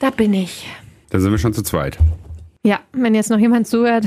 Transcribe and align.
Da 0.00 0.10
bin 0.10 0.32
ich. 0.34 0.66
Da 1.10 1.18
sind 1.20 1.30
wir 1.30 1.38
schon 1.38 1.52
zu 1.52 1.62
zweit. 1.62 1.98
Ja, 2.64 2.80
wenn 2.92 3.14
jetzt 3.14 3.30
noch 3.30 3.38
jemand 3.38 3.66
zuhört. 3.66 4.04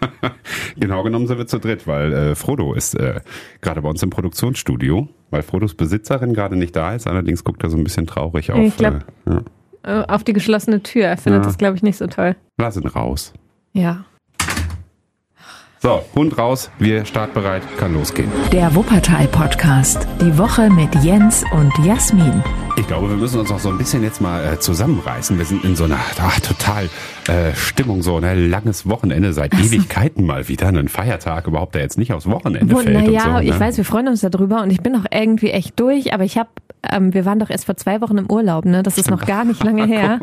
genau 0.76 1.02
genommen 1.02 1.26
sind 1.26 1.38
wir 1.38 1.46
zu 1.46 1.58
dritt, 1.58 1.86
weil 1.86 2.12
äh, 2.12 2.34
Frodo 2.34 2.72
ist 2.74 2.94
äh, 2.94 3.20
gerade 3.60 3.82
bei 3.82 3.88
uns 3.88 4.02
im 4.02 4.10
Produktionsstudio, 4.10 5.08
weil 5.30 5.42
Frodos 5.42 5.74
Besitzerin 5.74 6.34
gerade 6.34 6.56
nicht 6.56 6.74
da 6.76 6.94
ist. 6.94 7.06
Allerdings 7.06 7.44
guckt 7.44 7.62
er 7.64 7.70
so 7.70 7.76
ein 7.76 7.84
bisschen 7.84 8.06
traurig 8.06 8.52
auf. 8.52 8.58
Ich 8.58 8.76
glaub, 8.76 8.94
äh, 9.26 9.30
ja. 9.30 10.02
Äh, 10.02 10.06
auf 10.06 10.22
die 10.24 10.32
geschlossene 10.32 10.82
Tür. 10.82 11.06
Er 11.06 11.16
findet 11.16 11.42
Ja. 11.42 11.46
das, 11.48 11.58
glaube 11.58 11.76
ich, 11.76 11.82
nicht 11.82 11.98
so 11.98 12.06
toll. 12.06 12.36
Lass 12.58 12.76
ihn 12.76 12.86
raus. 12.86 13.32
Ja. 13.72 14.04
So, 15.80 16.04
Hund 16.14 16.38
raus, 16.38 16.70
wir 16.78 17.04
startbereit, 17.04 17.62
kann 17.76 17.92
losgehen. 17.92 18.30
Der 18.52 18.72
Wuppertal-Podcast. 18.72 20.06
Die 20.20 20.38
Woche 20.38 20.70
mit 20.70 20.94
Jens 21.02 21.42
und 21.52 21.72
Jasmin. 21.84 22.40
Ich 22.74 22.86
glaube, 22.86 23.10
wir 23.10 23.16
müssen 23.16 23.38
uns 23.38 23.50
auch 23.50 23.58
so 23.58 23.68
ein 23.68 23.76
bisschen 23.76 24.02
jetzt 24.02 24.20
mal 24.20 24.54
äh, 24.54 24.58
zusammenreißen. 24.58 25.36
Wir 25.36 25.44
sind 25.44 25.62
in 25.64 25.76
so 25.76 25.84
einer 25.84 25.98
ach, 26.20 26.40
total 26.40 26.88
äh, 27.28 27.54
Stimmung, 27.54 28.02
so 28.02 28.16
ein 28.16 28.50
langes 28.50 28.88
Wochenende 28.88 29.34
seit 29.34 29.52
Ewigkeiten 29.54 30.24
mal 30.24 30.48
wieder. 30.48 30.68
Ein 30.68 30.88
Feiertag 30.88 31.46
überhaupt, 31.46 31.74
der 31.74 31.82
jetzt 31.82 31.98
nicht 31.98 32.12
aufs 32.12 32.26
Wochenende 32.26 32.74
Wo, 32.74 32.78
fällt. 32.78 32.94
naja, 32.94 33.36
so, 33.36 33.44
ich 33.44 33.52
ne? 33.52 33.60
weiß, 33.60 33.76
wir 33.76 33.84
freuen 33.84 34.08
uns 34.08 34.22
darüber 34.22 34.62
und 34.62 34.70
ich 34.70 34.80
bin 34.80 34.96
auch 34.96 35.04
irgendwie 35.10 35.50
echt 35.50 35.78
durch, 35.78 36.14
aber 36.14 36.24
ich 36.24 36.38
habe, 36.38 36.48
ähm, 36.90 37.12
wir 37.12 37.26
waren 37.26 37.38
doch 37.38 37.50
erst 37.50 37.66
vor 37.66 37.76
zwei 37.76 38.00
Wochen 38.00 38.16
im 38.16 38.30
Urlaub, 38.30 38.64
ne? 38.64 38.82
Das 38.82 38.96
ist 38.96 39.10
noch 39.10 39.26
gar 39.26 39.44
nicht 39.44 39.62
lange 39.62 39.86
her. 39.86 40.18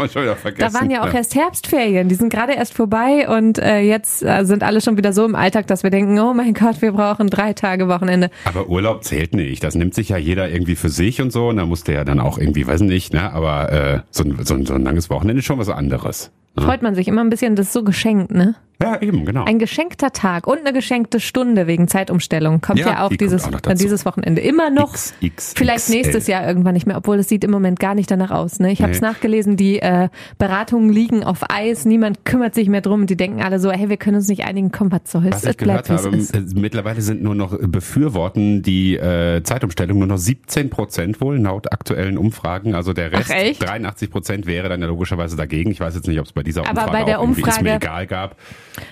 Da 0.57 0.73
waren 0.73 0.89
ja 0.89 1.03
auch 1.03 1.13
erst 1.13 1.35
Herbstferien, 1.35 2.09
die 2.09 2.15
sind 2.15 2.29
gerade 2.33 2.53
erst 2.53 2.73
vorbei 2.73 3.29
und 3.29 3.59
äh, 3.59 3.81
jetzt 3.81 4.23
äh, 4.23 4.43
sind 4.43 4.63
alle 4.63 4.81
schon 4.81 4.97
wieder 4.97 5.13
so 5.13 5.23
im 5.23 5.35
Alltag, 5.35 5.67
dass 5.67 5.83
wir 5.83 5.91
denken, 5.91 6.17
oh 6.19 6.33
mein 6.33 6.55
Gott, 6.55 6.81
wir 6.81 6.93
brauchen 6.93 7.29
drei 7.29 7.53
Tage 7.53 7.87
Wochenende. 7.87 8.31
Aber 8.45 8.67
Urlaub 8.67 9.03
zählt 9.03 9.35
nicht. 9.35 9.63
Das 9.63 9.75
nimmt 9.75 9.93
sich 9.93 10.09
ja 10.09 10.17
jeder 10.17 10.49
irgendwie 10.49 10.75
für 10.75 10.89
sich 10.89 11.21
und 11.21 11.31
so. 11.31 11.49
Und 11.49 11.57
da 11.57 11.65
musste 11.65 11.93
ja 11.93 12.03
dann 12.03 12.19
auch 12.19 12.39
irgendwie, 12.39 12.48
weiß 12.67 12.81
nicht, 12.81 13.13
ne? 13.13 13.31
Aber 13.31 13.71
äh, 13.71 13.99
so, 14.11 14.23
ein, 14.23 14.37
so, 14.43 14.53
ein, 14.53 14.65
so 14.65 14.73
ein 14.73 14.83
langes 14.83 15.09
Wochenende 15.09 15.39
ist 15.39 15.45
schon 15.45 15.59
was 15.59 15.69
anderes. 15.69 16.31
Freut 16.57 16.81
man 16.81 16.95
sich 16.95 17.07
immer 17.07 17.21
ein 17.23 17.29
bisschen, 17.29 17.55
das 17.55 17.67
ist 17.67 17.73
so 17.73 17.83
geschenkt, 17.83 18.31
ne? 18.31 18.55
Ja, 18.81 19.01
eben, 19.01 19.25
genau. 19.25 19.43
Ein 19.43 19.59
geschenkter 19.59 20.11
Tag 20.11 20.47
und 20.47 20.59
eine 20.59 20.71
geschenkte 20.71 21.19
Stunde 21.19 21.67
wegen 21.67 21.87
Zeitumstellung 21.89 22.61
kommt 22.61 22.79
Ja, 22.79 22.87
ja, 22.87 23.03
auch 23.05 23.09
die 23.09 23.17
dieses, 23.17 23.43
auch 23.43 23.51
äh, 23.67 23.75
dieses 23.75 24.05
Wochenende. 24.05 24.41
Immer 24.41 24.69
noch. 24.69 24.93
XXXL. 24.93 25.57
Vielleicht 25.57 25.89
nächstes 25.89 26.27
Jahr 26.27 26.47
irgendwann 26.47 26.75
nicht 26.75 26.87
mehr, 26.87 26.95
obwohl 26.95 27.17
es 27.19 27.27
sieht 27.27 27.43
im 27.43 27.51
Moment 27.51 27.79
gar 27.79 27.93
nicht 27.93 28.09
danach 28.09 28.31
aus. 28.31 28.59
Ne? 28.59 28.71
Ich 28.71 28.81
habe 28.81 28.91
es 28.93 29.01
Nee. 29.01 29.07
nachgelesen, 29.07 29.57
die 29.57 29.79
äh, 29.81 30.07
Beratungen 30.37 30.89
liegen 30.89 31.23
auf 31.25 31.39
Eis, 31.49 31.83
niemand 31.83 32.23
kümmert 32.23 32.55
sich 32.55 32.69
mehr 32.69 32.79
drum. 32.81 33.05
Die 33.05 33.17
denken 33.17 33.41
alle 33.41 33.59
so, 33.59 33.69
hey, 33.71 33.89
wir 33.89 33.97
können 33.97 34.15
uns 34.15 34.29
nicht 34.29 34.45
einigen, 34.45 34.71
komm, 34.71 34.91
was 34.93 35.01
soll's, 35.11 35.25
Was 35.31 35.43
es 35.43 35.49
ich 35.51 35.57
gehört 35.57 35.85
bleibt, 35.87 36.05
habe, 36.05 36.15
es 36.15 36.31
äh, 36.31 36.41
mittlerweile 36.55 37.01
sind 37.01 37.21
nur 37.21 37.35
noch 37.35 37.57
befürworten 37.59 38.61
die 38.61 38.95
äh, 38.95 39.43
Zeitumstellung 39.43 39.97
nur 39.99 40.07
noch 40.07 40.17
17 40.17 40.69
Prozent 40.69 41.19
wohl 41.19 41.37
laut 41.37 41.71
aktuellen 41.73 42.17
Umfragen. 42.17 42.75
Also 42.75 42.93
der 42.93 43.11
Rest, 43.11 43.29
Ach, 43.33 43.35
echt? 43.35 43.61
83 43.61 44.09
Prozent 44.09 44.45
wäre 44.45 44.69
dann 44.69 44.79
ja 44.81 44.87
logischerweise 44.87 45.35
dagegen. 45.35 45.71
Ich 45.71 45.79
weiß 45.81 45.95
jetzt 45.95 46.07
nicht, 46.07 46.19
ob 46.19 46.25
es 46.27 46.31
bei 46.31 46.43
dieser 46.43 46.61
Aber 46.61 46.69
Umfrage 46.83 46.91
bei 46.91 47.03
der 47.03 47.19
auch 47.19 47.23
irgendwie 47.23 47.41
ist 47.41 47.61
mir 47.61 47.73
Umfrage- 47.73 47.75
egal 47.85 48.07
gab. 48.07 48.35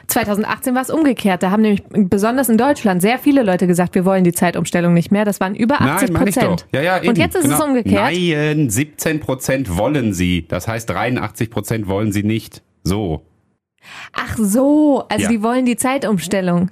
2018 0.07 0.75
war 0.75 0.81
es 0.81 0.89
umgekehrt. 0.89 1.43
Da 1.43 1.51
haben 1.51 1.61
nämlich 1.61 1.83
besonders 1.89 2.49
in 2.49 2.57
Deutschland 2.57 3.01
sehr 3.01 3.19
viele 3.19 3.43
Leute 3.43 3.67
gesagt, 3.67 3.95
wir 3.95 4.05
wollen 4.05 4.23
die 4.23 4.33
Zeitumstellung 4.33 4.93
nicht 4.93 5.11
mehr. 5.11 5.25
Das 5.25 5.39
waren 5.39 5.55
über 5.55 5.81
80 5.81 6.09
Nein, 6.09 6.13
meine 6.13 6.29
ich 6.29 6.35
doch. 6.35 6.41
Prozent. 6.47 6.65
Ja, 6.73 6.81
ja, 6.81 6.97
eben, 6.97 7.09
Und 7.09 7.17
jetzt 7.17 7.35
ist 7.35 7.45
es 7.45 7.51
genau. 7.51 7.65
umgekehrt. 7.65 8.03
Nein, 8.13 8.69
17 8.69 9.19
Prozent 9.19 9.77
wollen 9.77 10.13
sie. 10.13 10.47
Das 10.47 10.67
heißt, 10.67 10.89
83 10.89 11.49
Prozent 11.49 11.87
wollen 11.87 12.11
sie 12.11 12.23
nicht. 12.23 12.61
So. 12.83 13.21
Ach 14.13 14.37
so, 14.37 15.05
also 15.09 15.23
Ja. 15.23 15.29
die 15.29 15.41
wollen 15.43 15.65
die 15.65 15.75
Zeitumstellung. 15.77 16.69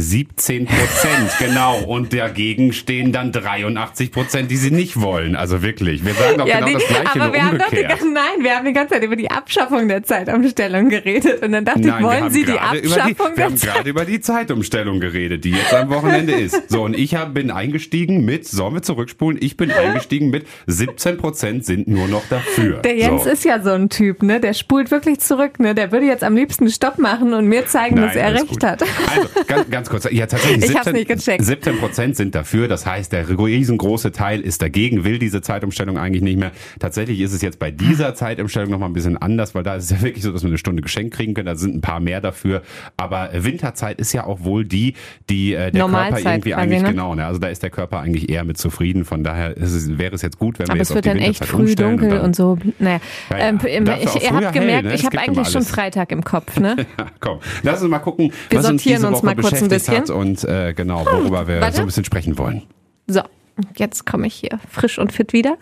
17 0.00 0.66
Prozent, 0.66 1.30
genau. 1.38 1.78
Und 1.84 2.12
dagegen 2.12 2.72
stehen 2.72 3.12
dann 3.12 3.32
83 3.32 4.12
Prozent, 4.12 4.50
die 4.50 4.56
sie 4.56 4.70
nicht 4.70 5.00
wollen. 5.00 5.36
Also 5.36 5.62
wirklich. 5.62 6.04
Wir 6.04 6.14
sagen 6.14 6.38
doch 6.38 6.46
genau 6.46 6.66
die- 6.66 6.72
das 6.74 6.86
Gleiche, 6.86 7.06
aber 7.12 7.24
nur 7.24 7.32
wir 7.34 7.44
haben 7.44 7.58
doch 7.58 7.68
die, 7.70 7.76
umgekehrt. 7.76 8.00
nein, 8.14 8.44
wir 8.44 8.56
haben 8.56 8.66
die 8.66 8.72
ganze 8.72 8.94
Zeit 8.94 9.02
über 9.02 9.16
die 9.16 9.30
Abschaffung 9.30 9.88
der 9.88 10.02
Zeitumstellung 10.02 10.88
geredet 10.88 11.42
und 11.42 11.52
dann 11.52 11.64
dachte 11.64 11.80
ich, 11.80 11.86
Nein, 11.86 12.02
wir 12.02 12.06
wollen 12.08 12.30
Sie 12.30 12.44
die 12.44 12.58
Abschaffung 12.58 12.82
die, 13.08 13.18
wir 13.18 13.34
der 13.36 13.44
haben 13.46 13.56
gerade 13.56 13.90
über 13.90 14.04
die 14.04 14.20
Zeitumstellung 14.20 15.00
geredet, 15.00 15.44
die 15.44 15.50
jetzt 15.50 15.74
am 15.74 15.88
Wochenende 15.90 16.32
ist. 16.34 16.70
So, 16.70 16.82
und 16.84 16.96
ich 16.96 17.14
hab, 17.14 17.34
bin 17.34 17.50
eingestiegen 17.50 18.24
mit, 18.24 18.46
sollen 18.46 18.74
wir 18.74 18.82
zurückspulen? 18.82 19.38
Ich 19.42 19.56
bin 19.56 19.70
eingestiegen 19.70 20.30
mit 20.30 20.46
17 20.66 21.16
Prozent 21.16 21.64
sind 21.64 21.88
nur 21.88 22.08
noch 22.08 22.22
dafür. 22.28 22.78
Der 22.78 22.96
Jens 22.96 23.24
so. 23.24 23.30
ist 23.30 23.44
ja 23.44 23.60
so 23.62 23.70
ein 23.70 23.88
Typ, 23.88 24.22
ne? 24.22 24.40
Der 24.40 24.54
spult 24.54 24.90
wirklich 24.90 25.20
zurück, 25.20 25.58
ne? 25.60 25.74
Der 25.74 25.92
würde 25.92 26.06
jetzt 26.06 26.24
am 26.24 26.34
liebsten 26.36 26.70
Stopp 26.70 26.98
machen 26.98 27.34
und 27.34 27.46
mir 27.46 27.66
zeigen, 27.66 27.96
dass 27.96 28.14
er 28.16 28.34
recht 28.34 28.48
gut. 28.48 28.64
hat. 28.64 28.82
Also, 28.82 29.28
ganz, 29.46 29.70
ganz 29.70 29.87
kurz. 29.88 30.08
Ja, 30.10 30.26
tatsächlich. 30.26 30.70
Ich 30.70 30.76
hab's 30.76 30.92
nicht 30.92 31.08
gecheckt. 31.08 31.44
17 31.44 31.78
Prozent 31.78 32.16
sind 32.16 32.34
dafür. 32.34 32.68
Das 32.68 32.86
heißt, 32.86 33.12
der 33.12 33.28
riesengroße 33.28 34.12
Teil 34.12 34.40
ist 34.40 34.62
dagegen, 34.62 35.04
will 35.04 35.18
diese 35.18 35.40
Zeitumstellung 35.40 35.98
eigentlich 35.98 36.22
nicht 36.22 36.38
mehr. 36.38 36.52
Tatsächlich 36.78 37.20
ist 37.20 37.32
es 37.32 37.42
jetzt 37.42 37.58
bei 37.58 37.70
dieser 37.70 38.14
Zeitumstellung 38.14 38.70
noch 38.70 38.78
mal 38.78 38.86
ein 38.86 38.92
bisschen 38.92 39.16
anders, 39.16 39.54
weil 39.54 39.62
da 39.62 39.76
ist 39.76 39.84
es 39.84 39.90
ja 39.90 40.02
wirklich 40.02 40.22
so, 40.24 40.32
dass 40.32 40.42
wir 40.42 40.48
eine 40.48 40.58
Stunde 40.58 40.82
geschenkt 40.82 41.14
kriegen 41.14 41.34
können. 41.34 41.46
Da 41.46 41.56
sind 41.56 41.74
ein 41.74 41.80
paar 41.80 42.00
mehr 42.00 42.20
dafür. 42.20 42.62
Aber 42.96 43.30
Winterzeit 43.32 43.98
ist 44.00 44.12
ja 44.12 44.24
auch 44.24 44.44
wohl 44.44 44.64
die, 44.64 44.94
die 45.28 45.54
äh, 45.54 45.70
der 45.70 45.80
Normalzeit 45.80 46.22
Körper 46.22 46.30
irgendwie 46.34 46.54
eigentlich 46.54 46.82
ne? 46.82 46.90
genau. 46.90 47.14
Ne? 47.14 47.26
Also 47.26 47.38
da 47.38 47.48
ist 47.48 47.62
der 47.62 47.70
Körper 47.70 48.00
eigentlich 48.00 48.28
eher 48.28 48.44
mit 48.44 48.58
zufrieden. 48.58 49.04
Von 49.04 49.24
daher 49.24 49.56
es, 49.56 49.98
wäre 49.98 50.14
es 50.14 50.22
jetzt 50.22 50.38
gut, 50.38 50.58
wenn 50.58 50.66
wir 50.66 50.72
Aber 50.72 50.78
jetzt 50.78 50.90
es 50.90 50.94
wird 50.94 51.06
auf 51.06 51.12
die 51.12 51.18
dann 51.18 51.28
echt 51.28 51.44
früh 51.44 51.74
dunkel 51.74 52.10
dann- 52.10 52.20
und 52.20 52.36
so. 52.36 52.58
Naja, 52.78 53.00
Ja, 53.30 53.38
ja. 53.38 53.48
ähm, 53.48 53.58
ich, 54.00 54.08
früher 54.10 54.46
habt 54.46 54.52
gemerkt, 54.54 54.84
ne? 54.88 54.94
Ich 54.94 55.04
habe 55.04 55.18
eigentlich 55.18 55.48
schon. 55.48 55.62
Freitag 55.62 56.12
im 56.12 56.24
Kopf, 56.24 56.58
ne? 56.58 56.76
Ja, 56.98 57.06
komm, 57.20 57.38
lass 57.62 57.82
uns 57.82 57.90
mal 57.90 57.98
gucken, 57.98 58.32
Wir 58.48 58.62
sortieren 58.62 59.04
uns 59.04 59.22
mal 59.22 59.36
kurz 59.36 59.62
ein 59.62 59.68
beschäftigt 59.84 60.10
hat 60.10 60.16
und 60.16 60.44
äh, 60.44 60.74
genau, 60.74 61.06
worüber 61.06 61.48
wir 61.48 61.60
warte. 61.60 61.76
so 61.76 61.82
ein 61.82 61.86
bisschen 61.86 62.04
sprechen 62.04 62.38
wollen. 62.38 62.62
So, 63.06 63.22
jetzt 63.76 64.06
komme 64.06 64.26
ich 64.26 64.34
hier 64.34 64.58
frisch 64.70 64.98
und 64.98 65.12
fit 65.12 65.32
wieder. 65.32 65.56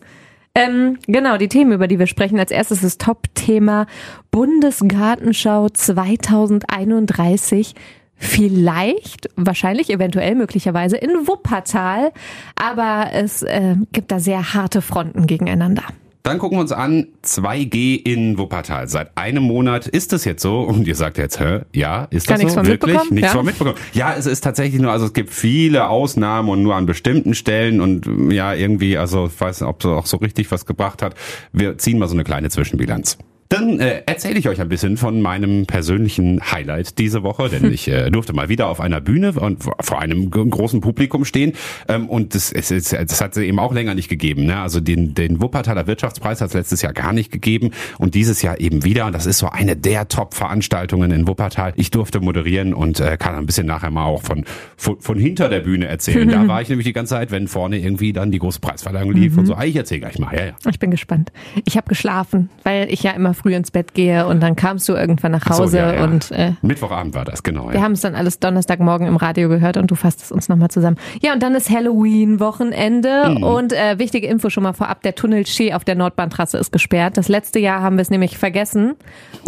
Ähm, 0.54 0.98
genau, 1.06 1.36
die 1.36 1.48
Themen, 1.48 1.72
über 1.72 1.86
die 1.86 1.98
wir 1.98 2.06
sprechen. 2.06 2.38
Als 2.38 2.50
erstes 2.50 2.80
das 2.80 2.96
Top-Thema 2.96 3.86
Bundesgartenschau 4.30 5.68
2031. 5.68 7.74
Vielleicht, 8.18 9.28
wahrscheinlich, 9.36 9.90
eventuell, 9.90 10.34
möglicherweise 10.34 10.96
in 10.96 11.28
Wuppertal. 11.28 12.12
Aber 12.54 13.10
es 13.12 13.42
äh, 13.42 13.76
gibt 13.92 14.10
da 14.10 14.18
sehr 14.18 14.54
harte 14.54 14.80
Fronten 14.80 15.26
gegeneinander. 15.26 15.82
Dann 16.26 16.38
gucken 16.38 16.58
wir 16.58 16.62
uns 16.62 16.72
an 16.72 17.06
2G 17.24 18.02
in 18.04 18.36
Wuppertal. 18.36 18.88
Seit 18.88 19.16
einem 19.16 19.44
Monat 19.44 19.86
ist 19.86 20.12
es 20.12 20.24
jetzt 20.24 20.42
so. 20.42 20.60
Und 20.62 20.88
ihr 20.88 20.96
sagt 20.96 21.18
jetzt, 21.18 21.38
hä? 21.38 21.60
Ja, 21.72 22.08
ist 22.10 22.26
Gar 22.26 22.38
das 22.38 22.52
so? 22.52 22.66
Wirklich? 22.66 22.98
Nichts 23.10 23.28
Ja. 23.28 23.32
von 23.32 23.46
mitbekommen. 23.46 23.76
Ja, 23.92 24.12
es 24.14 24.26
ist 24.26 24.40
tatsächlich 24.42 24.80
nur, 24.82 24.90
also 24.90 25.06
es 25.06 25.12
gibt 25.12 25.30
viele 25.30 25.88
Ausnahmen 25.88 26.48
und 26.48 26.62
nur 26.64 26.74
an 26.74 26.84
bestimmten 26.86 27.34
Stellen 27.34 27.80
und 27.80 28.32
ja, 28.32 28.54
irgendwie, 28.54 28.98
also 28.98 29.26
ich 29.26 29.40
weiß 29.40 29.60
nicht, 29.60 29.68
ob 29.68 29.80
es 29.80 29.86
auch 29.86 30.06
so 30.06 30.16
richtig 30.16 30.50
was 30.50 30.66
gebracht 30.66 31.00
hat. 31.00 31.14
Wir 31.52 31.78
ziehen 31.78 31.98
mal 31.98 32.08
so 32.08 32.14
eine 32.14 32.24
kleine 32.24 32.50
Zwischenbilanz. 32.50 33.18
Dann 33.48 33.80
äh, 33.80 34.02
erzähle 34.06 34.38
ich 34.38 34.48
euch 34.48 34.60
ein 34.60 34.68
bisschen 34.68 34.96
von 34.96 35.20
meinem 35.20 35.66
persönlichen 35.66 36.40
Highlight 36.50 36.98
diese 36.98 37.22
Woche, 37.22 37.48
denn 37.48 37.70
ich 37.72 37.88
äh, 37.88 38.10
durfte 38.10 38.32
mal 38.32 38.48
wieder 38.48 38.68
auf 38.68 38.80
einer 38.80 39.00
Bühne 39.00 39.32
und 39.32 39.62
vor 39.62 40.00
einem 40.00 40.30
großen 40.30 40.80
Publikum 40.80 41.24
stehen 41.24 41.52
ähm, 41.88 42.08
und 42.08 42.34
das, 42.34 42.52
es, 42.52 42.70
es, 42.70 42.90
das 42.90 43.20
hat 43.20 43.36
es 43.36 43.42
eben 43.42 43.58
auch 43.58 43.72
länger 43.72 43.94
nicht 43.94 44.08
gegeben. 44.08 44.46
Ne? 44.46 44.58
Also 44.58 44.80
den, 44.80 45.14
den 45.14 45.40
Wuppertaler 45.40 45.86
Wirtschaftspreis 45.86 46.40
hat 46.40 46.48
es 46.48 46.54
letztes 46.54 46.82
Jahr 46.82 46.92
gar 46.92 47.12
nicht 47.12 47.30
gegeben 47.30 47.70
und 47.98 48.14
dieses 48.14 48.42
Jahr 48.42 48.60
eben 48.60 48.84
wieder 48.84 49.06
und 49.06 49.14
das 49.14 49.26
ist 49.26 49.38
so 49.38 49.48
eine 49.48 49.76
der 49.76 50.08
Top-Veranstaltungen 50.08 51.10
in 51.10 51.28
Wuppertal. 51.28 51.72
Ich 51.76 51.90
durfte 51.90 52.20
moderieren 52.20 52.74
und 52.74 53.00
äh, 53.00 53.16
kann 53.16 53.34
ein 53.34 53.46
bisschen 53.46 53.66
nachher 53.66 53.90
mal 53.90 54.04
auch 54.04 54.22
von, 54.22 54.44
von, 54.76 55.00
von 55.00 55.18
hinter 55.18 55.48
der 55.48 55.60
Bühne 55.60 55.86
erzählen. 55.86 56.28
Da 56.28 56.46
war 56.48 56.62
ich 56.62 56.68
nämlich 56.68 56.86
die 56.86 56.92
ganze 56.92 57.14
Zeit, 57.14 57.30
wenn 57.30 57.48
vorne 57.48 57.78
irgendwie 57.78 58.12
dann 58.12 58.30
die 58.30 58.38
große 58.38 58.60
Preisverleihung 58.60 59.12
lief 59.12 59.36
und 59.36 59.46
so. 59.46 59.54
Ah, 59.54 59.64
ich 59.64 59.76
erzähle 59.76 60.00
gleich 60.00 60.18
mal. 60.18 60.34
Ja, 60.34 60.46
ja. 60.46 60.52
Ich 60.68 60.78
bin 60.78 60.90
gespannt. 60.90 61.32
Ich 61.64 61.76
habe 61.76 61.88
geschlafen, 61.88 62.50
weil 62.62 62.92
ich 62.92 63.02
ja 63.02 63.12
immer 63.12 63.34
früh 63.34 63.45
ins 63.54 63.70
Bett 63.70 63.94
gehe 63.94 64.26
und 64.26 64.40
dann 64.42 64.56
kamst 64.56 64.88
du 64.88 64.94
irgendwann 64.94 65.32
nach 65.32 65.42
Ach 65.48 65.54
so, 65.54 65.62
Hause 65.64 65.78
ja, 65.78 65.92
ja. 65.94 66.04
und 66.04 66.30
äh, 66.32 66.52
Mittwochabend 66.62 67.14
war 67.14 67.24
das, 67.24 67.42
genau. 67.42 67.68
Wir 67.68 67.76
Ja. 67.76 67.82
haben 67.82 67.92
es 67.92 68.00
dann 68.00 68.14
alles 68.14 68.38
Donnerstagmorgen 68.40 69.06
im 69.06 69.16
Radio 69.16 69.48
gehört 69.48 69.76
und 69.76 69.90
du 69.90 69.94
fasst 69.94 70.22
es 70.22 70.32
uns 70.32 70.48
nochmal 70.48 70.68
zusammen. 70.70 70.96
Ja, 71.22 71.32
und 71.32 71.42
dann 71.42 71.54
ist 71.54 71.70
Halloween-Wochenende 71.70 73.28
Mhm. 73.36 73.42
und 73.42 73.72
äh, 73.72 73.98
wichtige 73.98 74.26
Info 74.26 74.50
schon 74.50 74.62
mal 74.62 74.72
vorab, 74.72 75.02
der 75.02 75.14
Tunnel 75.14 75.46
Schee 75.46 75.72
auf 75.74 75.84
der 75.84 75.94
Nordbahntrasse 75.94 76.58
ist 76.58 76.72
gesperrt. 76.72 77.16
Das 77.16 77.28
letzte 77.28 77.58
Jahr 77.58 77.82
haben 77.82 77.96
wir 77.96 78.02
es 78.02 78.10
nämlich 78.10 78.38
vergessen 78.38 78.94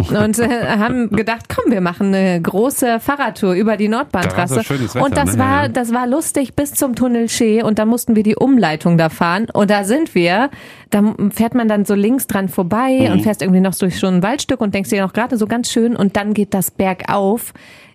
und 0.09 0.39
äh, 0.39 0.47
haben 0.77 1.09
gedacht, 1.09 1.45
komm, 1.53 1.71
wir 1.71 1.81
machen 1.81 2.13
eine 2.13 2.41
große 2.41 2.99
Fahrradtour 2.99 3.53
über 3.53 3.77
die 3.77 3.87
Da 3.89 3.97
Nordbahntrasse. 3.97 4.63
schönes 4.63 4.95
Wetter, 4.95 5.05
und 5.05 5.17
das 5.17 5.35
ne? 5.35 5.43
War, 5.43 5.69
das 5.69 5.93
war 5.93 6.07
lustig 6.07 6.55
bis 6.55 6.73
zum 6.73 6.95
Tunnel 6.95 7.29
Schee 7.29 7.63
und 7.63 7.79
da 7.79 7.85
mussten 7.85 8.15
wir 8.15 8.23
die 8.23 8.35
Umleitung 8.35 8.97
da 8.97 9.09
fahren 9.09 9.47
und 9.53 9.69
da 9.69 9.83
sind 9.83 10.15
wir. 10.15 10.49
Da 10.91 11.15
fährt 11.31 11.53
man 11.55 11.67
dann 11.67 11.85
so 11.85 11.93
links 11.93 12.25
dran 12.27 12.49
vorbei 12.49 13.05
Mhm. 13.07 13.11
und 13.13 13.21
fährst 13.21 13.41
irgendwie 13.41 13.61
noch 13.61 13.75
durch 13.75 13.99
so 13.99 14.07
ein 14.07 14.23
Waldstück 14.23 14.59
und 14.61 14.73
denkst 14.73 14.89
dir 14.89 15.03
noch 15.03 15.13
gerade 15.13 15.37
so 15.37 15.45
ganz 15.47 15.71
schön 15.71 15.95
und 15.95 16.15
dann 16.17 16.33
geht 16.33 16.53
das 16.53 16.71
bergauf. 16.71 17.53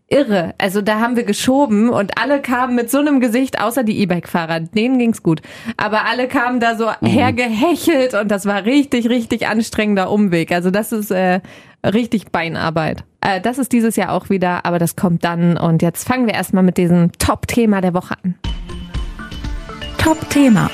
Irre. 0.08 0.55
Also 0.58 0.82
da 0.82 1.00
haben 1.00 1.17
wir 1.17 1.25
geschoben 1.25 1.88
und 1.88 2.19
alle 2.23 2.41
kamen 2.43 2.75
mit 2.76 2.91
so 2.91 2.99
einem 2.99 3.20
Gesicht, 3.20 3.61
außer 3.61 3.82
die 3.85 3.99
E-Bike-Fahrer. 4.00 4.61
Denen 4.61 4.99
ging's 4.99 5.23
gut. 5.23 5.41
Aber 5.79 6.05
alle 6.05 6.29
kamen 6.29 6.61
da 6.61 6.76
so 6.76 6.91
hergehechelt 7.02 8.12
und 8.14 8.31
das 8.31 8.44
war 8.44 8.64
richtig, 8.67 9.08
richtig 9.08 9.49
anstrengender 9.49 10.11
Umweg. 10.11 10.52
Also 10.52 10.70
das 10.70 10.93
ist 10.93 11.11
äh, 11.11 11.40
richtig 11.85 12.31
Beinarbeit. 12.31 13.02
Äh, 13.23 13.40
das 13.40 13.58
ist 13.58 13.73
dieses 13.73 13.97
Jahr 13.97 14.12
auch 14.12 14.29
wieder, 14.29 14.67
aber 14.67 14.79
das 14.79 14.94
kommt 14.94 15.25
dann. 15.25 15.56
Und 15.56 15.81
jetzt 15.81 16.06
fangen 16.06 16.26
wir 16.26 16.35
erstmal 16.35 16.62
mit 16.62 16.76
diesem 16.76 17.11
Top-Thema 17.12 17.81
der 17.81 17.94
Woche 17.94 18.14
an. 18.23 18.35
Top-Thema. 19.99 20.70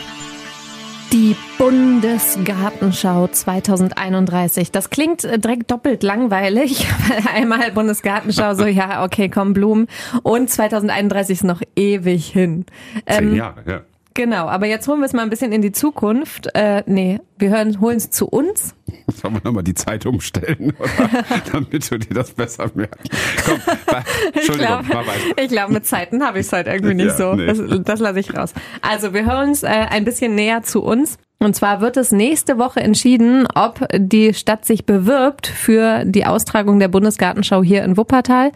Die 1.12 1.35
Bundesgartenschau 1.59 3.27
2031. 3.27 4.71
Das 4.71 4.91
klingt 4.91 5.25
äh, 5.25 5.41
direkt 5.41 5.69
doppelt 5.73 6.05
langweilig. 6.05 6.87
Einmal 7.35 7.73
Bundesgartenschau, 7.73 8.55
so 8.55 8.67
ja, 8.67 9.03
okay, 9.05 9.29
komm, 9.29 9.53
Blumen. 9.53 9.89
Und 10.23 10.51
2031 10.51 11.39
ist 11.39 11.45
noch 11.45 11.62
ewig 11.75 12.27
hin. 12.27 12.65
Zehn 13.09 13.35
Jahre, 13.35 13.62
ja. 13.67 13.81
Genau, 14.15 14.49
aber 14.49 14.67
jetzt 14.67 14.89
holen 14.89 14.99
wir 15.01 15.07
es 15.07 15.12
mal 15.12 15.23
ein 15.23 15.31
bisschen 15.31 15.53
in 15.53 15.62
die 15.62 15.73
Zukunft. 15.73 16.49
Äh, 16.55 16.83
nee, 16.87 17.21
wir 17.39 17.51
hören, 17.51 17.81
holen 17.81 17.97
es 17.97 18.11
zu 18.11 18.27
uns. 18.27 18.75
Sollen 19.07 19.35
wir 19.35 19.41
nochmal 19.45 19.62
die 19.62 19.75
Zeit 19.75 20.05
umstellen, 20.05 20.73
oder? 20.79 21.25
damit 21.53 21.91
du 21.91 21.99
dir 21.99 22.15
das 22.15 22.33
besser 22.33 22.71
merkst. 22.75 23.09
Komm, 23.47 23.61
bei, 23.87 24.03
Entschuldigung, 24.35 24.81
ich 24.83 24.89
glaube, 24.89 25.07
ich 25.37 25.49
glaub, 25.49 25.71
mit 25.71 25.87
Zeiten 25.87 26.25
habe 26.25 26.41
ich 26.41 26.47
es 26.47 26.53
halt 26.53 26.67
irgendwie 26.67 26.95
nicht 26.95 27.07
Ja, 27.07 27.17
so. 27.17 27.35
nee. 27.35 27.47
Das, 27.47 27.61
das 27.85 28.01
lasse 28.01 28.19
ich 28.21 28.37
raus. 28.37 28.53
Also 28.83 29.15
wir 29.15 29.25
hören 29.27 29.51
uns 29.51 29.62
äh, 29.62 29.69
ein 29.69 30.05
bisschen 30.05 30.35
näher 30.35 30.62
zu 30.62 30.83
uns. 30.83 31.17
Und 31.39 31.55
zwar 31.57 31.81
wird 31.81 31.97
es 31.97 32.12
nächste 32.12 32.59
Woche 32.59 32.81
entschieden, 32.81 33.47
ob 33.55 33.87
die 33.97 34.35
Stadt 34.35 34.67
sich 34.67 34.85
bewirbt 34.85 35.47
für 35.47 36.05
die 36.05 36.27
Austragung 36.27 36.79
der 36.81 36.89
Bundesgartenschau 36.89 37.62
hier 37.62 37.83
in 37.85 37.97
Wuppertal. 37.97 38.51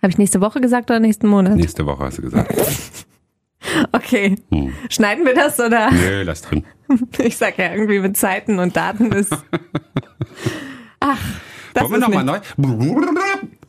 Habe 0.00 0.10
ich 0.10 0.18
nächste 0.18 0.40
Woche 0.40 0.60
gesagt 0.60 0.90
oder 0.90 0.98
nächsten 1.00 1.26
Monat? 1.26 1.56
Nächste 1.56 1.84
Woche 1.86 2.04
hast 2.04 2.18
du 2.18 2.22
gesagt. 2.22 2.54
Okay. 3.92 4.36
Hm. 4.50 4.72
Schneiden 4.90 5.24
wir 5.24 5.34
das 5.34 5.58
oder? 5.60 5.90
Nö, 5.90 6.22
lass 6.22 6.42
drin. 6.42 6.64
Ich 7.18 7.36
sag 7.38 7.56
ja 7.58 7.72
irgendwie 7.72 8.00
mit 8.00 8.16
Zeiten 8.18 8.58
und 8.58 8.76
Daten 8.76 9.12
ist. 9.12 9.32
Ach, 11.00 11.18
das 11.74 11.82
Wollen 11.84 11.92
wir 11.92 11.98
nochmal 12.00 12.24
neu? 12.24 12.38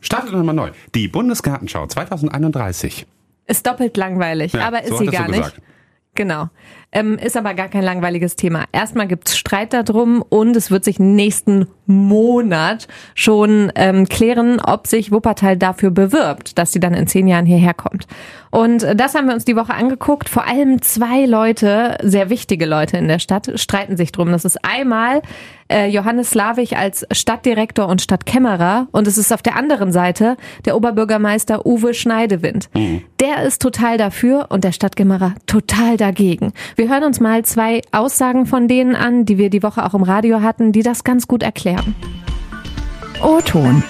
Startet 0.00 0.32
nochmal 0.32 0.54
neu. 0.54 0.70
Die 0.94 1.08
Bundesgartenschau 1.08 1.86
2031. 1.86 3.06
ist 3.46 3.66
doppelt 3.66 3.96
langweilig, 3.96 4.52
Ja, 4.52 4.66
aber 4.68 4.82
ist 4.82 4.90
so 4.90 4.98
sie 4.98 5.06
gar 5.06 5.28
nicht. 5.28 5.38
gesagt. 5.38 5.60
Genau. 6.14 6.48
Ähm, 6.92 7.18
ist 7.18 7.36
aber 7.36 7.54
gar 7.54 7.68
kein 7.68 7.82
langweiliges 7.82 8.36
Thema. 8.36 8.66
Erstmal 8.70 9.08
gibt's 9.08 9.36
Streit 9.36 9.72
darum 9.72 10.22
und 10.22 10.54
es 10.54 10.70
wird 10.70 10.84
sich 10.84 11.00
nächsten 11.00 11.66
Monat 11.86 12.86
schon 13.16 13.72
ähm, 13.74 14.08
klären, 14.08 14.60
ob 14.60 14.86
sich 14.86 15.10
Wuppertal 15.10 15.56
dafür 15.56 15.90
bewirbt, 15.90 16.56
dass 16.56 16.70
sie 16.70 16.78
dann 16.78 16.94
in 16.94 17.08
zehn 17.08 17.26
Jahren 17.26 17.46
hierher 17.46 17.74
kommt. 17.74 18.06
Und 18.52 18.84
äh, 18.84 18.94
das 18.94 19.16
haben 19.16 19.26
wir 19.26 19.34
uns 19.34 19.44
die 19.44 19.56
Woche 19.56 19.74
angeguckt. 19.74 20.28
Vor 20.28 20.46
allem 20.46 20.80
zwei 20.82 21.26
Leute, 21.26 21.98
sehr 22.02 22.30
wichtige 22.30 22.64
Leute 22.64 22.96
in 22.96 23.08
der 23.08 23.18
Stadt, 23.18 23.50
streiten 23.56 23.96
sich 23.96 24.12
drum. 24.12 24.30
Das 24.30 24.44
ist 24.44 24.64
einmal 24.64 25.20
äh, 25.74 25.88
Johannes 25.88 26.30
Slavich 26.30 26.76
als 26.76 27.04
Stadtdirektor 27.10 27.88
und 27.88 28.00
Stadtkämmerer 28.00 28.86
und 28.92 29.08
es 29.08 29.18
ist 29.18 29.32
auf 29.32 29.42
der 29.42 29.56
anderen 29.56 29.92
Seite 29.92 30.36
der 30.64 30.76
Oberbürgermeister 30.76 31.66
Uwe 31.66 31.92
Schneidewind. 31.94 32.70
Der 33.20 33.42
ist 33.42 33.60
total 33.60 33.98
dafür 33.98 34.46
und 34.50 34.64
der 34.64 34.72
Stadtkämmerer 34.72 35.34
total 35.46 35.96
dagegen. 35.96 36.52
Wir 36.76 36.88
hören 36.88 37.04
uns 37.04 37.18
mal 37.18 37.44
zwei 37.44 37.80
Aussagen 37.90 38.46
von 38.46 38.68
denen 38.68 38.94
an, 38.94 39.24
die 39.24 39.36
wir 39.36 39.50
die 39.50 39.62
Woche 39.62 39.84
auch 39.84 39.94
im 39.94 40.04
Radio 40.04 40.42
hatten, 40.42 40.72
die 40.72 40.82
das 40.82 41.02
ganz 41.02 41.26
gut 41.26 41.42
erklären. 41.42 41.94
O-Ton. 43.22 43.82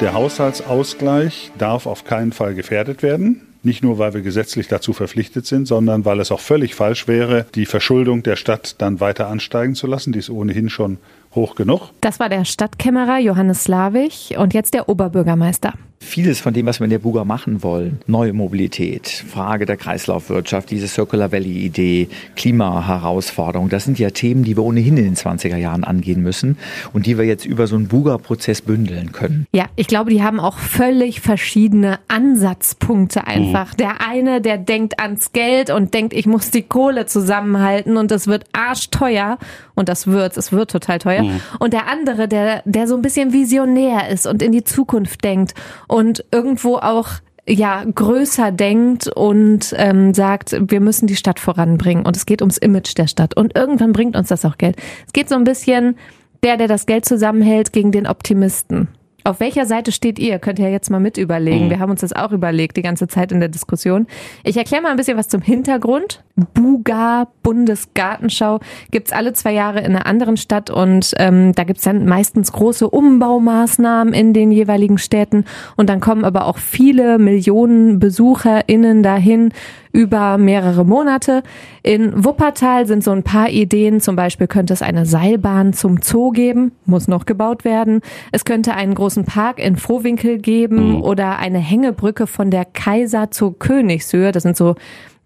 Der 0.00 0.14
Haushaltsausgleich 0.14 1.50
darf 1.58 1.86
auf 1.86 2.04
keinen 2.04 2.32
Fall 2.32 2.54
gefährdet 2.54 3.02
werden. 3.02 3.49
Nicht 3.62 3.82
nur, 3.82 3.98
weil 3.98 4.14
wir 4.14 4.22
gesetzlich 4.22 4.68
dazu 4.68 4.92
verpflichtet 4.92 5.46
sind, 5.46 5.66
sondern 5.66 6.04
weil 6.04 6.20
es 6.20 6.32
auch 6.32 6.40
völlig 6.40 6.74
falsch 6.74 7.08
wäre, 7.08 7.46
die 7.54 7.66
Verschuldung 7.66 8.22
der 8.22 8.36
Stadt 8.36 8.76
dann 8.78 9.00
weiter 9.00 9.28
ansteigen 9.28 9.74
zu 9.74 9.86
lassen. 9.86 10.12
Die 10.12 10.18
ist 10.18 10.30
ohnehin 10.30 10.70
schon 10.70 10.98
hoch 11.34 11.54
genug. 11.54 11.90
Das 12.00 12.20
war 12.20 12.28
der 12.28 12.44
Stadtkämmerer 12.44 13.18
Johannes 13.18 13.64
Slavich 13.64 14.36
und 14.38 14.54
jetzt 14.54 14.74
der 14.74 14.88
Oberbürgermeister. 14.88 15.74
Vieles 16.02 16.40
von 16.40 16.54
dem, 16.54 16.64
was 16.64 16.80
wir 16.80 16.84
in 16.84 16.90
der 16.90 16.98
Buga 16.98 17.26
machen 17.26 17.62
wollen, 17.62 18.00
neue 18.06 18.32
Mobilität, 18.32 19.06
Frage 19.06 19.66
der 19.66 19.76
Kreislaufwirtschaft, 19.76 20.70
diese 20.70 20.88
Circular 20.88 21.30
Valley-Idee, 21.30 22.08
Klimaherausforderung, 22.36 23.68
das 23.68 23.84
sind 23.84 23.98
ja 23.98 24.08
Themen, 24.08 24.42
die 24.42 24.56
wir 24.56 24.64
ohnehin 24.64 24.96
in 24.96 25.04
den 25.04 25.14
20er 25.14 25.58
Jahren 25.58 25.84
angehen 25.84 26.22
müssen 26.22 26.56
und 26.94 27.04
die 27.04 27.18
wir 27.18 27.26
jetzt 27.26 27.44
über 27.44 27.66
so 27.66 27.76
einen 27.76 27.88
Buga-Prozess 27.88 28.62
bündeln 28.62 29.12
können. 29.12 29.46
Ja, 29.52 29.66
ich 29.76 29.88
glaube, 29.88 30.10
die 30.10 30.22
haben 30.22 30.40
auch 30.40 30.56
völlig 30.56 31.20
verschiedene 31.20 31.98
Ansatzpunkte 32.08 33.26
einfach. 33.26 33.74
Der 33.74 34.00
eine, 34.00 34.40
der 34.40 34.56
denkt 34.56 34.98
ans 35.00 35.32
Geld 35.32 35.68
und 35.68 35.92
denkt, 35.92 36.14
ich 36.14 36.24
muss 36.24 36.50
die 36.50 36.62
Kohle 36.62 37.04
zusammenhalten 37.04 37.98
und 37.98 38.10
das 38.10 38.26
wird 38.26 38.46
arschteuer 38.52 39.38
und 39.74 39.90
das 39.90 40.06
wird's, 40.06 40.38
es 40.38 40.50
wird 40.50 40.70
total 40.70 40.98
teuer. 40.98 41.24
Und 41.58 41.74
der 41.74 41.88
andere, 41.88 42.26
der, 42.26 42.62
der 42.64 42.86
so 42.86 42.96
ein 42.96 43.02
bisschen 43.02 43.34
visionär 43.34 44.08
ist 44.08 44.26
und 44.26 44.42
in 44.42 44.52
die 44.52 44.64
Zukunft 44.64 45.22
denkt 45.24 45.54
und 45.90 46.24
irgendwo 46.30 46.76
auch 46.76 47.08
ja 47.48 47.82
größer 47.84 48.52
denkt 48.52 49.08
und 49.08 49.74
ähm, 49.76 50.14
sagt, 50.14 50.56
wir 50.70 50.80
müssen 50.80 51.06
die 51.08 51.16
Stadt 51.16 51.40
voranbringen 51.40 52.06
und 52.06 52.16
es 52.16 52.26
geht 52.26 52.42
ums 52.42 52.58
Image 52.58 52.96
der 52.96 53.08
Stadt 53.08 53.36
und 53.36 53.56
irgendwann 53.56 53.92
bringt 53.92 54.16
uns 54.16 54.28
das 54.28 54.44
auch 54.44 54.56
Geld. 54.56 54.76
Es 55.06 55.12
geht 55.12 55.28
so 55.28 55.34
ein 55.34 55.44
bisschen 55.44 55.96
der, 56.44 56.56
der 56.56 56.68
das 56.68 56.86
Geld 56.86 57.04
zusammenhält, 57.04 57.72
gegen 57.72 57.92
den 57.92 58.06
Optimisten. 58.06 58.88
Auf 59.24 59.40
welcher 59.40 59.66
Seite 59.66 59.92
steht 59.92 60.18
ihr? 60.18 60.38
Könnt 60.38 60.58
ihr 60.58 60.70
jetzt 60.70 60.90
mal 60.90 61.00
mit 61.00 61.18
überlegen. 61.18 61.70
Wir 61.70 61.78
haben 61.78 61.90
uns 61.90 62.00
das 62.00 62.12
auch 62.12 62.32
überlegt, 62.32 62.76
die 62.76 62.82
ganze 62.82 63.08
Zeit 63.08 63.32
in 63.32 63.40
der 63.40 63.48
Diskussion. 63.48 64.06
Ich 64.44 64.56
erkläre 64.56 64.82
mal 64.82 64.90
ein 64.90 64.96
bisschen 64.96 65.18
was 65.18 65.28
zum 65.28 65.42
Hintergrund. 65.42 66.22
Buga, 66.54 67.28
Bundesgartenschau, 67.42 68.60
gibt's 68.90 69.12
alle 69.12 69.32
zwei 69.32 69.52
Jahre 69.52 69.80
in 69.80 69.86
einer 69.86 70.06
anderen 70.06 70.36
Stadt 70.36 70.70
und 70.70 71.12
ähm, 71.18 71.52
da 71.54 71.64
gibt's 71.64 71.84
dann 71.84 72.06
meistens 72.06 72.52
große 72.52 72.88
Umbaumaßnahmen 72.88 74.14
in 74.14 74.32
den 74.32 74.50
jeweiligen 74.50 74.98
Städten 74.98 75.44
und 75.76 75.90
dann 75.90 76.00
kommen 76.00 76.24
aber 76.24 76.46
auch 76.46 76.58
viele 76.58 77.18
Millionen 77.18 77.98
BesucherInnen 77.98 79.02
dahin 79.02 79.52
über 79.92 80.38
mehrere 80.38 80.84
Monate. 80.84 81.42
In 81.82 82.24
Wuppertal 82.24 82.86
sind 82.86 83.02
so 83.02 83.10
ein 83.10 83.22
paar 83.22 83.48
Ideen. 83.48 84.00
Zum 84.00 84.16
Beispiel 84.16 84.46
könnte 84.46 84.72
es 84.72 84.82
eine 84.82 85.06
Seilbahn 85.06 85.72
zum 85.72 86.00
Zoo 86.02 86.30
geben, 86.30 86.72
muss 86.84 87.08
noch 87.08 87.26
gebaut 87.26 87.64
werden. 87.64 88.00
Es 88.32 88.44
könnte 88.44 88.74
einen 88.74 88.94
großen 88.94 89.24
Park 89.24 89.58
in 89.58 89.76
Frohwinkel 89.76 90.38
geben 90.38 91.02
oder 91.02 91.38
eine 91.38 91.58
Hängebrücke 91.58 92.26
von 92.26 92.50
der 92.50 92.64
Kaiser 92.64 93.30
zur 93.30 93.58
Königshöhe. 93.58 94.32
Das 94.32 94.42
sind 94.42 94.56
so 94.56 94.76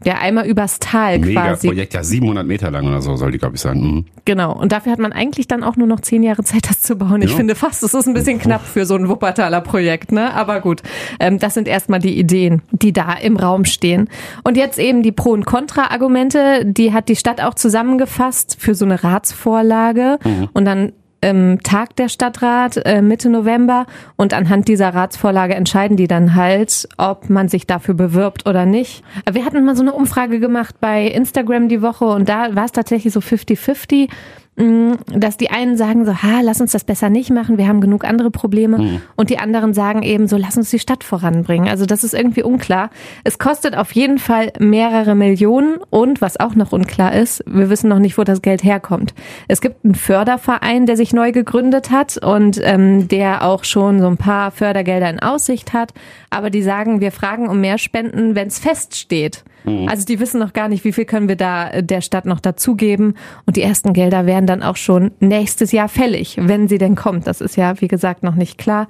ja 0.07 0.19
einmal 0.19 0.47
übers 0.47 0.79
Tal 0.79 1.19
Mega 1.19 1.43
quasi. 1.49 1.69
Projekt, 1.69 1.95
ja 1.95 2.03
700 2.05 2.47
Meter 2.47 2.71
lang 2.71 2.87
oder 2.87 3.01
so 3.03 3.17
soll 3.17 3.33
die, 3.33 3.39
glaube 3.39 3.57
ich, 3.57 3.61
sein. 3.61 3.79
Mhm. 3.81 4.05
Genau. 4.25 4.53
Und 4.59 4.73
dafür 4.73 4.93
hat 4.93 4.99
man 4.99 5.13
eigentlich 5.13 5.49
dann 5.49 5.63
auch 5.63 5.77
nur 5.77 5.87
noch 5.87 6.01
zehn 6.01 6.23
Jahre 6.23 6.43
Zeit, 6.45 6.69
das 6.69 6.81
zu 6.83 6.97
bauen. 6.97 7.23
Ich 7.23 7.31
Ja. 7.31 7.37
finde 7.37 7.55
fast, 7.55 7.83
es 7.83 7.95
ist 7.95 8.07
ein 8.07 8.15
bisschen 8.15 8.39
knapp 8.39 8.65
für 8.67 8.87
so 8.87 8.95
ein 8.95 9.09
Wuppertaler 9.09 9.61
Projekt, 9.61 10.13
ne? 10.13 10.33
Aber 10.35 10.61
gut. 10.61 10.83
Ähm, 11.21 11.39
das 11.39 11.55
sind 11.55 11.69
erstmal 11.69 12.01
die 12.01 12.19
Ideen, 12.19 12.63
die 12.71 12.93
da 12.93 13.13
im 13.15 13.37
Raum 13.37 13.65
stehen. 13.65 14.09
Und 14.45 14.57
jetzt 14.57 14.79
eben 14.79 15.03
die 15.03 15.13
Pro- 15.13 15.31
und 15.33 15.45
Kontra-Argumente, 15.47 16.65
die 16.65 16.93
hat 16.93 17.09
die 17.09 17.17
Stadt 17.17 17.41
auch 17.43 17.55
zusammengefasst 17.55 18.57
für 18.59 18.75
so 18.75 18.85
eine 18.85 19.03
Ratsvorlage. 19.05 20.19
Und 20.53 20.65
dann 20.65 20.93
ähm, 21.25 21.59
tagt 21.63 21.99
der 21.99 22.11
Stadtrat 22.11 22.77
äh, 22.85 23.01
Mitte 23.01 23.31
November 23.31 23.87
und 24.17 24.35
anhand 24.35 24.69
dieser 24.69 24.91
Ratsvorlage 24.91 25.55
entscheiden 25.55 25.97
die 25.97 26.07
dann 26.07 26.35
halt, 26.35 26.87
ob 26.99 27.31
man 27.31 27.49
sich 27.49 27.67
dafür 27.67 27.95
bewirbt 27.95 28.47
oder 28.47 28.67
nicht. 28.67 29.03
Wir 29.31 29.47
hatten 29.47 29.65
mal 29.65 29.75
so 29.75 29.83
eine 29.83 29.95
Umfrage 29.95 30.39
gemacht 30.39 30.77
bei 30.81 31.07
Instagram 31.07 31.71
die 31.71 31.81
Woche 31.81 32.05
und 32.05 32.29
da 32.29 32.55
war 32.55 32.67
es 32.67 32.73
tatsächlich 32.73 33.15
so 33.15 33.21
50-50 33.21 34.09
mh, 34.09 34.15
dass 34.57 35.37
die 35.37 35.51
einen 35.51 35.77
sagen 35.77 36.05
so, 36.05 36.23
ha, 36.23 36.41
lass 36.41 36.61
uns 36.61 36.71
das 36.71 36.85
besser 36.85 37.11
nicht 37.11 37.31
machen, 37.31 37.59
wir 37.59 37.67
haben 37.67 37.81
genug 37.81 38.05
andere 38.05 38.31
Probleme. 38.31 39.01
Und 39.17 39.31
die 39.31 39.39
anderen 39.39 39.75
sagen 39.75 40.03
eben 40.03 40.29
so, 40.29 40.37
lass 40.37 40.57
uns 40.57 40.71
die 40.71 40.79
Stadt 40.79 41.03
voranbringen. 41.03 41.69
Also 41.69 41.87
das 41.87 42.05
ist 42.05 42.15
irgendwie 42.15 42.45
unklar. 42.45 42.91
Es 43.25 43.39
kostet 43.39 43.77
auf 43.77 43.93
jeden 43.93 44.19
Fall 44.19 44.53
mehrere 44.61 45.17
Millionen 45.17 45.79
und 45.91 46.21
was 46.21 46.39
auch 46.39 46.55
noch 46.55 46.71
unklar 46.71 47.15
ist, 47.15 47.43
wir 47.47 47.69
wissen 47.69 47.89
noch 47.89 47.99
nicht, 47.99 48.17
wo 48.17 48.23
das 48.23 48.43
Geld 48.43 48.63
herkommt. 48.63 49.13
Es 49.49 49.61
gibt 49.61 49.85
einen 49.85 49.97
Förderverein, 49.97 50.87
der 50.87 50.97
sich 50.97 51.13
neu 51.13 51.33
gegründet 51.33 51.91
hat 51.91 52.17
und 52.19 52.61
ähm, 52.63 53.09
der 53.09 53.43
auch 53.43 53.65
schon 53.65 54.01
so 54.01 54.07
ein 54.07 54.19
paar 54.19 54.53
Fördergelder 54.53 55.11
in 55.11 55.19
Aussicht 55.19 55.73
hat. 55.73 55.93
Aber 56.31 56.51
die 56.51 56.63
sagen, 56.63 57.01
wir 57.01 57.11
fragen 57.11 57.49
um 57.49 57.61
mehr 57.61 57.79
Spenden, 57.79 58.37
wenn 58.37 58.47
es 58.49 58.61
feststeht. 58.61 59.43
Also 59.87 60.05
die 60.05 60.21
wissen 60.21 60.41
noch 60.41 60.53
gar 60.53 60.69
nicht, 60.69 60.85
wie 60.85 60.93
viel 60.93 61.05
können 61.05 61.29
wir 61.29 61.37
da 61.37 61.71
äh, 61.71 61.83
der 61.83 62.01
Stadt 62.01 62.27
noch 62.27 62.41
dazugeben. 62.41 63.15
Und 63.47 63.57
die 63.57 63.63
ersten 63.63 63.93
Gelder 63.93 64.27
wären 64.27 64.47
dann 64.47 64.63
auch 64.63 64.77
schon 64.77 65.13
nächstes 65.21 65.73
Jahr 65.73 65.89
fällig, 65.89 66.37
wenn 66.41 66.69
sie 66.69 66.79
denn 66.79 66.95
kommt. 66.95 67.27
Das 67.27 67.41
ist 67.41 67.57
ja, 67.57 67.81
wie 67.81 67.89
gesagt, 67.89 68.23
noch 68.23 68.35
nicht 68.35 68.59
klar. 68.59 68.87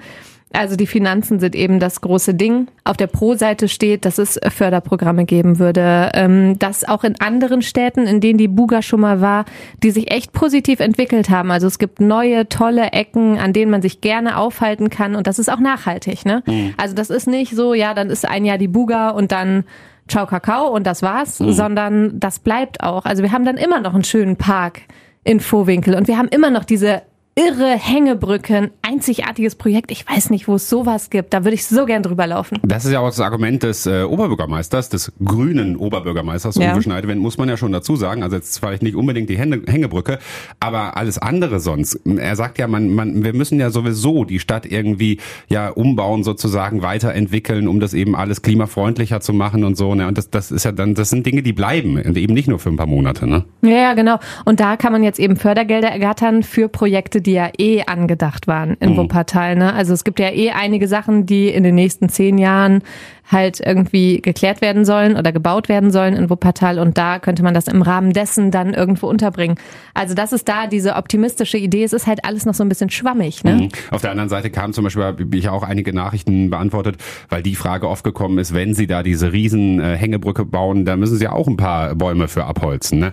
Also 0.54 0.76
die 0.76 0.86
Finanzen 0.86 1.40
sind 1.40 1.56
eben 1.56 1.80
das 1.80 2.00
große 2.00 2.34
Ding. 2.34 2.68
Auf 2.84 2.96
der 2.96 3.08
Pro-Seite 3.08 3.68
steht, 3.68 4.04
dass 4.04 4.18
es 4.18 4.38
Förderprogramme 4.48 5.24
geben 5.24 5.58
würde, 5.58 6.12
ähm, 6.14 6.58
dass 6.60 6.84
auch 6.86 7.02
in 7.02 7.20
anderen 7.20 7.60
Städten, 7.60 8.06
in 8.06 8.20
denen 8.20 8.38
die 8.38 8.46
Buga 8.46 8.80
schon 8.80 9.00
mal 9.00 9.20
war, 9.20 9.46
die 9.82 9.90
sich 9.90 10.12
echt 10.12 10.32
positiv 10.32 10.78
entwickelt 10.78 11.28
haben. 11.28 11.50
Also 11.50 11.66
es 11.66 11.80
gibt 11.80 12.00
neue, 12.00 12.48
tolle 12.48 12.92
Ecken, 12.92 13.38
an 13.38 13.52
denen 13.52 13.72
man 13.72 13.82
sich 13.82 14.00
gerne 14.00 14.38
aufhalten 14.38 14.90
kann 14.90 15.16
und 15.16 15.26
das 15.26 15.40
ist 15.40 15.50
auch 15.50 15.58
nachhaltig. 15.58 16.24
Ne? 16.24 16.44
Also 16.76 16.94
das 16.94 17.10
ist 17.10 17.26
nicht 17.26 17.56
so, 17.56 17.74
ja, 17.74 17.92
dann 17.92 18.08
ist 18.08 18.26
ein 18.26 18.44
Jahr 18.44 18.58
die 18.58 18.68
Buga 18.68 19.10
und 19.10 19.32
dann 19.32 19.64
Ciao 20.08 20.26
Kakao 20.26 20.68
und 20.68 20.86
das 20.86 21.02
war's, 21.02 21.38
sondern 21.38 22.20
das 22.20 22.38
bleibt 22.38 22.82
auch. 22.82 23.04
Also 23.04 23.22
wir 23.22 23.32
haben 23.32 23.44
dann 23.44 23.56
immer 23.56 23.80
noch 23.80 23.94
einen 23.94 24.04
schönen 24.04 24.36
Park 24.36 24.82
in 25.24 25.40
Vohwinkel 25.40 25.94
und 25.94 26.08
wir 26.08 26.18
haben 26.18 26.28
immer 26.28 26.50
noch 26.50 26.64
diese 26.64 27.02
irre 27.36 27.70
Hängebrücken, 27.76 28.70
einzigartiges 28.82 29.56
Projekt. 29.56 29.90
Ich 29.90 30.08
weiß 30.08 30.30
nicht, 30.30 30.46
wo 30.46 30.54
es 30.54 30.68
sowas 30.68 31.10
gibt. 31.10 31.34
Da 31.34 31.44
würde 31.44 31.54
ich 31.54 31.66
so 31.66 31.84
gern 31.84 32.02
drüber 32.04 32.28
laufen. 32.28 32.58
Das 32.62 32.84
ist 32.84 32.92
ja 32.92 33.00
auch 33.00 33.08
das 33.08 33.18
Argument 33.20 33.62
des 33.64 33.86
äh, 33.86 34.02
Oberbürgermeisters, 34.04 34.88
des 34.88 35.12
grünen 35.24 35.76
Oberbürgermeisters, 35.76 36.54
Ja. 36.56 36.72
Uwe 36.74 36.82
Schneidewind, 36.82 37.20
muss 37.20 37.36
man 37.36 37.48
ja 37.48 37.56
schon 37.56 37.72
dazu 37.72 37.96
sagen. 37.96 38.22
Also 38.22 38.36
jetzt 38.36 38.58
vielleicht 38.58 38.84
nicht 38.84 38.94
unbedingt 38.94 39.28
die 39.30 39.36
Hänge, 39.36 39.62
Hängebrücke, 39.66 40.20
aber 40.60 40.96
alles 40.96 41.18
andere 41.18 41.58
sonst. 41.58 42.00
Er 42.06 42.36
sagt 42.36 42.58
ja, 42.58 42.68
man, 42.68 42.94
man, 42.94 43.24
wir 43.24 43.34
müssen 43.34 43.58
ja 43.58 43.70
sowieso 43.70 44.24
die 44.24 44.38
Stadt 44.38 44.64
irgendwie 44.66 45.18
ja 45.48 45.70
umbauen, 45.70 46.22
sozusagen 46.22 46.82
weiterentwickeln, 46.82 47.66
um 47.66 47.80
das 47.80 47.94
eben 47.94 48.14
alles 48.14 48.42
klimafreundlicher 48.42 49.20
zu 49.20 49.32
machen 49.32 49.64
und 49.64 49.76
so. 49.76 49.94
Ne? 49.96 50.06
Und 50.06 50.18
das, 50.18 50.30
das 50.30 50.52
ist 50.52 50.64
ja 50.64 50.70
dann, 50.70 50.94
das 50.94 51.10
sind 51.10 51.26
Dinge, 51.26 51.42
die 51.42 51.52
bleiben 51.52 52.00
und 52.00 52.16
eben 52.16 52.32
nicht 52.32 52.46
nur 52.46 52.60
für 52.60 52.68
ein 52.68 52.76
paar 52.76 52.86
Monate. 52.86 53.26
Ne? 53.26 53.44
Ja, 53.62 53.70
ja, 53.70 53.94
genau. 53.94 54.18
Und 54.44 54.60
da 54.60 54.76
kann 54.76 54.92
man 54.92 55.02
jetzt 55.02 55.18
eben 55.18 55.34
Fördergelder 55.34 55.88
ergattern 55.88 56.44
für 56.44 56.68
Projekte, 56.68 57.23
die 57.26 57.32
ja 57.32 57.50
eh 57.58 57.82
angedacht 57.82 58.46
waren 58.46 58.76
in 58.80 58.96
Wuppertal. 58.96 59.56
Ne? 59.56 59.72
Also 59.72 59.92
es 59.92 60.04
gibt 60.04 60.20
ja 60.20 60.30
eh 60.30 60.50
einige 60.50 60.88
Sachen, 60.88 61.26
die 61.26 61.48
in 61.48 61.62
den 61.62 61.74
nächsten 61.74 62.08
zehn 62.08 62.38
Jahren 62.38 62.82
halt 63.30 63.60
irgendwie 63.60 64.20
geklärt 64.20 64.60
werden 64.60 64.84
sollen 64.84 65.16
oder 65.16 65.32
gebaut 65.32 65.68
werden 65.68 65.90
sollen 65.90 66.14
in 66.14 66.28
Wuppertal 66.28 66.78
und 66.78 66.98
da 66.98 67.18
könnte 67.18 67.42
man 67.42 67.54
das 67.54 67.68
im 67.68 67.80
Rahmen 67.80 68.12
dessen 68.12 68.50
dann 68.50 68.74
irgendwo 68.74 69.06
unterbringen. 69.06 69.56
Also 69.94 70.14
das 70.14 70.32
ist 70.32 70.48
da 70.48 70.66
diese 70.66 70.96
optimistische 70.96 71.56
Idee. 71.56 71.84
Es 71.84 71.94
ist 71.94 72.06
halt 72.06 72.24
alles 72.24 72.44
noch 72.44 72.54
so 72.54 72.62
ein 72.62 72.68
bisschen 72.68 72.90
schwammig. 72.90 73.42
Ne? 73.42 73.54
Mhm. 73.54 73.68
Auf 73.90 74.02
der 74.02 74.10
anderen 74.10 74.28
Seite 74.28 74.50
kam 74.50 74.72
zum 74.72 74.84
Beispiel, 74.84 75.04
habe 75.04 75.36
ich 75.36 75.48
auch 75.48 75.62
einige 75.62 75.94
Nachrichten 75.94 76.50
beantwortet, 76.50 76.96
weil 77.30 77.42
die 77.42 77.56
Frage 77.56 77.88
oft 77.88 78.04
gekommen 78.04 78.38
ist, 78.38 78.54
wenn 78.54 78.74
sie 78.74 78.86
da 78.86 79.02
diese 79.02 79.32
riesen 79.32 79.80
äh, 79.80 79.96
Hängebrücke 79.96 80.44
bauen, 80.44 80.84
da 80.84 80.96
müssen 80.96 81.16
sie 81.16 81.28
auch 81.28 81.48
ein 81.48 81.56
paar 81.56 81.94
Bäume 81.94 82.28
für 82.28 82.44
abholzen. 82.44 82.98
Ne? 82.98 83.12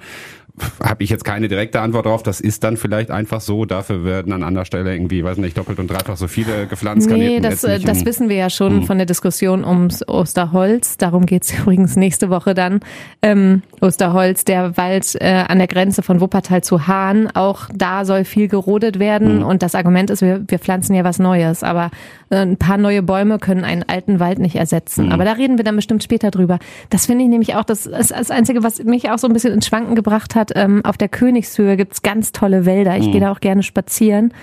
Habe 0.83 1.03
ich 1.03 1.09
jetzt 1.09 1.23
keine 1.23 1.47
direkte 1.47 1.79
Antwort 1.79 2.05
drauf. 2.05 2.23
Das 2.23 2.41
ist 2.41 2.63
dann 2.63 2.77
vielleicht 2.77 3.11
einfach 3.11 3.41
so. 3.41 3.65
Dafür 3.65 4.03
werden 4.03 4.33
an 4.33 4.43
anderer 4.43 4.65
Stelle 4.65 4.93
irgendwie, 4.93 5.23
weiß 5.23 5.37
nicht, 5.37 5.57
doppelt 5.57 5.79
und 5.79 5.89
dreifach 5.89 6.17
so 6.17 6.27
viele 6.27 6.67
gepflanzt. 6.67 7.09
Nee, 7.09 7.39
das, 7.39 7.63
äh, 7.63 7.79
das 7.79 8.05
wissen 8.05 8.29
wir 8.29 8.35
ja 8.35 8.49
schon 8.49 8.83
von 8.83 8.97
der 8.97 9.05
Diskussion 9.05 9.63
ums 9.63 10.07
Osterholz. 10.07 10.97
Darum 10.97 11.25
geht's 11.25 11.53
übrigens 11.59 11.95
nächste 11.95 12.29
Woche 12.29 12.53
dann. 12.53 12.81
Ähm, 13.21 13.61
Osterholz, 13.81 14.45
der 14.45 14.77
Wald 14.77 15.15
äh, 15.19 15.43
an 15.47 15.57
der 15.57 15.67
Grenze 15.67 16.03
von 16.03 16.21
Wuppertal 16.21 16.63
zu 16.63 16.87
Hahn. 16.87 17.29
Auch 17.33 17.67
da 17.73 18.05
soll 18.05 18.25
viel 18.25 18.47
gerodet 18.47 18.99
werden. 18.99 19.43
Und 19.43 19.63
das 19.63 19.75
Argument 19.75 20.09
ist, 20.09 20.21
wir, 20.21 20.43
wir 20.47 20.59
pflanzen 20.59 20.93
ja 20.93 21.03
was 21.03 21.19
Neues. 21.19 21.63
Aber 21.63 21.89
äh, 22.29 22.37
ein 22.37 22.57
paar 22.57 22.77
neue 22.77 23.01
Bäume 23.01 23.39
können 23.39 23.63
einen 23.63 23.83
alten 23.83 24.19
Wald 24.19 24.39
nicht 24.39 24.55
ersetzen. 24.55 25.11
Aber 25.11 25.25
da 25.25 25.33
reden 25.33 25.57
wir 25.57 25.65
dann 25.65 25.75
bestimmt 25.75 26.03
später 26.03 26.31
drüber. 26.31 26.59
Das 26.89 27.07
finde 27.07 27.23
ich 27.23 27.29
nämlich 27.29 27.55
auch, 27.55 27.63
das 27.63 27.87
ist 27.87 28.11
das 28.11 28.31
Einzige, 28.31 28.63
was 28.63 28.83
mich 28.83 29.09
auch 29.09 29.17
so 29.17 29.27
ein 29.27 29.33
bisschen 29.33 29.53
ins 29.53 29.67
Schwanken 29.67 29.95
gebracht 29.95 30.35
hat. 30.35 30.51
Ähm, 30.55 30.85
auf 30.85 30.97
der 30.97 31.09
Königshöhe 31.09 31.75
gibt's 31.75 32.01
ganz 32.01 32.31
tolle 32.31 32.65
Wälder. 32.65 32.97
Ich 32.97 33.11
gehe 33.11 33.21
da 33.21 33.31
auch 33.31 33.39
gerne 33.39 33.63
spazieren. 33.63 34.33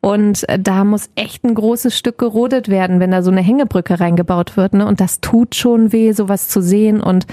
Und 0.00 0.48
äh, 0.48 0.58
da 0.58 0.84
muss 0.84 1.10
echt 1.14 1.44
ein 1.44 1.54
großes 1.54 1.96
Stück 1.96 2.18
gerodet 2.18 2.68
werden, 2.68 2.98
wenn 2.98 3.12
da 3.12 3.22
so 3.22 3.30
eine 3.30 3.40
Hängebrücke 3.40 4.00
reingebaut 4.00 4.56
wird. 4.56 4.74
Ne? 4.74 4.84
Und 4.84 5.00
das 5.00 5.20
tut 5.20 5.54
schon 5.54 5.92
weh, 5.92 6.12
sowas 6.12 6.48
zu 6.48 6.60
sehen. 6.60 7.00
Und 7.00 7.26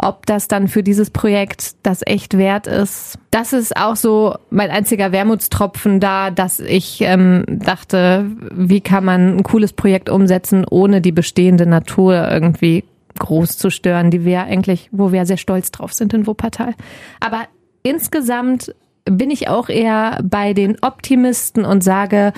ob 0.00 0.26
das 0.26 0.46
dann 0.46 0.68
für 0.68 0.82
dieses 0.82 1.10
Projekt 1.10 1.74
das 1.82 2.02
echt 2.06 2.38
wert 2.38 2.66
ist, 2.66 3.18
das 3.32 3.52
ist 3.52 3.76
auch 3.76 3.96
so 3.96 4.36
mein 4.50 4.70
einziger 4.70 5.10
Wermutstropfen 5.10 5.98
da, 5.98 6.30
dass 6.30 6.60
ich 6.60 7.00
ähm, 7.00 7.44
dachte, 7.48 8.26
wie 8.52 8.80
kann 8.80 9.04
man 9.04 9.38
ein 9.38 9.42
cooles 9.42 9.72
Projekt 9.72 10.08
umsetzen, 10.08 10.64
ohne 10.68 11.00
die 11.00 11.12
bestehende 11.12 11.66
Natur 11.66 12.30
irgendwie 12.30 12.84
groß 13.18 13.58
zu 13.58 13.70
stören, 13.70 14.12
die 14.12 14.24
wir 14.24 14.44
eigentlich, 14.44 14.88
wo 14.92 15.10
wir 15.10 15.26
sehr 15.26 15.36
stolz 15.36 15.72
drauf 15.72 15.92
sind 15.92 16.14
in 16.14 16.28
Wuppertal. 16.28 16.74
Aber 17.18 17.46
insgesamt 17.82 18.74
bin 19.04 19.30
ich 19.30 19.48
auch 19.48 19.68
eher 19.68 20.20
bei 20.22 20.52
den 20.52 20.76
Optimisten 20.80 21.64
und 21.64 21.82
sage, 21.82 22.32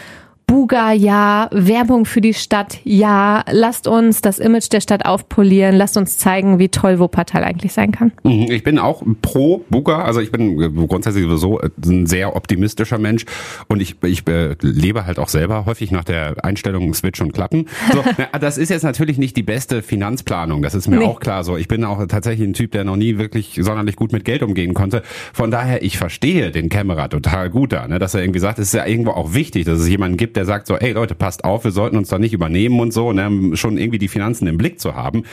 Buga, 0.54 0.90
ja, 0.92 1.48
Werbung 1.52 2.06
für 2.06 2.20
die 2.20 2.34
Stadt, 2.34 2.80
ja, 2.82 3.44
lasst 3.52 3.86
uns 3.86 4.20
das 4.20 4.40
Image 4.40 4.66
der 4.72 4.80
Stadt 4.80 5.06
aufpolieren, 5.06 5.76
lasst 5.76 5.96
uns 5.96 6.18
zeigen, 6.18 6.58
wie 6.58 6.68
toll 6.68 6.98
Wuppertal 6.98 7.44
eigentlich 7.44 7.72
sein 7.72 7.92
kann. 7.92 8.10
Mhm, 8.24 8.50
Ich 8.50 8.64
bin 8.64 8.80
auch 8.80 9.00
pro 9.22 9.64
Buga, 9.70 10.02
also 10.02 10.18
ich 10.18 10.32
bin 10.32 10.56
grundsätzlich 10.88 11.22
sowieso 11.22 11.60
ein 11.86 12.06
sehr 12.06 12.34
optimistischer 12.34 12.98
Mensch 12.98 13.26
und 13.68 13.80
ich, 13.80 13.94
ich 14.02 14.26
äh, 14.26 14.56
lebe 14.60 15.06
halt 15.06 15.20
auch 15.20 15.28
selber 15.28 15.66
häufig 15.66 15.92
nach 15.92 16.02
der 16.02 16.44
Einstellung 16.44 16.94
Switch 16.94 17.20
und 17.20 17.32
Klappen. 17.32 17.66
So, 17.92 18.02
na, 18.18 18.36
das 18.40 18.58
ist 18.58 18.70
jetzt 18.70 18.82
natürlich 18.82 19.18
nicht 19.18 19.36
die 19.36 19.44
beste 19.44 19.82
Finanzplanung, 19.82 20.62
das 20.62 20.74
ist 20.74 20.88
mir 20.88 20.96
Nee. 20.96 21.04
auch 21.04 21.20
klar 21.20 21.44
so. 21.44 21.56
Ich 21.58 21.68
bin 21.68 21.84
auch 21.84 22.04
tatsächlich 22.08 22.48
ein 22.48 22.54
Typ, 22.54 22.72
der 22.72 22.82
noch 22.82 22.96
nie 22.96 23.18
wirklich 23.18 23.60
sonderlich 23.62 23.94
gut 23.94 24.10
mit 24.12 24.24
Geld 24.24 24.42
umgehen 24.42 24.74
konnte. 24.74 25.02
Von 25.32 25.52
daher, 25.52 25.84
ich 25.84 25.96
verstehe 25.96 26.50
den 26.50 26.68
Kämmerer 26.70 27.08
total 27.08 27.50
gut 27.50 27.72
da, 27.72 27.86
ne, 27.86 28.00
dass 28.00 28.14
er 28.14 28.22
irgendwie 28.22 28.40
sagt, 28.40 28.58
es 28.58 28.66
ist 28.66 28.74
ja 28.74 28.84
irgendwo 28.84 29.12
auch 29.12 29.32
wichtig, 29.32 29.64
dass 29.66 29.78
es 29.78 29.86
jemanden 29.88 30.16
gibt, 30.16 30.39
der 30.40 30.46
sagt 30.46 30.66
so, 30.66 30.76
ey 30.76 30.92
Leute, 30.92 31.14
passt 31.14 31.44
auf, 31.44 31.64
wir 31.64 31.70
sollten 31.70 31.98
uns 31.98 32.08
da 32.08 32.18
nicht 32.18 32.32
übernehmen 32.32 32.80
und 32.80 32.94
so, 32.94 33.12
ne, 33.12 33.54
schon 33.58 33.76
irgendwie 33.76 33.98
die 33.98 34.08
Finanzen 34.08 34.46
im 34.46 34.56
Blick 34.56 34.80
zu 34.80 34.94
haben. 34.94 35.24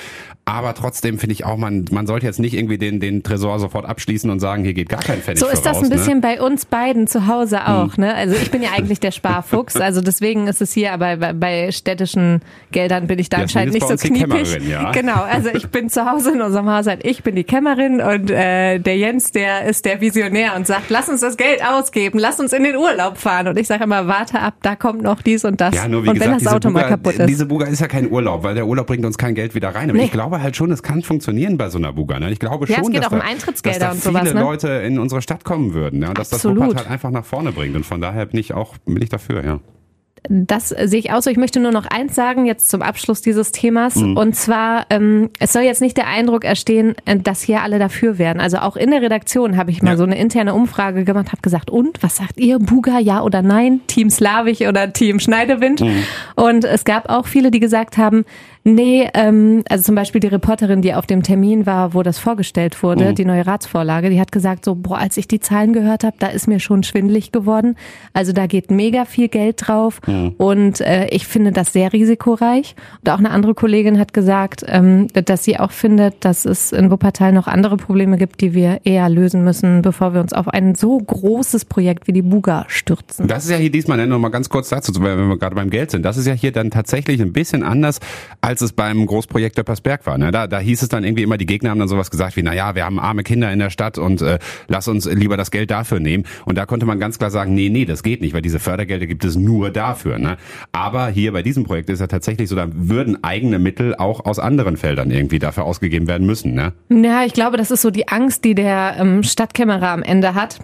Aber 0.44 0.74
trotzdem 0.74 1.18
finde 1.18 1.32
ich 1.34 1.46
auch, 1.46 1.56
man, 1.56 1.86
man 1.92 2.08
sollte 2.08 2.26
jetzt 2.26 2.40
nicht 2.40 2.54
irgendwie 2.54 2.78
den, 2.78 3.00
den 3.00 3.24
Tresor 3.24 3.58
sofort 3.60 3.86
abschließen 3.86 4.30
und 4.30 4.42
sagen, 4.42 4.64
hier 4.66 4.74
geht 4.74 4.90
gar 4.90 5.02
kein 5.02 5.20
Pfennig 5.20 5.40
So 5.40 5.48
ist 5.48 5.66
das 5.66 5.78
voraus, 5.78 5.84
ein 5.84 5.90
bisschen 5.90 6.16
Ne? 6.16 6.22
bei 6.22 6.42
uns 6.42 6.66
beiden 6.66 7.08
zu 7.08 7.28
Hause 7.28 7.68
auch, 7.68 7.96
ne? 7.98 8.14
Also 8.16 8.36
ich 8.36 8.52
bin 8.52 8.62
ja 8.62 8.70
eigentlich 8.76 9.00
der 9.00 9.12
Sparfuchs, 9.12 9.76
also 9.78 10.02
deswegen 10.02 10.48
ist 10.48 10.62
es 10.62 10.74
hier, 10.74 10.92
aber 10.92 11.16
bei, 11.18 11.34
bei 11.34 11.72
städtischen 11.72 12.42
Geldern 12.72 13.08
bin 13.08 13.20
ich 13.20 13.30
da 13.30 13.38
anscheinend 13.38 13.74
nicht 13.74 13.86
so 13.86 13.94
uns 13.94 14.02
die 14.02 14.10
kniepig. 14.10 14.44
Kämmerin, 14.44 14.70
ja. 14.70 14.92
Genau, 14.98 15.22
also 15.24 15.50
ich 15.54 15.68
bin 15.70 15.90
zu 15.90 16.10
Hause 16.10 16.32
in 16.32 16.42
unserem 16.42 16.70
Haushalt, 16.70 17.06
ich 17.06 17.24
bin 17.24 17.36
die 17.36 17.44
Kämmerin 17.44 18.02
und 18.02 18.30
äh, 18.32 18.80
der 18.80 18.98
Jens, 18.98 19.32
der 19.32 19.66
ist 19.66 19.86
der 19.86 20.02
Visionär 20.02 20.56
und 20.56 20.68
sagt, 20.68 20.90
lass 20.90 21.08
uns 21.10 21.22
das 21.22 21.38
Geld 21.38 21.62
ausgeben, 21.64 22.20
lass 22.20 22.40
uns 22.40 22.54
in 22.54 22.64
den 22.64 22.76
Urlaub 22.76 23.18
fahren. 23.18 23.48
Und 23.48 23.58
ich 23.58 23.68
sage 23.68 23.84
immer, 23.84 24.08
warte 24.08 24.40
ab, 24.40 24.56
da 24.62 24.76
kommt 24.76 24.97
noch 25.02 25.22
dies 25.22 25.46
und 25.46 25.60
das. 25.62 25.74
Ja, 25.76 25.88
nur 25.88 26.04
wie 26.04 26.10
und 26.10 26.16
wenn 26.20 26.32
gesagt, 26.32 26.34
das 26.36 26.40
diese 26.44 26.56
Auto 26.56 26.68
Buga, 26.70 26.82
mal 26.82 26.88
kaputt 26.90 27.14
ist. 27.16 27.30
diese 27.30 27.46
Buga 27.46 27.66
ist 27.68 27.80
ja 27.80 27.88
kein 27.88 28.12
Urlaub, 28.12 28.44
weil 28.44 28.56
der 28.56 28.66
Urlaub 28.68 28.88
bringt 28.88 29.06
uns 29.06 29.18
kein 29.18 29.36
Geld 29.36 29.56
wieder 29.56 29.70
rein. 29.76 29.90
Aber 29.90 29.98
Nee. 30.00 30.06
ich 30.06 30.12
glaube 30.12 30.42
halt 30.42 30.56
schon, 30.56 30.72
es 30.72 30.84
kann 30.84 31.02
funktionieren 31.04 31.58
bei 31.58 31.70
so 31.70 31.78
einer 31.78 31.94
Buga. 31.94 32.20
Ne? 32.20 32.32
Ich 32.32 32.40
glaube 32.40 32.66
Ja, 32.68 32.76
schon, 32.76 32.86
es 32.86 32.92
geht 32.92 33.00
dass, 33.02 33.08
auch 33.08 33.12
um 33.14 33.20
da, 33.20 33.26
Eintrittsgelder 33.26 33.80
dass 33.80 33.88
da 34.02 34.10
und 34.10 34.16
viele 34.18 34.32
sowas, 34.32 34.34
ne? 34.34 34.42
Leute 34.42 34.68
in 34.86 35.00
unsere 35.00 35.22
Stadt 35.22 35.44
kommen 35.44 35.74
würden. 35.74 36.02
Ja? 36.02 36.10
Und 36.10 36.18
dass 36.18 36.34
Absolut. 36.34 36.62
das 36.62 36.68
Wuppertal 36.70 36.92
einfach 36.92 37.12
nach 37.12 37.26
vorne 37.26 37.52
bringt. 37.52 37.76
Und 37.76 37.86
von 37.86 38.02
daher 38.02 38.26
bin 38.26 38.40
ich 38.40 38.54
auch 38.54 38.76
bin 38.86 39.02
ich 39.02 39.10
dafür, 39.10 39.44
ja. 39.46 39.60
Das 40.30 40.70
sehe 40.70 41.00
ich 41.00 41.12
auch 41.12 41.22
so. 41.22 41.30
Ich 41.30 41.38
möchte 41.38 41.60
nur 41.60 41.72
noch 41.72 41.86
eins 41.86 42.16
sagen, 42.16 42.46
jetzt 42.46 42.70
zum 42.70 42.82
Abschluss 42.82 43.22
dieses 43.22 43.52
Themas. 43.52 43.96
Mhm. 43.96 44.18
Und 44.18 44.36
zwar, 44.36 44.86
ähm, 44.90 45.30
es 45.40 45.54
soll 45.54 45.64
jetzt 45.64 45.82
nicht 45.82 45.96
der 45.98 46.08
Eindruck 46.08 46.44
erstehen, 46.44 46.96
äh, 47.06 47.18
dass 47.18 47.42
hier 47.42 47.62
alle 47.62 47.80
dafür 47.80 48.18
wären. 48.18 48.40
Also 48.40 48.58
auch 48.58 48.76
in 48.76 48.92
der 48.92 49.02
Redaktion 49.02 49.58
habe 49.58 49.72
ich 49.72 49.82
mal 49.82 49.92
Ja. 49.92 49.98
so 49.98 50.04
eine 50.04 50.18
interne 50.18 50.54
Umfrage 50.54 51.04
gemacht, 51.06 51.28
habe 51.32 51.42
gesagt, 51.42 51.70
und, 51.70 52.02
was 52.04 52.18
sagt 52.18 52.40
ihr? 52.40 52.60
Buga, 52.60 53.00
ja 53.00 53.22
oder 53.22 53.42
nein? 53.42 53.82
Team 53.88 54.10
Slavich 54.10 54.68
oder 54.68 54.92
Team 54.94 55.20
Schneidewind? 55.20 55.82
Mhm. 55.82 56.04
Und 56.36 56.66
es 56.66 56.84
gab 56.84 57.10
auch 57.10 57.26
viele, 57.28 57.52
die 57.52 57.60
gesagt 57.60 57.98
haben, 57.98 58.26
nee, 58.68 59.10
ähm, 59.14 59.64
also 59.70 59.84
zum 59.86 59.96
Beispiel 59.96 60.20
die 60.20 60.28
Reporterin, 60.28 60.82
die 60.82 60.94
auf 60.94 61.06
dem 61.08 61.24
Termin 61.24 61.66
war, 61.66 61.94
wo 61.94 62.04
das 62.04 62.20
vorgestellt 62.20 62.84
wurde, 62.84 63.14
die 63.14 63.26
neue 63.26 63.48
Ratsvorlage, 63.48 64.10
die 64.10 64.20
hat 64.20 64.32
gesagt 64.32 64.66
so, 64.66 64.76
boah, 64.76 64.98
als 64.98 65.18
ich 65.18 65.28
die 65.28 65.40
Zahlen 65.40 65.74
gehört 65.74 66.04
habe, 66.04 66.18
da 66.20 66.28
ist 66.28 66.48
mir 66.48 66.60
schon 66.60 66.84
schwindelig 66.84 67.32
geworden. 67.32 67.76
Also 68.14 68.34
da 68.34 68.48
geht 68.48 68.70
mega 68.70 69.06
viel 69.06 69.30
Geld 69.30 69.68
drauf 69.68 70.02
und 70.38 70.82
äh, 70.82 71.08
ich 71.08 71.28
finde 71.28 71.52
das 71.52 71.74
sehr 71.74 71.94
risikoreich. 71.94 72.76
Und 73.04 73.10
auch 73.10 73.20
eine 73.20 73.32
andere 73.32 73.54
Kollegin 73.54 74.00
hat 74.00 74.14
gesagt, 74.14 74.64
ähm, 74.68 75.08
dass 75.14 75.44
sie 75.44 75.60
auch 75.60 75.72
findet, 75.72 76.26
dass 76.26 76.46
es 76.46 76.72
in 76.72 76.92
Wuppertal 76.92 77.32
noch 77.32 77.48
andere 77.48 77.78
Probleme 77.78 78.18
gibt, 78.18 78.42
die 78.42 78.54
wir 78.54 78.82
eher 78.84 79.10
lösen 79.10 79.44
müssen, 79.44 79.82
bevor 79.82 80.14
wir 80.14 80.22
uns 80.22 80.34
auf 80.34 80.48
ein 80.48 80.76
so 80.76 80.98
großes 80.98 81.66
Projekt 81.66 82.08
wie 82.08 82.14
die 82.14 82.22
Buga 82.22 82.66
stürzen. 82.68 83.28
Das 83.28 83.46
ist 83.46 83.52
ja 83.52 83.58
hier 83.58 83.72
diesmal, 83.72 83.98
ne, 83.98 84.08
noch 84.08 84.20
mal 84.20 84.30
ganz 84.30 84.50
kurz 84.50 84.70
dazu, 84.70 84.92
weil 85.00 85.18
wir 85.18 85.38
gerade 85.38 85.56
beim 85.56 85.70
Geld 85.70 85.92
sind. 85.92 86.04
Das 86.04 86.18
ist 86.18 86.28
ja 86.28 86.34
hier 86.34 86.52
dann 86.52 86.72
tatsächlich 86.72 87.22
ein 87.22 87.34
bisschen 87.34 87.64
anders, 87.64 88.00
als 88.42 88.57
es 88.62 88.74
beim 88.74 89.06
Großprojekt 89.06 89.58
Döppersberg 89.58 90.06
war. 90.06 90.18
Ne? 90.18 90.32
Da, 90.32 90.48
da 90.48 90.60
hieß 90.60 90.82
es 90.82 90.90
dann 90.90 91.04
irgendwie 91.04 91.24
immer, 91.24 91.38
die 91.38 91.46
Gegner 91.46 91.70
haben 91.70 91.80
dann 91.80 91.88
sowas 91.88 92.12
gesagt 92.12 92.36
wie, 92.36 92.44
na 92.44 92.54
ja, 92.54 92.76
wir 92.76 92.86
haben 92.86 93.00
arme 93.00 93.24
Kinder 93.24 93.52
in 93.52 93.60
der 93.60 93.70
Stadt 93.70 93.98
und 93.98 94.22
äh, 94.22 94.40
lass 94.68 94.88
uns 94.88 95.06
lieber 95.06 95.38
das 95.38 95.52
Geld 95.52 95.72
dafür 95.72 96.00
nehmen. 96.00 96.26
Und 96.46 96.58
da 96.58 96.66
konnte 96.66 96.86
man 96.86 97.00
ganz 97.00 97.18
klar 97.18 97.32
sagen, 97.32 97.54
nee, 97.54 97.70
nee, 97.70 97.86
das 97.86 98.04
geht 98.04 98.22
nicht, 98.22 98.34
weil 98.34 98.42
diese 98.42 98.60
Fördergelder 98.60 99.08
gibt 99.08 99.26
es 99.26 99.36
nur 99.36 99.70
dafür. 99.70 100.20
Ne? 100.20 100.38
Aber 100.72 101.08
hier 101.08 101.32
bei 101.34 101.44
diesem 101.44 101.64
Projekt 101.64 101.90
ist 101.90 102.00
ja 102.00 102.08
tatsächlich 102.08 102.50
so, 102.50 102.56
da 102.56 102.68
würden 102.72 103.24
eigene 103.24 103.60
Mittel 103.60 103.96
auch 103.96 104.26
aus 104.26 104.40
anderen 104.40 104.78
Feldern 104.78 105.12
irgendwie 105.12 105.40
dafür 105.40 105.66
ausgegeben 105.66 106.08
werden 106.08 106.28
müssen. 106.28 106.54
Ne? 106.54 106.74
Ja, 106.90 107.24
ich 107.26 107.34
glaube, 107.34 107.58
das 107.58 107.72
ist 107.72 107.82
so 107.82 107.92
die 107.92 108.08
Angst, 108.08 108.44
die 108.44 108.56
der 108.56 108.96
ähm, 109.00 109.24
Stadtkämmerer 109.24 109.90
am 109.90 110.04
Ende 110.04 110.36
hat. 110.36 110.60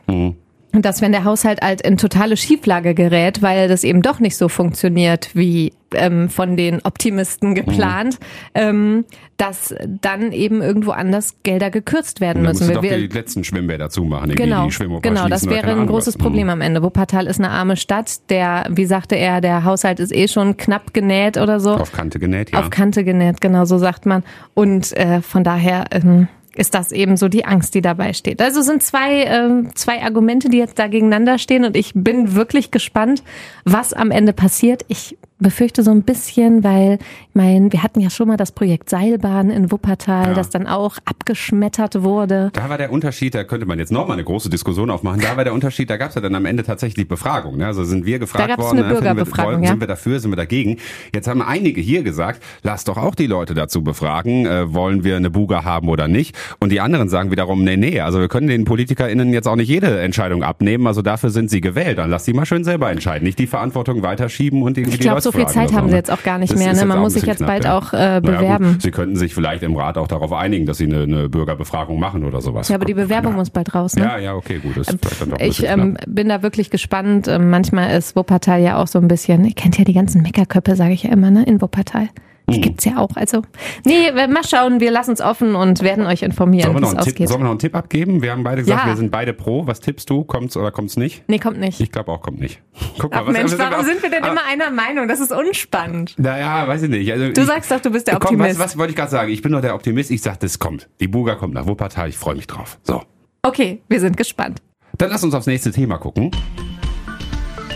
Dass 0.76 1.02
wenn 1.04 1.12
der 1.12 1.24
Haushalt 1.24 1.62
halt 1.62 1.82
in 1.82 1.98
totale 1.98 2.36
Schieflage 2.36 2.96
gerät, 2.96 3.44
weil 3.44 3.68
das 3.68 3.84
eben 3.84 4.02
doch 4.02 4.20
nicht 4.20 4.36
so 4.36 4.50
funktioniert 4.50 5.30
wie 5.36 5.72
ähm, 5.94 6.30
von 6.30 6.58
den 6.58 6.82
Optimisten 6.84 7.54
geplant, 7.54 8.18
ähm, 8.56 9.06
dass 9.38 9.76
dann 10.02 10.32
eben 10.32 10.64
irgendwo 10.64 10.90
anders 10.90 11.36
Gelder 11.44 11.70
gekürzt 11.70 12.22
werden 12.22 12.40
Und 12.40 12.46
dann 12.46 12.54
müssen. 12.58 12.74
doch 12.74 12.82
Wir- 12.82 12.98
die 12.98 13.06
letzten 13.08 13.44
Schwimmbäder 13.44 13.92
zumachen, 13.92 14.32
Genau, 14.34 14.66
die 14.66 14.72
Schwimmoper 14.72 15.08
genau, 15.08 15.28
das 15.28 15.48
wäre 15.48 15.68
ein 15.68 15.74
Ahnung 15.74 15.88
großes 15.88 16.16
was. 16.16 16.18
Mhm. 16.18 16.24
Problem 16.24 16.50
am 16.50 16.62
Ende. 16.62 16.82
Wuppertal 16.82 17.28
ist 17.28 17.40
eine 17.40 17.52
arme 17.52 17.78
Stadt, 17.78 18.28
der, 18.32 18.66
wie 18.72 18.86
sagte 18.86 19.16
er, 19.16 19.42
der 19.42 19.64
Haushalt 19.66 20.00
ist 20.00 20.12
eh 20.12 20.28
schon 20.28 20.58
knapp 20.58 20.92
genäht 20.96 21.38
oder 21.38 21.60
so. 21.60 21.76
Auf 21.76 21.92
Kante 21.92 22.18
genäht, 22.18 22.52
ja. 22.52 22.60
Auf 22.60 22.72
Kante 22.72 23.04
genäht, 23.04 23.42
genau 23.42 23.66
so 23.66 23.78
sagt 23.78 24.08
man. 24.08 24.24
Und 24.56 24.92
äh, 24.98 25.22
von 25.22 25.44
daher, 25.44 25.86
ähm, 25.92 26.28
ist 26.56 26.74
das 26.74 26.92
eben 26.92 27.18
so 27.18 27.30
die 27.30 27.46
Angst, 27.46 27.74
die 27.76 27.82
dabei 27.82 28.14
steht. 28.14 28.42
Also 28.42 28.62
sind 28.62 28.84
zwei, 28.84 29.24
ähm, 29.24 29.76
zwei 29.76 30.04
Argumente, 30.04 30.50
die 30.50 30.58
jetzt 30.58 30.78
da 30.78 30.88
gegeneinander 30.88 31.38
stehen 31.38 31.66
und 31.66 31.76
ich 31.76 31.94
bin 31.96 32.36
wirklich 32.36 32.72
gespannt, 32.72 33.24
was 33.66 33.94
am 33.94 34.12
Ende 34.12 34.34
passiert. 34.34 34.86
Ich 34.88 35.18
befürchte 35.44 35.84
so 35.84 35.92
ein 35.92 36.02
bisschen, 36.02 36.64
weil, 36.64 36.98
ich 37.30 37.36
meine, 37.36 37.72
wir 37.72 37.84
hatten 37.84 38.00
ja 38.00 38.10
schon 38.10 38.28
mal 38.28 38.38
das 38.38 38.52
Projekt 38.52 38.90
Seilbahn 38.90 39.52
in 39.52 39.72
Wuppertal, 39.72 40.30
Ja. 40.30 40.34
das 40.34 40.50
dann 40.50 40.66
auch 40.66 40.98
abgeschmettert 41.06 42.02
wurde. 42.02 42.50
Da 42.54 42.70
war 42.70 42.78
der 42.78 42.92
Unterschied, 42.92 43.36
da 43.36 43.44
könnte 43.44 43.68
man 43.68 43.78
jetzt 43.78 43.92
nochmal 43.92 44.16
eine 44.16 44.24
große 44.24 44.50
Diskussion 44.50 44.90
aufmachen, 44.90 45.22
da 45.22 45.38
war 45.38 45.44
der 45.44 45.54
Unterschied, 45.54 45.90
da 45.90 45.98
gab 45.98 46.10
es 46.10 46.16
ja 46.16 46.22
dann 46.22 46.34
am 46.34 46.46
Ende 46.46 46.64
tatsächlich 46.64 47.08
Befragung. 47.08 47.58
Ne? 47.58 47.68
Also 47.68 47.84
sind 47.84 48.06
wir 48.06 48.18
gefragt 48.18 48.48
gab's 48.48 48.64
worden, 48.64 48.80
eine 48.80 48.88
ne, 48.88 48.94
wir, 48.94 49.02
Bürgerbefragung, 49.02 49.64
ja. 49.64 49.70
sind 49.70 49.80
wir 49.80 49.88
dafür, 49.88 50.20
sind 50.20 50.32
wir 50.32 50.38
dagegen. 50.38 50.78
Jetzt 51.14 51.28
haben 51.28 51.42
einige 51.42 51.82
hier 51.82 52.02
gesagt, 52.04 52.42
lass 52.64 52.86
doch 52.86 52.98
auch 52.98 53.14
die 53.14 53.28
Leute 53.28 53.54
dazu 53.54 53.84
befragen, 53.84 54.46
äh, 54.46 54.74
wollen 54.74 55.04
wir 55.04 55.18
eine 55.18 55.30
Buga 55.30 55.64
haben 55.64 55.90
oder 55.90 56.08
nicht. 56.08 56.36
Und 56.60 56.72
die 56.72 56.80
anderen 56.80 57.10
sagen 57.10 57.32
wiederum, 57.32 57.64
nee, 57.64 57.78
nee, 57.78 58.00
also 58.00 58.20
wir 58.20 58.30
können 58.30 58.48
den 58.48 58.64
PolitikerInnen 58.66 59.34
jetzt 59.34 59.48
auch 59.48 59.58
nicht 59.58 59.70
jede 59.70 60.00
Entscheidung 60.00 60.44
abnehmen, 60.44 60.88
also 60.88 61.02
dafür 61.02 61.30
sind 61.30 61.50
sie 61.50 61.62
gewählt, 61.62 61.98
dann 61.98 62.10
lass 62.10 62.26
sie 62.26 62.34
mal 62.34 62.46
schön 62.46 62.64
selber 62.64 62.90
entscheiden, 62.90 63.26
nicht 63.26 63.40
die 63.40 63.48
Verantwortung 63.48 64.02
weiterschieben 64.04 64.62
und 64.62 64.78
irgendwie 64.78 64.98
die 64.98 65.08
Leute 65.08 65.22
so 65.22 65.33
viel 65.34 65.48
Zeit 65.48 65.70
oder 65.70 65.78
haben 65.78 65.88
sie 65.88 65.92
ne? 65.92 65.98
jetzt 65.98 66.12
auch 66.12 66.24
gar 66.24 66.38
nicht 66.38 66.56
mehr. 66.56 66.74
Ne? 66.74 66.86
Man 66.86 67.00
muss 67.00 67.14
sich 67.14 67.24
jetzt 67.24 67.46
bald 67.46 67.64
knapp, 67.64 67.84
auch 67.84 67.94
äh, 67.94 67.98
ja. 67.98 68.20
Naja, 68.20 68.40
bewerben. 68.40 68.74
gut, 68.74 68.82
sie 68.82 68.92
könnten 68.92 69.16
sich 69.16 69.34
vielleicht 69.34 69.64
im 69.64 69.76
Rat 69.76 69.98
auch 69.98 70.08
darauf 70.08 70.32
einigen, 70.34 70.66
dass 70.66 70.78
sie 70.78 70.86
eine, 70.86 71.04
eine 71.04 71.30
Bürgerbefragung 71.30 72.00
machen 72.00 72.24
oder 72.24 72.42
sowas. 72.42 72.70
Ja, 72.70 72.76
aber 72.76 72.86
die 72.86 72.94
Bewerbung 72.94 73.36
muss 73.36 73.50
bald 73.50 73.74
raus. 73.76 73.96
Ne? 73.96 74.04
Ja, 74.04 74.18
ja, 74.18 74.36
okay, 74.36 74.60
gut. 74.60 74.78
Das 74.78 74.88
ist 74.88 75.00
dann 75.22 75.34
Ich 75.40 75.64
ähm, 75.64 75.96
knapp. 75.96 76.06
bin 76.08 76.30
da 76.30 76.44
wirklich 76.44 76.70
gespannt. 76.70 77.28
Ähm, 77.28 77.50
manchmal 77.50 77.98
ist 77.98 78.16
Wuppertal 78.16 78.62
ja 78.62 78.82
auch 78.82 78.88
so 78.88 79.00
ein 79.00 79.08
bisschen, 79.08 79.46
ihr 79.46 79.54
kennt 79.54 79.78
ja 79.78 79.84
die 79.84 79.94
ganzen 79.94 80.22
Meckerköppe, 80.22 80.76
sage 80.76 80.94
ich 80.94 81.04
ja 81.04 81.12
immer, 81.12 81.32
ne, 81.32 81.44
in 81.44 81.62
Wuppertal. 81.62 82.10
Die 82.50 82.58
Mhm. 82.58 82.62
gibt's 82.62 82.84
ja 82.86 82.98
auch. 82.98 83.10
Also, 83.16 83.42
nee, 83.86 84.12
mal 84.12 84.44
schauen, 84.44 84.80
wir 84.82 84.92
lassen 84.92 85.12
uns 85.12 85.22
offen 85.22 85.56
und 85.56 85.82
werden 85.82 86.06
euch 86.06 86.24
informieren, 86.24 86.74
Sollen 86.74 86.76
wir, 86.76 86.80
wie 86.80 86.82
noch 86.82 86.90
es 86.90 86.96
einen 86.96 87.04
Tipp, 87.06 87.14
ausgeht. 87.14 87.28
sollen 87.30 87.40
wir 87.40 87.44
noch 87.46 87.50
einen 87.52 87.60
Tipp 87.60 87.76
abgeben? 87.76 88.22
Wir 88.22 88.32
haben 88.32 88.44
beide 88.44 88.62
gesagt, 88.64 88.82
Ja. 88.82 88.88
wir 88.88 88.98
sind 88.98 89.12
beide 89.12 89.34
pro. 89.34 89.66
Was 89.66 89.80
tippst 89.80 90.10
du? 90.10 90.24
Kommt's 90.26 90.58
oder 90.58 90.72
kommt's 90.72 90.98
nicht? 90.98 91.24
Nee, 91.28 91.40
kommt 91.40 91.58
nicht. 91.60 91.80
Ich 91.80 91.92
glaube 91.92 92.12
auch, 92.12 92.22
kommt 92.22 92.40
nicht. 92.42 92.62
Guck 93.00 93.16
Ach 93.16 93.26
was- 93.26 93.34
Mensch, 93.34 93.52
was- 93.54 93.60
warum 93.60 93.80
was- 93.80 93.86
sind 93.86 94.04
wir 94.04 94.10
denn 94.10 94.24
Ah, 94.24 94.32
immer 94.32 94.42
einer 94.46 94.72
Meinung? 94.72 95.08
Das 95.08 95.20
ist 95.22 95.32
unspannend. 95.32 96.16
Naja, 96.18 96.68
weiß 96.68 96.84
ich 96.84 96.90
nicht. 96.90 97.12
Also 97.12 97.32
Du 97.32 97.42
ich, 97.42 97.48
sagst 97.48 97.72
doch, 97.72 97.80
du 97.80 97.90
bist 97.92 98.08
der 98.08 98.16
Komm, 98.20 98.38
was, 98.40 98.48
Optimist. 98.48 98.60
was 98.60 98.78
wollte 98.78 98.92
ich 98.92 98.98
gerade 98.98 99.12
sagen? 99.12 99.32
Ich 99.32 99.42
bin 99.42 99.52
doch 99.54 99.62
der 99.62 99.74
Optimist. 99.76 100.12
Ich 100.12 100.22
sag, 100.22 100.40
das 100.42 100.60
kommt. 100.60 100.90
Die 101.00 101.08
Buga 101.08 101.36
kommt 101.36 101.54
nach 101.54 101.66
Wuppertal. 101.66 102.10
Ich 102.10 102.18
freue 102.18 102.36
mich 102.36 102.48
drauf. 102.48 102.78
So. 102.84 103.04
Okay, 103.42 103.82
wir 103.88 104.00
sind 104.02 104.18
gespannt. 104.18 104.62
Dann 104.98 105.10
lass 105.10 105.24
uns 105.24 105.34
aufs 105.34 105.48
nächste 105.48 105.72
Thema 105.72 105.98
gucken. 105.98 106.32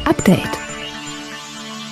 Update. 0.05 0.66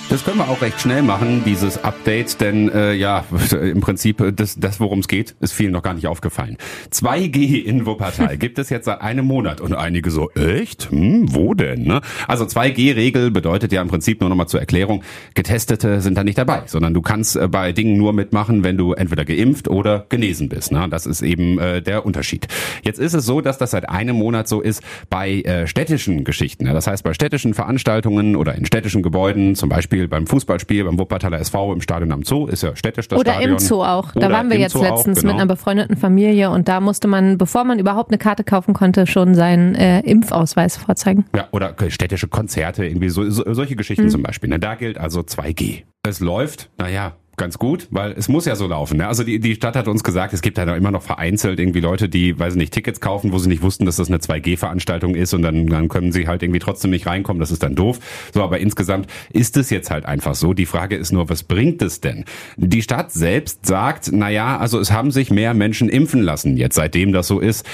Das 0.08 0.24
können 0.24 0.38
wir 0.38 0.48
auch 0.48 0.62
recht 0.62 0.80
schnell 0.80 1.02
machen, 1.02 1.42
dieses 1.44 1.82
Update, 1.82 2.40
denn 2.40 2.70
äh, 2.70 2.94
ja, 2.94 3.24
im 3.60 3.80
Prinzip 3.80 4.20
äh, 4.20 4.32
das, 4.32 4.54
das 4.54 4.78
worum 4.78 5.00
es 5.00 5.08
geht, 5.08 5.34
ist 5.40 5.52
vielen 5.52 5.72
noch 5.72 5.82
gar 5.82 5.94
nicht 5.94 6.06
aufgefallen. 6.06 6.58
2G 6.92 7.64
in 7.64 7.86
Wuppertal 7.86 8.36
gibt 8.38 8.60
es 8.60 8.70
jetzt 8.70 8.84
seit 8.84 9.00
einem 9.00 9.26
Monat 9.26 9.60
und 9.60 9.74
einige 9.74 10.12
so, 10.12 10.30
echt? 10.30 10.92
Hm, 10.92 11.34
wo 11.34 11.54
denn? 11.54 11.82
Ne? 11.82 12.02
Also 12.28 12.44
2G-Regel 12.44 13.32
bedeutet 13.32 13.72
ja 13.72 13.82
im 13.82 13.88
Prinzip 13.88 14.20
nur 14.20 14.30
nochmal 14.30 14.46
zur 14.46 14.60
Erklärung, 14.60 15.02
Getestete 15.34 16.00
sind 16.00 16.16
da 16.16 16.22
nicht 16.22 16.38
dabei, 16.38 16.62
sondern 16.66 16.94
du 16.94 17.02
kannst 17.02 17.34
äh, 17.34 17.48
bei 17.48 17.72
Dingen 17.72 17.98
nur 17.98 18.12
mitmachen, 18.12 18.62
wenn 18.62 18.78
du 18.78 18.92
entweder 18.92 19.24
geimpft 19.24 19.66
oder 19.66 20.06
genesen 20.08 20.48
bist. 20.48 20.70
Ne? 20.70 20.86
Das 20.88 21.06
ist 21.06 21.22
eben 21.22 21.58
äh, 21.58 21.82
der 21.82 22.06
Unterschied. 22.06 22.46
Jetzt 22.84 23.00
ist 23.00 23.14
es 23.14 23.26
so, 23.26 23.40
dass 23.40 23.58
das 23.58 23.72
seit 23.72 23.88
einem 23.88 24.14
Monat 24.14 24.46
so 24.46 24.60
ist 24.60 24.84
bei 25.10 25.40
äh, 25.40 25.66
städtischen 25.66 26.22
Geschichten. 26.22 26.64
Ja? 26.64 26.74
Das 26.74 26.86
heißt, 26.86 27.02
bei 27.02 27.12
städtischen 27.12 27.54
Veranstaltungen 27.54 28.36
oder 28.36 28.54
in 28.54 28.66
städtischen 28.66 29.02
Gebäuden, 29.02 29.56
zum 29.56 29.68
Beispiel 29.68 29.95
beim 30.08 30.26
Fußballspiel, 30.26 30.84
beim 30.84 30.98
Wuppertaler 30.98 31.38
SV 31.40 31.72
im 31.72 31.80
Stadion 31.80 32.12
am 32.12 32.22
Zoo, 32.22 32.46
ist 32.46 32.62
ja 32.62 32.74
städtisch 32.76 33.08
das 33.08 33.18
Oder 33.18 33.32
Stadion. 33.32 33.52
im 33.52 33.58
Zoo 33.58 33.82
auch. 33.82 34.12
Da 34.12 34.20
Oder 34.20 34.30
waren 34.30 34.50
wir 34.50 34.58
jetzt 34.58 34.72
Zoo 34.72 34.80
auch, 34.80 34.96
letztens 34.96 35.20
genau. 35.20 35.32
mit 35.32 35.40
einer 35.42 35.48
befreundeten 35.48 35.96
Familie 35.96 36.50
und 36.50 36.68
da 36.68 36.80
musste 36.80 37.08
man, 37.08 37.38
bevor 37.38 37.64
man 37.64 37.78
überhaupt 37.78 38.10
eine 38.10 38.18
Karte 38.18 38.44
kaufen 38.44 38.74
konnte, 38.74 39.06
schon 39.06 39.34
seinen 39.34 39.74
äh, 39.74 40.00
Impfausweis 40.00 40.76
vorzeigen. 40.76 41.24
Ja, 41.34 41.48
oder 41.52 41.74
städtische 41.88 42.28
Konzerte, 42.28 42.84
irgendwie 42.84 43.08
so, 43.08 43.28
so, 43.30 43.42
solche 43.52 43.76
Geschichten 43.76 44.04
Mhm. 44.04 44.10
zum 44.10 44.22
Beispiel. 44.22 44.48
Ne? 44.50 44.58
Da 44.58 44.74
gilt 44.74 44.98
also 44.98 45.20
2G. 45.20 45.82
Es 46.06 46.20
läuft, 46.20 46.70
naja, 46.78 47.14
ganz 47.36 47.58
gut, 47.58 47.88
weil 47.90 48.12
es 48.12 48.28
muss 48.28 48.46
ja 48.46 48.56
so 48.56 48.66
laufen. 48.66 48.98
Ne? 48.98 49.06
Also 49.06 49.22
die, 49.24 49.38
die 49.38 49.54
Stadt 49.54 49.76
hat 49.76 49.88
uns 49.88 50.02
gesagt, 50.02 50.32
es 50.32 50.42
gibt 50.42 50.58
ja 50.58 50.64
immer 50.74 50.90
noch 50.90 51.02
vereinzelt 51.02 51.60
irgendwie 51.60 51.80
Leute, 51.80 52.08
die, 52.08 52.38
weiß 52.38 52.54
ich 52.54 52.58
nicht, 52.58 52.72
Tickets 52.72 53.00
kaufen, 53.00 53.32
wo 53.32 53.38
sie 53.38 53.48
nicht 53.48 53.62
wussten, 53.62 53.84
dass 53.84 53.96
das 53.96 54.08
eine 54.08 54.18
2G-Veranstaltung 54.18 55.14
ist 55.14 55.34
und 55.34 55.42
dann, 55.42 55.66
dann 55.66 55.88
können 55.88 56.12
sie 56.12 56.28
halt 56.28 56.42
irgendwie 56.42 56.60
trotzdem 56.60 56.90
nicht 56.90 57.06
reinkommen. 57.06 57.40
Das 57.40 57.50
ist 57.50 57.62
dann 57.62 57.74
doof. 57.74 57.98
So, 58.32 58.42
aber 58.42 58.58
insgesamt 58.58 59.08
ist 59.30 59.56
es 59.56 59.70
jetzt 59.70 59.90
halt 59.90 60.06
einfach 60.06 60.34
so. 60.34 60.54
Die 60.54 60.66
Frage 60.66 60.96
ist 60.96 61.12
nur, 61.12 61.28
was 61.28 61.42
bringt 61.42 61.82
es 61.82 62.00
denn? 62.00 62.24
Die 62.56 62.82
Stadt 62.82 63.12
selbst 63.12 63.66
sagt, 63.66 64.12
naja, 64.12 64.56
also 64.58 64.78
es 64.78 64.90
haben 64.90 65.10
sich 65.10 65.30
mehr 65.30 65.54
Menschen 65.54 65.88
impfen 65.88 66.22
lassen 66.22 66.56
jetzt, 66.56 66.74
seitdem 66.74 67.12
das 67.12 67.26
so 67.26 67.40
ist. 67.40 67.66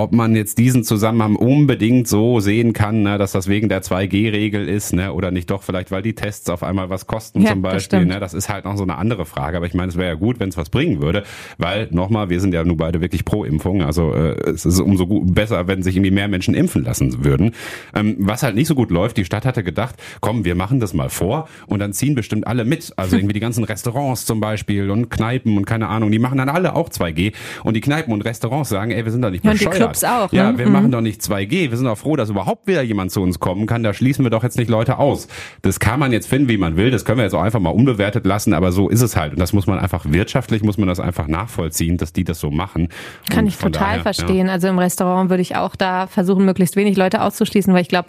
Ob 0.00 0.12
man 0.12 0.34
jetzt 0.34 0.56
diesen 0.56 0.82
Zusammenhang 0.82 1.36
unbedingt 1.36 2.08
so 2.08 2.40
sehen 2.40 2.72
kann, 2.72 3.02
ne, 3.02 3.18
dass 3.18 3.32
das 3.32 3.48
wegen 3.48 3.68
der 3.68 3.82
2G-Regel 3.82 4.66
ist, 4.66 4.94
ne, 4.94 5.12
oder 5.12 5.30
nicht 5.30 5.50
doch 5.50 5.62
vielleicht, 5.62 5.90
weil 5.90 6.00
die 6.00 6.14
Tests 6.14 6.48
auf 6.48 6.62
einmal 6.62 6.88
was 6.88 7.06
kosten 7.06 7.42
Ja, 7.42 7.50
zum 7.50 7.62
das 7.62 7.72
Beispiel. 7.74 7.98
stimmt. 7.98 8.12
Ne, 8.12 8.18
das 8.18 8.32
ist 8.32 8.48
halt 8.48 8.64
noch 8.64 8.78
so 8.78 8.82
eine 8.82 8.96
andere 8.96 9.26
Frage. 9.26 9.58
Aber 9.58 9.66
ich 9.66 9.74
meine, 9.74 9.90
es 9.90 9.98
wäre 9.98 10.08
ja 10.08 10.14
gut, 10.14 10.40
wenn 10.40 10.48
es 10.48 10.56
was 10.56 10.70
bringen 10.70 11.02
würde, 11.02 11.22
weil 11.58 11.88
nochmal, 11.90 12.30
wir 12.30 12.40
sind 12.40 12.54
ja 12.54 12.64
nun 12.64 12.78
beide 12.78 13.02
wirklich 13.02 13.26
pro 13.26 13.44
Impfung. 13.44 13.82
Also 13.82 14.14
äh, 14.14 14.40
es 14.48 14.64
ist 14.64 14.80
umso 14.80 15.06
gut, 15.06 15.34
besser, 15.34 15.66
wenn 15.68 15.82
sich 15.82 15.96
irgendwie 15.96 16.12
mehr 16.12 16.28
Menschen 16.28 16.54
impfen 16.54 16.82
lassen 16.82 17.22
würden. 17.22 17.52
Ähm, 17.94 18.16
was 18.20 18.42
halt 18.42 18.54
nicht 18.54 18.68
so 18.68 18.74
gut 18.74 18.90
läuft, 18.90 19.18
die 19.18 19.26
Stadt 19.26 19.44
hatte 19.44 19.62
gedacht, 19.62 19.96
komm, 20.22 20.46
wir 20.46 20.54
machen 20.54 20.80
das 20.80 20.94
mal 20.94 21.10
vor 21.10 21.46
und 21.66 21.78
dann 21.80 21.92
ziehen 21.92 22.14
bestimmt 22.14 22.46
alle 22.46 22.64
mit. 22.64 22.94
Also 22.96 23.16
irgendwie 23.16 23.34
die 23.34 23.40
ganzen 23.40 23.64
Restaurants 23.64 24.24
zum 24.24 24.40
Beispiel 24.40 24.90
und 24.90 25.10
Kneipen 25.10 25.58
und 25.58 25.66
keine 25.66 25.88
Ahnung, 25.88 26.10
die 26.10 26.18
machen 26.18 26.38
dann 26.38 26.48
alle 26.48 26.74
auch 26.74 26.88
2G. 26.88 27.34
Und 27.64 27.74
die 27.74 27.82
Kneipen 27.82 28.14
und 28.14 28.22
Restaurants 28.24 28.70
sagen, 28.70 28.92
ey, 28.92 29.04
wir 29.04 29.12
sind 29.12 29.20
doch 29.22 29.30
nicht 29.30 29.44
Ja, 29.44 29.52
bescheuert. 29.52 29.89
Clubs 29.98 30.04
auch, 30.04 30.32
Ja, 30.32 30.52
ne? 30.52 30.58
wir 30.58 30.66
Mhm. 30.66 30.72
machen 30.72 30.90
doch 30.92 31.00
nicht 31.00 31.20
2G. 31.22 31.70
Wir 31.70 31.76
sind 31.76 31.86
doch 31.86 31.98
froh, 31.98 32.16
dass 32.16 32.30
überhaupt 32.30 32.66
wieder 32.66 32.82
jemand 32.82 33.10
zu 33.10 33.20
uns 33.22 33.38
kommen 33.40 33.66
kann. 33.66 33.82
Da 33.82 33.92
schließen 33.92 34.24
wir 34.24 34.30
doch 34.30 34.42
jetzt 34.42 34.56
nicht 34.58 34.70
Leute 34.70 34.98
aus. 34.98 35.28
Das 35.62 35.80
kann 35.80 35.98
man 36.00 36.12
jetzt 36.12 36.28
finden, 36.28 36.48
wie 36.48 36.56
man 36.58 36.76
will. 36.76 36.90
Das 36.90 37.04
können 37.04 37.18
wir 37.18 37.24
jetzt 37.24 37.34
auch 37.34 37.42
einfach 37.42 37.60
mal 37.60 37.70
unbewertet 37.70 38.26
lassen. 38.26 38.54
Aber 38.54 38.72
so 38.72 38.88
ist 38.88 39.02
es 39.02 39.16
halt. 39.16 39.32
Und 39.32 39.40
das 39.40 39.52
muss 39.52 39.66
man 39.66 39.78
einfach 39.78 40.04
wirtschaftlich, 40.08 40.62
muss 40.62 40.78
man 40.78 40.88
das 40.88 41.00
einfach 41.00 41.26
nachvollziehen, 41.26 41.96
dass 41.96 42.12
die 42.12 42.24
das 42.24 42.40
so 42.40 42.50
machen. 42.50 42.88
Kann 43.28 43.40
Und 43.40 43.46
ich 43.48 43.56
total 43.56 43.98
daher, 43.98 44.02
verstehen. 44.02 44.48
Also 44.48 44.68
im 44.68 44.78
Restaurant 44.78 45.30
würde 45.30 45.42
ich 45.42 45.56
auch 45.56 45.76
da 45.76 46.06
versuchen, 46.06 46.44
möglichst 46.44 46.76
wenig 46.76 46.96
Leute 46.96 47.22
auszuschließen, 47.22 47.72
weil 47.74 47.82
ich 47.82 47.88
glaube, 47.88 48.08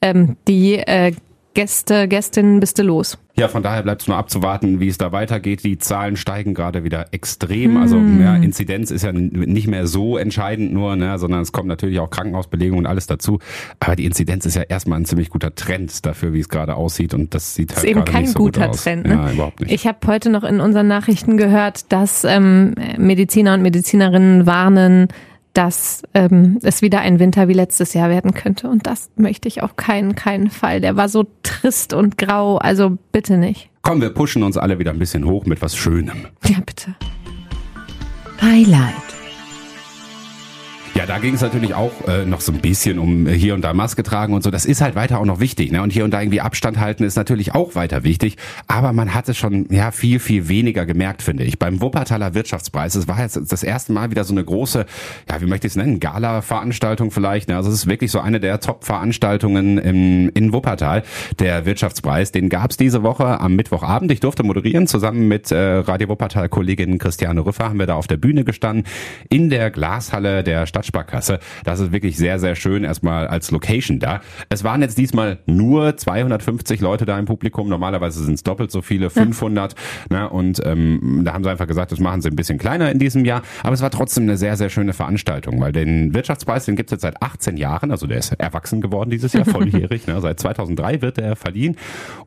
ähm, 0.00 0.36
die 0.48 0.74
äh, 0.78 1.12
Gäste, 1.54 2.08
Gästinnen 2.08 2.60
bist 2.60 2.78
du 2.78 2.82
los. 2.82 3.18
Ja. 3.34 3.48
von 3.48 3.62
daher 3.62 3.82
bleibt 3.82 4.02
es 4.02 4.08
nur 4.08 4.16
abzuwarten, 4.16 4.78
wie 4.80 4.88
es 4.88 4.98
da 4.98 5.10
weitergeht. 5.10 5.64
Die 5.64 5.78
Zahlen 5.78 6.16
steigen 6.16 6.52
gerade 6.54 6.84
wieder 6.84 7.06
extrem. 7.12 7.76
Also 7.78 7.96
Hm. 7.96 8.20
ja, 8.22 8.36
Inzidenz 8.36 8.90
ist 8.90 9.02
ja 9.04 9.12
nicht 9.12 9.66
mehr 9.68 9.86
so 9.86 10.18
entscheidend 10.18 10.72
nur, 10.72 10.96
ne, 10.96 11.18
sondern 11.18 11.40
es 11.40 11.50
kommt 11.52 11.68
natürlich 11.68 11.98
auch 11.98 12.10
Krankenhausbelegung 12.10 12.78
und 12.78 12.86
alles 12.86 13.06
dazu. 13.06 13.38
Aber 13.80 13.96
die 13.96 14.04
Inzidenz 14.04 14.44
ist 14.46 14.54
ja 14.54 14.62
erstmal 14.62 15.00
ein 15.00 15.04
ziemlich 15.06 15.30
guter 15.30 15.54
Trend 15.54 16.04
dafür, 16.04 16.32
wie 16.34 16.40
es 16.40 16.48
gerade 16.48 16.74
aussieht. 16.76 17.14
Und 17.14 17.34
das 17.34 17.54
sieht 17.54 17.70
halt 17.74 17.84
ist 17.84 17.90
eben 17.90 18.04
kein 18.04 18.22
nicht 18.22 18.32
so 18.32 18.38
gut 18.38 18.54
guter 18.54 18.70
aus. 18.70 18.84
Trend. 18.84 19.06
Ne? 19.06 19.14
Ja, 19.14 19.32
überhaupt 19.32 19.60
nicht. 19.60 19.72
Ich 19.72 19.86
habe 19.86 19.98
heute 20.06 20.30
noch 20.30 20.44
in 20.44 20.60
unseren 20.60 20.86
Nachrichten 20.88 21.36
gehört, 21.36 21.90
dass 21.92 22.24
ähm, 22.24 22.74
Mediziner 22.98 23.54
und 23.54 23.62
Medizinerinnen 23.62 24.46
warnen, 24.46 25.08
dass 25.52 26.02
ähm, 26.14 26.58
es 26.62 26.82
wieder 26.82 27.00
ein 27.00 27.18
Winter 27.18 27.48
wie 27.48 27.52
letztes 27.52 27.94
Jahr 27.94 28.08
werden 28.08 28.34
könnte. 28.34 28.68
Und 28.68 28.86
das 28.86 29.10
möchte 29.16 29.48
ich 29.48 29.62
auf 29.62 29.76
keinen, 29.76 30.14
keinen 30.14 30.50
Fall. 30.50 30.80
Der 30.80 30.96
war 30.96 31.08
so 31.08 31.26
trist 31.42 31.92
und 31.92 32.18
grau. 32.18 32.58
Also 32.58 32.98
bitte 33.12 33.36
nicht. 33.36 33.68
Komm, 33.82 34.00
wir 34.00 34.10
pushen 34.10 34.42
uns 34.42 34.56
alle 34.56 34.78
wieder 34.78 34.92
ein 34.92 34.98
bisschen 34.98 35.24
hoch 35.24 35.44
mit 35.44 35.60
was 35.60 35.76
Schönem. 35.76 36.26
Ja, 36.44 36.58
bitte. 36.64 36.94
Highlight. 38.40 39.21
Ja, 40.94 41.06
da 41.06 41.18
ging 41.18 41.32
es 41.32 41.40
natürlich 41.40 41.72
auch 41.72 41.90
äh, 42.06 42.26
noch 42.26 42.42
so 42.42 42.52
ein 42.52 42.60
bisschen 42.60 42.98
um 42.98 43.26
äh, 43.26 43.32
hier 43.32 43.54
und 43.54 43.62
da 43.62 43.72
Maske 43.72 44.02
tragen 44.02 44.34
und 44.34 44.42
so. 44.42 44.50
Das 44.50 44.66
ist 44.66 44.82
halt 44.82 44.94
weiter 44.94 45.20
auch 45.20 45.24
noch 45.24 45.40
wichtig. 45.40 45.72
Ne? 45.72 45.80
Und 45.80 45.90
hier 45.90 46.04
und 46.04 46.10
da 46.10 46.20
irgendwie 46.20 46.42
Abstand 46.42 46.78
halten 46.78 47.02
ist 47.02 47.16
natürlich 47.16 47.54
auch 47.54 47.74
weiter 47.74 48.04
wichtig. 48.04 48.36
Aber 48.66 48.92
man 48.92 49.14
hat 49.14 49.26
es 49.30 49.38
schon 49.38 49.66
ja 49.70 49.90
viel, 49.90 50.18
viel 50.18 50.48
weniger 50.48 50.84
gemerkt, 50.84 51.22
finde 51.22 51.44
ich. 51.44 51.58
Beim 51.58 51.80
Wuppertaler 51.80 52.34
Wirtschaftspreis, 52.34 52.94
es 52.94 53.08
war 53.08 53.18
jetzt 53.20 53.40
das 53.50 53.62
erste 53.62 53.94
Mal 53.94 54.10
wieder 54.10 54.24
so 54.24 54.34
eine 54.34 54.44
große, 54.44 54.84
ja, 55.30 55.40
wie 55.40 55.46
möchte 55.46 55.66
ich 55.66 55.72
es 55.72 55.76
nennen, 55.76 55.98
Gala-Veranstaltung 55.98 57.10
vielleicht. 57.10 57.48
Ne? 57.48 57.56
Also 57.56 57.70
es 57.70 57.76
ist 57.76 57.86
wirklich 57.86 58.10
so 58.10 58.20
eine 58.20 58.38
der 58.38 58.60
Top-Veranstaltungen 58.60 59.78
in, 59.78 60.28
in 60.28 60.52
Wuppertal. 60.52 61.04
Der 61.38 61.64
Wirtschaftspreis, 61.64 62.32
den 62.32 62.50
gab 62.50 62.70
es 62.70 62.76
diese 62.76 63.02
Woche 63.02 63.40
am 63.40 63.56
Mittwochabend. 63.56 64.12
Ich 64.12 64.20
durfte 64.20 64.42
moderieren. 64.42 64.86
Zusammen 64.86 65.26
mit 65.26 65.50
äh, 65.50 65.56
Radio 65.56 66.10
Wuppertal-Kollegin 66.10 66.98
Christiane 66.98 67.46
Rüffer 67.46 67.70
haben 67.70 67.78
wir 67.78 67.86
da 67.86 67.94
auf 67.94 68.08
der 68.08 68.18
Bühne 68.18 68.44
gestanden. 68.44 68.84
In 69.30 69.48
der 69.48 69.70
Glashalle 69.70 70.44
der 70.44 70.66
Stadt 70.66 70.81
Stadtsparkasse. 70.82 71.38
Das 71.64 71.80
ist 71.80 71.92
wirklich 71.92 72.16
sehr, 72.16 72.38
sehr 72.38 72.54
schön 72.54 72.84
erstmal 72.84 73.26
als 73.26 73.50
Location 73.50 73.98
da. 73.98 74.20
Es 74.48 74.64
waren 74.64 74.82
jetzt 74.82 74.98
diesmal 74.98 75.38
nur 75.46 75.96
250 75.96 76.80
Leute 76.80 77.06
da 77.06 77.18
im 77.18 77.26
Publikum. 77.26 77.68
Normalerweise 77.68 78.22
sind 78.24 78.34
es 78.34 78.42
doppelt 78.42 78.70
so 78.70 78.82
viele, 78.82 79.10
500. 79.10 79.74
Ja. 80.10 80.22
Ne? 80.22 80.30
Und 80.30 80.60
ähm, 80.64 81.22
da 81.24 81.32
haben 81.32 81.44
sie 81.44 81.50
einfach 81.50 81.66
gesagt, 81.66 81.92
das 81.92 82.00
machen 82.00 82.20
sie 82.20 82.28
ein 82.28 82.36
bisschen 82.36 82.58
kleiner 82.58 82.90
in 82.90 82.98
diesem 82.98 83.24
Jahr. 83.24 83.42
Aber 83.62 83.72
es 83.72 83.82
war 83.82 83.90
trotzdem 83.90 84.24
eine 84.24 84.36
sehr, 84.36 84.56
sehr 84.56 84.68
schöne 84.68 84.92
Veranstaltung, 84.92 85.60
weil 85.60 85.72
den 85.72 86.14
Wirtschaftspreis, 86.14 86.64
den 86.64 86.76
gibt's 86.76 86.92
jetzt 86.92 87.02
seit 87.02 87.22
18 87.22 87.56
Jahren. 87.56 87.90
Also 87.90 88.06
der 88.06 88.18
ist 88.18 88.32
erwachsen 88.32 88.80
geworden 88.80 89.10
dieses 89.10 89.32
Jahr, 89.32 89.44
volljährig. 89.46 90.06
ne? 90.06 90.20
Seit 90.20 90.40
2003 90.40 91.02
wird 91.02 91.18
er 91.18 91.36
verliehen. 91.36 91.76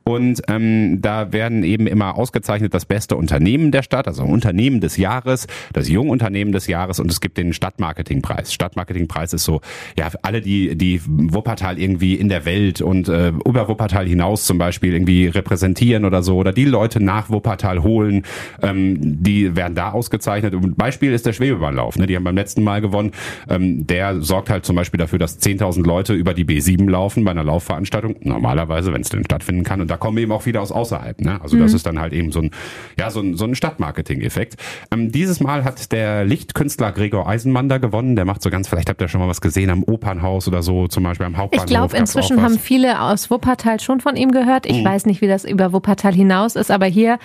Und 0.04 0.42
ähm, 0.48 1.02
da 1.02 1.32
werden 1.34 1.64
eben 1.64 1.88
immer 1.88 2.16
ausgezeichnet 2.16 2.74
das 2.74 2.86
beste 2.86 3.16
Unternehmen 3.16 3.72
der 3.72 3.84
Stadt, 3.84 4.08
also 4.08 4.24
Unternehmen 4.24 4.80
des 4.80 4.98
Jahres, 4.98 5.48
das 5.74 5.90
Jungunternehmen 5.90 6.54
des 6.54 6.68
Jahres 6.68 7.00
und 7.00 7.12
es 7.12 7.22
gibt 7.22 7.38
den 7.38 7.54
Stadtmarketingpreis. 7.54 8.45
Stadtmarketingpreis 8.54 9.34
ist 9.34 9.44
so, 9.44 9.62
ja, 9.98 10.10
alle, 10.22 10.42
die, 10.42 10.76
die 10.76 11.02
Wuppertal 11.06 11.80
irgendwie 11.80 12.16
in 12.16 12.30
der 12.30 12.46
Welt 12.46 12.82
und 12.82 13.08
äh, 13.08 13.30
über 13.46 13.68
Wuppertal 13.68 14.08
hinaus 14.08 14.46
zum 14.46 14.58
Beispiel 14.58 14.94
irgendwie 14.94 15.28
repräsentieren 15.28 16.06
oder 16.06 16.24
so 16.24 16.38
oder 16.38 16.52
die 16.52 16.66
Leute 16.66 17.02
nach 17.02 17.30
Wuppertal 17.30 17.84
holen, 17.84 18.24
ähm, 18.62 18.98
die 19.24 19.56
werden 19.56 19.76
da 19.76 19.92
ausgezeichnet. 19.92 20.54
Und 20.56 20.78
Beispiel 20.78 21.14
ist 21.14 21.26
der 21.26 21.34
Schwebebahnlauf, 21.34 21.98
ne? 21.98 22.08
die 22.08 22.16
haben 22.16 22.24
beim 22.24 22.36
letzten 22.36 22.64
Mal 22.64 22.82
gewonnen. 22.82 23.12
Ähm, 23.50 23.88
der 23.88 24.22
sorgt 24.22 24.50
halt 24.50 24.66
zum 24.66 24.76
Beispiel 24.76 24.98
dafür, 24.98 25.20
dass 25.20 25.40
10.000 25.40 25.86
Leute 25.86 26.14
über 26.14 26.34
die 26.34 26.46
B7 26.46 26.90
laufen 26.90 27.24
bei 27.24 27.32
einer 27.32 27.44
Laufveranstaltung. 27.44 28.16
Normalerweise, 28.22 28.94
wenn 28.94 29.02
es 29.02 29.10
denn 29.10 29.24
stattfinden 29.24 29.64
kann. 29.64 29.82
Und 29.82 29.90
da 29.90 29.98
kommen 29.98 30.18
eben 30.18 30.32
auch 30.32 30.46
wieder 30.46 30.62
aus 30.62 30.72
außerhalb. 30.72 31.22
Ne? 31.22 31.42
Also 31.42 31.58
mhm. 31.58 31.62
das 31.62 31.74
ist 31.74 31.86
dann 31.86 32.00
halt 32.00 32.14
eben 32.14 32.32
so 32.32 32.42
ein, 32.42 32.52
ja, 32.98 33.10
so 33.10 33.20
ein, 33.20 33.36
so 33.36 33.46
ein 33.46 33.56
Stadtmarketing-Effekt. 33.56 34.56
Ähm, 34.92 35.12
dieses 35.12 35.40
Mal 35.40 35.64
hat 35.64 35.92
der 35.92 36.26
Lichtkünstler 36.26 36.92
Gregor 36.92 37.28
Eisenmann 37.28 37.70
da 37.70 37.78
gewonnen. 37.78 38.16
Der 38.16 38.26
macht 38.26 38.35
so 38.42 38.50
ganz, 38.50 38.68
vielleicht 38.68 38.90
habt 38.90 39.02
ihr 39.02 39.08
schon 39.08 39.22
mal 39.22 39.28
was 39.28 39.42
gesehen 39.42 39.70
am 39.70 39.84
Opernhaus 39.84 40.48
oder 40.48 40.64
so, 40.64 40.88
zum 40.88 41.04
Beispiel 41.04 41.26
am 41.26 41.38
Hauptbahnhof. 41.38 41.66
Ich 41.66 41.70
glaube, 41.70 41.98
inzwischen 41.98 42.42
haben 42.42 42.60
viele 42.60 43.02
aus 43.02 43.30
Wuppertal 43.30 43.80
schon 43.80 44.02
von 44.02 44.16
ihm 44.16 44.32
gehört. 44.32 44.66
Ich 44.66 44.80
mhm. 44.80 44.86
weiß 44.86 45.06
nicht, 45.06 45.22
wie 45.22 45.28
das 45.28 45.46
über 45.46 45.74
Wuppertal 45.74 46.14
hinaus 46.14 46.56
ist, 46.56 46.72
aber 46.72 46.86
hier 46.86 47.20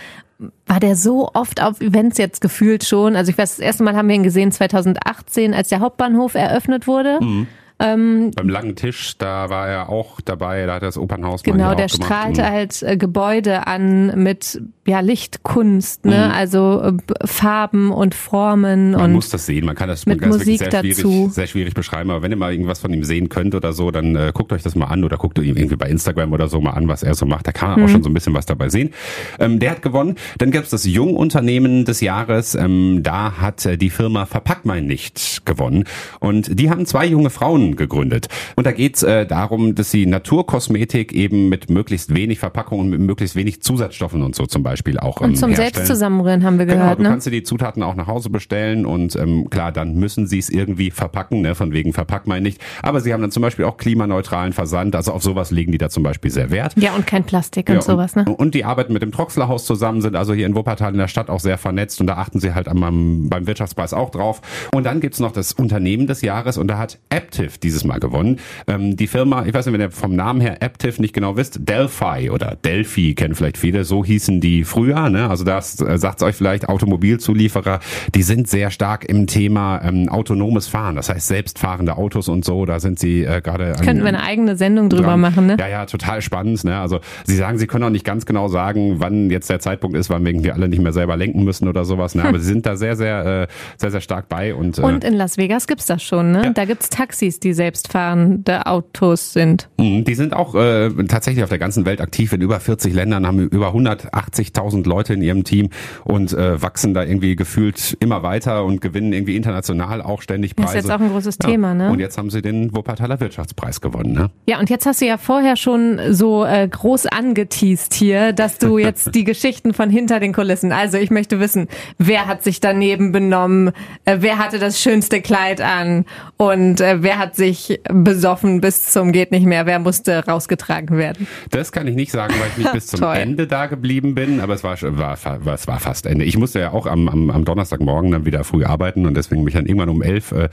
war 0.66 0.80
der 0.80 0.96
so 0.96 1.30
oft 1.34 1.62
auf 1.62 1.80
Events 1.80 2.18
jetzt 2.18 2.40
gefühlt 2.40 2.84
schon. 2.84 3.16
Also 3.16 3.30
ich 3.30 3.38
weiß, 3.38 3.56
das 3.56 3.58
erste 3.58 3.82
Mal 3.82 3.94
haben 3.94 4.08
wir 4.08 4.14
ihn 4.14 4.22
gesehen 4.22 4.52
2018, 4.52 5.52
als 5.54 5.68
der 5.68 5.80
Hauptbahnhof 5.80 6.34
eröffnet 6.34 6.86
wurde. 6.86 7.18
Mhm. 7.20 7.46
Ähm, 7.80 8.30
Beim 8.36 8.48
langen 8.48 8.76
Tisch, 8.76 9.16
da 9.16 9.48
war 9.48 9.68
er 9.68 9.88
auch 9.88 10.20
dabei, 10.20 10.66
da 10.66 10.74
hat 10.74 10.82
er 10.82 10.88
das 10.88 10.98
Opernhaus 10.98 11.42
Genau, 11.42 11.74
der 11.74 11.88
strahlte 11.88 12.44
halt 12.44 12.82
äh, 12.82 12.96
Gebäude 12.96 13.66
an 13.66 14.22
mit 14.22 14.60
ja, 14.86 15.00
Lichtkunst, 15.00 16.04
ne? 16.04 16.26
Mhm. 16.26 16.32
also 16.32 16.82
äh, 16.82 17.26
Farben 17.26 17.92
und 17.92 18.14
Formen. 18.14 18.92
Man 18.92 19.00
und 19.00 19.12
muss 19.12 19.28
das 19.28 19.46
sehen, 19.46 19.64
man 19.64 19.76
kann 19.76 19.88
das, 19.88 20.04
mit 20.04 20.20
man 20.20 20.30
Musik 20.30 20.58
sehr 20.58 20.68
dazu. 20.68 20.84
Schwierig, 20.84 21.32
sehr 21.32 21.46
schwierig 21.46 21.74
beschreiben, 21.74 22.10
aber 22.10 22.22
wenn 22.22 22.32
ihr 22.32 22.36
mal 22.36 22.52
irgendwas 22.52 22.80
von 22.80 22.92
ihm 22.92 23.04
sehen 23.04 23.28
könnt 23.28 23.54
oder 23.54 23.72
so, 23.72 23.90
dann 23.90 24.16
äh, 24.16 24.32
guckt 24.34 24.52
euch 24.52 24.62
das 24.62 24.74
mal 24.74 24.86
an 24.86 25.04
oder 25.04 25.16
guckt 25.16 25.38
ihm 25.38 25.56
irgendwie 25.56 25.76
bei 25.76 25.88
Instagram 25.88 26.32
oder 26.32 26.48
so 26.48 26.60
mal 26.60 26.72
an, 26.72 26.88
was 26.88 27.02
er 27.02 27.14
so 27.14 27.24
macht. 27.24 27.46
Da 27.46 27.52
kann 27.52 27.70
man 27.70 27.78
mhm. 27.78 27.84
auch 27.84 27.88
schon 27.88 28.02
so 28.02 28.10
ein 28.10 28.14
bisschen 28.14 28.34
was 28.34 28.46
dabei 28.46 28.68
sehen. 28.68 28.90
Ähm, 29.38 29.58
der 29.58 29.70
hat 29.70 29.82
gewonnen. 29.82 30.16
Dann 30.38 30.50
gab 30.50 30.64
es 30.64 30.70
das 30.70 30.84
Jungunternehmen 30.84 31.84
des 31.84 32.00
Jahres. 32.00 32.54
Ähm, 32.54 33.02
da 33.02 33.38
hat 33.38 33.64
äh, 33.66 33.78
die 33.78 33.90
Firma 33.90 34.26
Verpack 34.26 34.64
mein 34.64 34.86
nicht 34.86 35.46
gewonnen. 35.46 35.84
Und 36.18 36.58
die 36.58 36.68
haben 36.70 36.84
zwei 36.84 37.06
junge 37.06 37.30
Frauen 37.30 37.69
gegründet. 37.76 38.28
Und 38.56 38.66
da 38.66 38.72
geht's 38.72 39.02
äh, 39.02 39.26
darum, 39.26 39.74
dass 39.74 39.90
sie 39.90 40.06
Naturkosmetik 40.06 41.12
eben 41.12 41.48
mit 41.48 41.70
möglichst 41.70 42.14
wenig 42.14 42.38
Verpackung 42.38 42.80
und 42.80 42.90
mit 42.90 43.00
möglichst 43.00 43.36
wenig 43.36 43.62
Zusatzstoffen 43.62 44.22
und 44.22 44.34
so 44.34 44.46
zum 44.46 44.62
Beispiel 44.62 44.98
auch 44.98 45.20
ähm, 45.20 45.30
Und 45.30 45.36
zum 45.36 45.50
herstellen. 45.50 45.74
Selbstzusammenrühren 45.74 46.44
haben 46.44 46.58
wir 46.58 46.66
genau, 46.66 46.82
gehört. 46.82 46.98
Du 46.98 47.02
ne? 47.04 47.08
kannst 47.10 47.26
dir 47.26 47.30
die 47.30 47.42
Zutaten 47.42 47.82
auch 47.82 47.94
nach 47.94 48.06
Hause 48.06 48.30
bestellen 48.30 48.86
und 48.86 49.16
ähm, 49.16 49.48
klar, 49.50 49.72
dann 49.72 49.94
müssen 49.94 50.26
sie 50.26 50.38
es 50.38 50.50
irgendwie 50.50 50.90
verpacken, 50.90 51.42
ne? 51.42 51.54
von 51.54 51.72
wegen 51.72 51.92
verpack 51.92 52.26
mal 52.26 52.40
nicht. 52.40 52.60
Aber 52.82 53.00
sie 53.00 53.12
haben 53.12 53.20
dann 53.20 53.30
zum 53.30 53.42
Beispiel 53.42 53.64
auch 53.64 53.76
klimaneutralen 53.76 54.52
Versand, 54.52 54.96
also 54.96 55.12
auf 55.12 55.22
sowas 55.22 55.50
legen 55.50 55.72
die 55.72 55.78
da 55.78 55.88
zum 55.90 56.02
Beispiel 56.02 56.30
sehr 56.30 56.50
Wert. 56.50 56.74
Ja, 56.76 56.94
und 56.94 57.06
kein 57.06 57.24
Plastik 57.24 57.68
ja, 57.68 57.76
und 57.76 57.82
sowas. 57.82 58.16
Ne? 58.16 58.24
Und 58.24 58.54
die 58.54 58.64
arbeiten 58.64 58.92
mit 58.92 59.02
dem 59.02 59.12
Troxlerhaus 59.12 59.64
zusammen, 59.64 60.00
sind 60.00 60.16
also 60.16 60.34
hier 60.34 60.46
in 60.46 60.54
Wuppertal 60.54 60.92
in 60.92 60.98
der 60.98 61.08
Stadt 61.08 61.30
auch 61.30 61.40
sehr 61.40 61.58
vernetzt 61.58 62.00
und 62.00 62.06
da 62.06 62.14
achten 62.14 62.40
sie 62.40 62.54
halt 62.54 62.68
am, 62.68 63.28
beim 63.28 63.46
Wirtschaftspreis 63.46 63.92
auch 63.92 64.10
drauf. 64.10 64.40
Und 64.72 64.84
dann 64.84 65.00
gibt's 65.00 65.20
noch 65.20 65.32
das 65.32 65.52
Unternehmen 65.52 66.06
des 66.06 66.22
Jahres 66.22 66.58
und 66.58 66.68
da 66.68 66.78
hat 66.78 66.98
Aptiv 67.10 67.58
dieses 67.62 67.84
Mal 67.84 68.00
gewonnen. 68.00 68.38
Ähm, 68.66 68.96
die 68.96 69.06
Firma, 69.06 69.44
ich 69.46 69.54
weiß 69.54 69.66
nicht, 69.66 69.72
wenn 69.72 69.80
ihr 69.80 69.90
vom 69.90 70.14
Namen 70.14 70.40
her 70.40 70.58
Aptiv 70.62 70.98
nicht 70.98 71.14
genau 71.14 71.36
wisst, 71.36 71.68
Delphi 71.68 72.30
oder 72.30 72.56
Delphi 72.64 73.14
kennen 73.14 73.34
vielleicht 73.34 73.58
viele, 73.58 73.84
so 73.84 74.04
hießen 74.04 74.40
die 74.40 74.64
früher. 74.64 75.10
Ne? 75.10 75.28
Also 75.28 75.44
das 75.44 75.80
äh, 75.80 75.98
sagt 75.98 76.22
euch 76.22 76.36
vielleicht 76.36 76.68
Automobilzulieferer, 76.68 77.80
die 78.14 78.22
sind 78.22 78.48
sehr 78.48 78.70
stark 78.70 79.04
im 79.04 79.26
Thema 79.26 79.80
ähm, 79.82 80.08
autonomes 80.08 80.68
Fahren, 80.68 80.96
das 80.96 81.08
heißt 81.08 81.26
selbstfahrende 81.26 81.96
Autos 81.96 82.28
und 82.28 82.44
so, 82.44 82.66
da 82.66 82.80
sind 82.80 82.98
sie 82.98 83.24
äh, 83.24 83.40
gerade. 83.40 83.72
Könnten 83.82 84.02
wir 84.02 84.08
eine 84.08 84.22
eigene 84.22 84.56
Sendung 84.56 84.88
drüber 84.88 85.08
dran. 85.08 85.20
machen, 85.20 85.46
ne? 85.46 85.56
Ja, 85.58 85.68
ja, 85.68 85.86
total 85.86 86.22
spannend. 86.22 86.64
Ne? 86.64 86.78
Also 86.78 87.00
sie 87.24 87.36
sagen, 87.36 87.58
sie 87.58 87.66
können 87.66 87.84
auch 87.84 87.90
nicht 87.90 88.04
ganz 88.04 88.26
genau 88.26 88.48
sagen, 88.48 88.96
wann 88.98 89.30
jetzt 89.30 89.50
der 89.50 89.60
Zeitpunkt 89.60 89.96
ist, 89.96 90.10
wann 90.10 90.24
wir 90.24 90.54
alle 90.54 90.68
nicht 90.68 90.82
mehr 90.82 90.92
selber 90.92 91.16
lenken 91.16 91.44
müssen 91.44 91.68
oder 91.68 91.84
sowas. 91.84 92.14
Ne? 92.14 92.24
Aber 92.30 92.38
sie 92.38 92.46
sind 92.46 92.66
da 92.66 92.76
sehr, 92.76 92.96
sehr, 92.96 93.42
äh, 93.42 93.46
sehr, 93.76 93.90
sehr 93.90 94.00
stark 94.00 94.28
bei. 94.28 94.54
Und, 94.54 94.78
äh, 94.78 94.82
und 94.82 95.04
in 95.04 95.14
Las 95.14 95.38
Vegas 95.38 95.66
gibt's 95.66 95.86
das 95.86 96.02
schon, 96.02 96.32
ne? 96.32 96.44
Ja. 96.44 96.50
Da 96.52 96.64
gibt's 96.64 96.88
Taxis, 96.90 97.40
die 97.40 97.49
selbstfahrende 97.52 98.66
Autos 98.66 99.32
sind. 99.32 99.68
Mhm, 99.78 100.04
die 100.04 100.14
sind 100.14 100.34
auch 100.34 100.54
äh, 100.54 100.90
tatsächlich 101.08 101.42
auf 101.42 101.50
der 101.50 101.58
ganzen 101.58 101.86
Welt 101.86 102.00
aktiv 102.00 102.32
in 102.32 102.40
über 102.40 102.60
40 102.60 102.94
Ländern, 102.94 103.26
haben 103.26 103.40
über 103.40 103.74
180.000 103.74 104.86
Leute 104.88 105.14
in 105.14 105.22
ihrem 105.22 105.44
Team 105.44 105.70
und 106.04 106.32
äh, 106.32 106.60
wachsen 106.60 106.94
da 106.94 107.02
irgendwie 107.02 107.36
gefühlt 107.36 107.96
immer 108.00 108.22
weiter 108.22 108.64
und 108.64 108.80
gewinnen 108.80 109.12
irgendwie 109.12 109.36
international 109.36 110.02
auch 110.02 110.22
ständig 110.22 110.56
Preise. 110.56 110.68
Das 110.68 110.84
ist 110.84 110.84
jetzt 110.88 110.96
auch 110.96 111.00
ein 111.00 111.10
großes 111.10 111.38
ja. 111.42 111.48
Thema, 111.48 111.74
ne? 111.74 111.90
Und 111.90 112.00
jetzt 112.00 112.18
haben 112.18 112.30
sie 112.30 112.42
den 112.42 112.74
Wuppertaler 112.74 113.20
Wirtschaftspreis 113.20 113.80
gewonnen, 113.80 114.12
ne? 114.12 114.30
Ja, 114.46 114.58
und 114.58 114.70
jetzt 114.70 114.86
hast 114.86 115.00
du 115.00 115.06
ja 115.06 115.18
vorher 115.18 115.56
schon 115.56 116.00
so 116.10 116.44
äh, 116.44 116.66
groß 116.68 117.06
angeteased 117.06 117.94
hier, 117.94 118.32
dass 118.32 118.58
du 118.58 118.78
jetzt 118.90 119.14
die 119.14 119.24
Geschichten 119.24 119.74
von 119.74 119.90
hinter 119.90 120.20
den 120.20 120.32
Kulissen, 120.32 120.72
also 120.72 120.98
ich 120.98 121.10
möchte 121.10 121.40
wissen, 121.40 121.68
wer 121.98 122.26
hat 122.26 122.42
sich 122.42 122.60
daneben 122.60 123.12
benommen, 123.12 123.72
äh, 124.04 124.18
wer 124.20 124.38
hatte 124.38 124.58
das 124.58 124.80
schönste 124.80 125.20
Kleid 125.20 125.60
an 125.60 126.04
und 126.36 126.80
äh, 126.80 127.02
wer 127.02 127.18
hat 127.18 127.36
sich 127.40 127.80
besoffen 127.90 128.60
bis 128.60 128.90
zum 128.90 129.12
geht 129.12 129.30
nicht 129.32 129.46
mehr, 129.46 129.64
wer 129.64 129.78
musste 129.78 130.26
rausgetragen 130.26 130.98
werden? 130.98 131.26
Das 131.48 131.72
kann 131.72 131.86
ich 131.86 131.94
nicht 131.94 132.12
sagen, 132.12 132.34
weil 132.38 132.48
ich 132.50 132.58
nicht 132.58 132.72
bis 132.74 132.86
zum 132.88 133.02
Ende 133.02 133.46
da 133.46 133.64
geblieben 133.64 134.14
bin, 134.14 134.40
aber 134.40 134.52
es 134.52 134.62
war, 134.62 134.76
war, 134.82 135.16
war, 135.22 135.54
es 135.54 135.66
war 135.66 135.80
fast 135.80 136.04
Ende. 136.04 136.26
Ich 136.26 136.36
musste 136.36 136.60
ja 136.60 136.72
auch 136.72 136.86
am, 136.86 137.08
am, 137.08 137.30
am 137.30 137.44
Donnerstagmorgen 137.46 138.10
dann 138.10 138.26
wieder 138.26 138.44
früh 138.44 138.64
arbeiten 138.64 139.06
und 139.06 139.14
deswegen 139.14 139.42
mich 139.42 139.54
dann 139.54 139.64
irgendwann 139.64 139.88
um 139.88 140.02
elf 140.02 140.32
äh, 140.32 140.50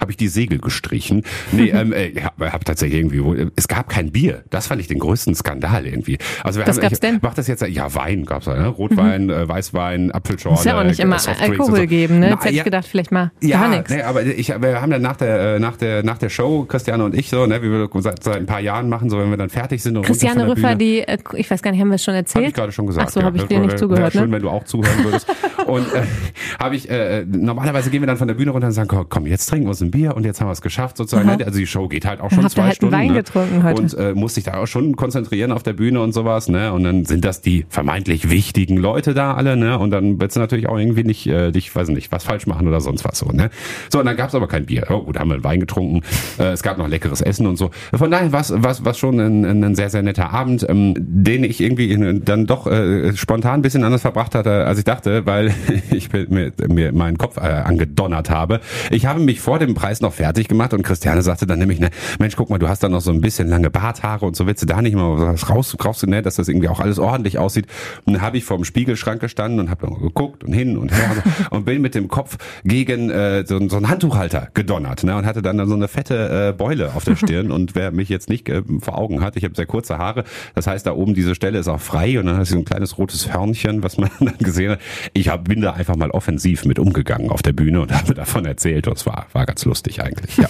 habe 0.00 0.12
ich 0.12 0.16
die 0.16 0.28
Segel 0.28 0.60
gestrichen. 0.60 1.24
Nee, 1.52 1.68
ähm, 1.74 1.92
äh, 1.92 2.06
ich 2.06 2.24
habe 2.24 2.52
hab 2.52 2.64
tatsächlich 2.64 3.00
irgendwie, 3.00 3.50
es 3.54 3.68
gab 3.68 3.90
kein 3.90 4.10
Bier. 4.10 4.42
Das 4.48 4.66
fand 4.66 4.80
ich 4.80 4.88
den 4.88 4.98
größten 4.98 5.34
Skandal 5.34 5.86
irgendwie. 5.86 6.16
Also 6.42 6.58
wir 6.58 6.66
Was 6.66 6.76
haben, 6.76 6.82
gab's 6.82 6.94
ich, 6.94 7.00
denn? 7.00 7.18
Mach 7.20 7.34
das 7.34 7.48
jetzt, 7.48 7.62
ja 7.62 7.94
Wein 7.94 8.24
gab's 8.24 8.46
da, 8.46 8.56
ne? 8.56 8.68
Rotwein, 8.68 9.24
mhm. 9.24 9.30
äh, 9.30 9.46
Weißwein, 9.46 10.10
Apfelschorle. 10.10 10.56
Muss 10.56 10.64
ja 10.64 10.80
auch 10.80 10.84
nicht 10.84 11.00
immer 11.00 11.18
Alkohol 11.38 11.80
so. 11.80 11.86
geben, 11.86 12.20
ne? 12.20 12.30
Jetzt 12.30 12.38
Na, 12.38 12.44
hätte 12.46 12.56
ich 12.56 12.64
gedacht, 12.64 12.86
vielleicht 12.86 13.12
mal 13.12 13.30
ja, 13.42 13.60
gar 13.60 13.68
nichts. 13.68 13.90
Nee, 13.90 14.02
aber 14.02 14.24
ich, 14.24 14.48
wir 14.48 14.80
haben 14.80 14.90
dann 14.90 15.02
nach 15.02 15.16
der, 15.16 15.56
äh, 15.56 15.60
nach 15.60 15.76
der, 15.76 16.02
nach 16.02 16.18
der 16.22 16.28
Show, 16.28 16.64
Christiane 16.64 17.04
und 17.04 17.14
ich 17.14 17.28
so, 17.28 17.46
ne, 17.46 17.62
wie 17.62 17.70
wir 17.70 17.88
seit, 18.02 18.22
seit 18.22 18.36
ein 18.36 18.46
paar 18.46 18.60
Jahren 18.60 18.88
machen, 18.88 19.10
so 19.10 19.18
wenn 19.18 19.30
wir 19.30 19.36
dann 19.36 19.50
fertig 19.50 19.82
sind. 19.82 19.96
Und 19.96 20.04
Christiane 20.04 20.48
Rüffer, 20.48 20.74
die, 20.74 21.00
äh, 21.00 21.18
ich 21.34 21.50
weiß 21.50 21.62
gar 21.62 21.70
nicht, 21.70 21.80
haben 21.80 21.88
wir 21.88 21.96
es 21.96 22.04
schon 22.04 22.14
erzählt? 22.14 22.44
Hab 22.44 22.48
ich 22.48 22.54
gerade 22.54 22.72
schon 22.72 22.86
gesagt. 22.86 23.08
Ach 23.08 23.12
so, 23.12 23.20
ja. 23.20 23.26
habe 23.26 23.36
ich 23.36 23.44
dir 23.44 23.60
nicht 23.60 23.78
zugehört. 23.78 24.14
Wäre 24.14 24.22
schön, 24.22 24.30
ne? 24.30 24.36
wenn 24.36 24.42
du 24.42 24.50
auch 24.50 24.64
zuhören 24.64 25.04
würdest. 25.04 25.26
und 25.66 25.92
äh, 25.94 26.02
habe 26.58 26.76
ich, 26.76 26.88
äh, 26.90 27.24
normalerweise 27.26 27.90
gehen 27.90 28.02
wir 28.02 28.06
dann 28.06 28.16
von 28.16 28.28
der 28.28 28.34
Bühne 28.34 28.50
runter 28.50 28.68
und 28.68 28.72
sagen, 28.72 29.06
komm, 29.08 29.26
jetzt 29.26 29.46
trinken 29.46 29.66
wir 29.66 29.70
uns 29.70 29.80
ein 29.80 29.90
Bier 29.90 30.14
und 30.16 30.24
jetzt 30.24 30.40
haben 30.40 30.48
wir 30.48 30.52
es 30.52 30.62
geschafft 30.62 30.96
sozusagen. 30.96 31.28
Aha. 31.28 31.38
Also 31.44 31.58
die 31.58 31.66
Show 31.66 31.88
geht 31.88 32.04
halt 32.06 32.20
auch 32.20 32.30
schon 32.30 32.42
Habt 32.42 32.52
zwei 32.52 32.62
halt 32.64 32.76
Stunden. 32.76 32.94
Wein 32.94 33.08
ne? 33.08 33.14
getrunken 33.14 33.62
heute. 33.62 33.82
Und 33.82 33.94
äh, 33.94 34.14
muss 34.14 34.34
sich 34.34 34.44
da 34.44 34.54
auch 34.54 34.66
schon 34.66 34.96
konzentrieren 34.96 35.52
auf 35.52 35.62
der 35.62 35.72
Bühne 35.72 36.00
und 36.00 36.12
sowas, 36.12 36.48
ne? 36.48 36.72
Und 36.72 36.84
dann 36.84 37.04
sind 37.04 37.24
das 37.24 37.40
die 37.40 37.66
vermeintlich 37.68 38.30
wichtigen 38.30 38.76
Leute 38.76 39.14
da 39.14 39.34
alle, 39.34 39.56
ne? 39.56 39.78
Und 39.78 39.90
dann 39.90 40.20
willst 40.20 40.36
du 40.36 40.40
natürlich 40.40 40.68
auch 40.68 40.78
irgendwie 40.78 41.04
nicht, 41.04 41.26
äh, 41.26 41.50
dich, 41.50 41.74
weiß 41.74 41.88
nicht, 41.88 42.12
was 42.12 42.24
falsch 42.24 42.46
machen 42.46 42.68
oder 42.68 42.80
sonst 42.80 43.04
was 43.04 43.18
so, 43.18 43.26
ne? 43.26 43.50
So, 43.90 44.00
und 44.00 44.06
dann 44.06 44.16
gab's 44.16 44.34
aber 44.34 44.48
kein 44.48 44.66
Bier. 44.66 44.86
Oh, 44.90 45.02
gut, 45.02 45.18
haben 45.18 45.30
wir 45.30 45.42
Wein 45.44 45.60
getrunken. 45.60 46.02
Äh, 46.38 46.52
es 46.52 46.62
gab 46.62 46.78
noch 46.78 46.88
leckeres 46.88 47.20
Essen 47.20 47.46
und 47.46 47.56
so. 47.56 47.70
Von 47.92 48.10
daher 48.10 48.32
war 48.32 48.40
es 48.40 48.98
schon 48.98 49.20
ein, 49.20 49.64
ein 49.64 49.74
sehr, 49.74 49.90
sehr 49.90 50.02
netter 50.02 50.30
Abend, 50.32 50.66
ähm, 50.68 50.94
den 50.98 51.44
ich 51.44 51.60
irgendwie 51.60 52.20
dann 52.24 52.46
doch 52.46 52.66
äh, 52.66 53.16
spontan 53.16 53.60
ein 53.60 53.62
bisschen 53.62 53.84
anders 53.84 54.02
verbracht 54.02 54.34
hatte, 54.34 54.66
als 54.66 54.78
ich 54.78 54.84
dachte, 54.84 55.26
weil 55.26 55.52
ich 55.90 56.12
mir, 56.12 56.52
mir 56.68 56.92
meinen 56.92 57.18
Kopf 57.18 57.36
äh, 57.36 57.40
angedonnert 57.40 58.30
habe. 58.30 58.60
Ich 58.90 59.06
habe 59.06 59.20
mich 59.20 59.40
vor 59.40 59.58
dem 59.58 59.74
Preis 59.74 60.00
noch 60.00 60.12
fertig 60.12 60.48
gemacht 60.48 60.74
und 60.74 60.82
Christiane 60.82 61.22
sagte 61.22 61.46
dann 61.46 61.58
nämlich, 61.58 61.80
ne, 61.80 61.90
Mensch, 62.18 62.36
guck 62.36 62.50
mal, 62.50 62.58
du 62.58 62.68
hast 62.68 62.82
da 62.82 62.88
noch 62.88 63.00
so 63.00 63.10
ein 63.10 63.20
bisschen 63.20 63.48
lange 63.48 63.70
Barthaare 63.70 64.26
und 64.26 64.36
so 64.36 64.46
willst 64.46 64.62
du 64.62 64.66
da 64.66 64.82
nicht 64.82 64.94
mal 64.94 65.18
was 65.18 65.48
raus, 65.50 65.76
raus 65.84 66.02
ne, 66.06 66.22
dass 66.22 66.36
das 66.36 66.48
irgendwie 66.48 66.68
auch 66.68 66.80
alles 66.80 66.98
ordentlich 66.98 67.38
aussieht. 67.38 67.66
Und 68.04 68.14
dann 68.14 68.22
habe 68.22 68.36
ich 68.36 68.44
vor 68.44 68.56
dem 68.56 68.64
Spiegelschrank 68.64 69.20
gestanden 69.20 69.60
und 69.60 69.70
habe 69.70 69.88
geguckt 70.00 70.44
und 70.44 70.52
hin 70.52 70.76
und 70.76 70.92
her 70.92 71.22
und 71.50 71.64
bin 71.64 71.82
mit 71.82 71.94
dem 71.94 72.08
Kopf 72.08 72.36
gegen 72.64 73.10
äh, 73.10 73.44
so, 73.46 73.60
so 73.68 73.76
einen 73.76 73.88
Handtuchhalter 73.88 74.48
gedonnert 74.54 75.04
ne, 75.04 75.16
und 75.16 75.26
hatte 75.26 75.42
dann 75.42 75.66
so 75.66 75.74
eine 75.74 75.88
fette 76.00 76.48
äh, 76.48 76.52
Beule 76.56 76.94
auf 76.94 77.04
der 77.04 77.16
Stirn 77.20 77.50
und 77.50 77.74
wer 77.74 77.90
mich 77.90 78.08
jetzt 78.08 78.28
nicht 78.28 78.48
äh, 78.48 78.62
vor 78.80 78.96
Augen 78.96 79.22
hat, 79.22 79.36
ich 79.36 79.44
habe 79.44 79.54
sehr 79.54 79.66
kurze 79.66 79.98
Haare, 79.98 80.24
das 80.54 80.66
heißt, 80.66 80.86
da 80.86 80.92
oben 80.92 81.14
diese 81.14 81.34
Stelle 81.34 81.58
ist 81.58 81.68
auch 81.68 81.80
frei 81.80 82.18
und 82.18 82.26
dann 82.26 82.38
hast 82.38 82.50
du 82.50 82.54
so 82.54 82.60
ein 82.60 82.64
kleines 82.64 82.96
rotes 82.98 83.32
Hörnchen, 83.32 83.82
was 83.82 83.98
man 83.98 84.10
dann 84.20 84.38
gesehen 84.38 84.72
hat. 84.72 84.80
Ich 85.12 85.28
hab, 85.28 85.44
bin 85.44 85.60
da 85.60 85.72
einfach 85.72 85.96
mal 85.96 86.10
offensiv 86.10 86.64
mit 86.64 86.78
umgegangen 86.78 87.30
auf 87.30 87.42
der 87.42 87.52
Bühne 87.52 87.82
und 87.82 87.92
habe 87.96 88.14
davon 88.14 88.46
erzählt 88.46 88.88
und 88.88 88.96
es 88.96 89.06
war, 89.06 89.26
war 89.32 89.44
ganz 89.44 89.64
lustig 89.64 90.02
eigentlich. 90.02 90.36
Ja. 90.36 90.48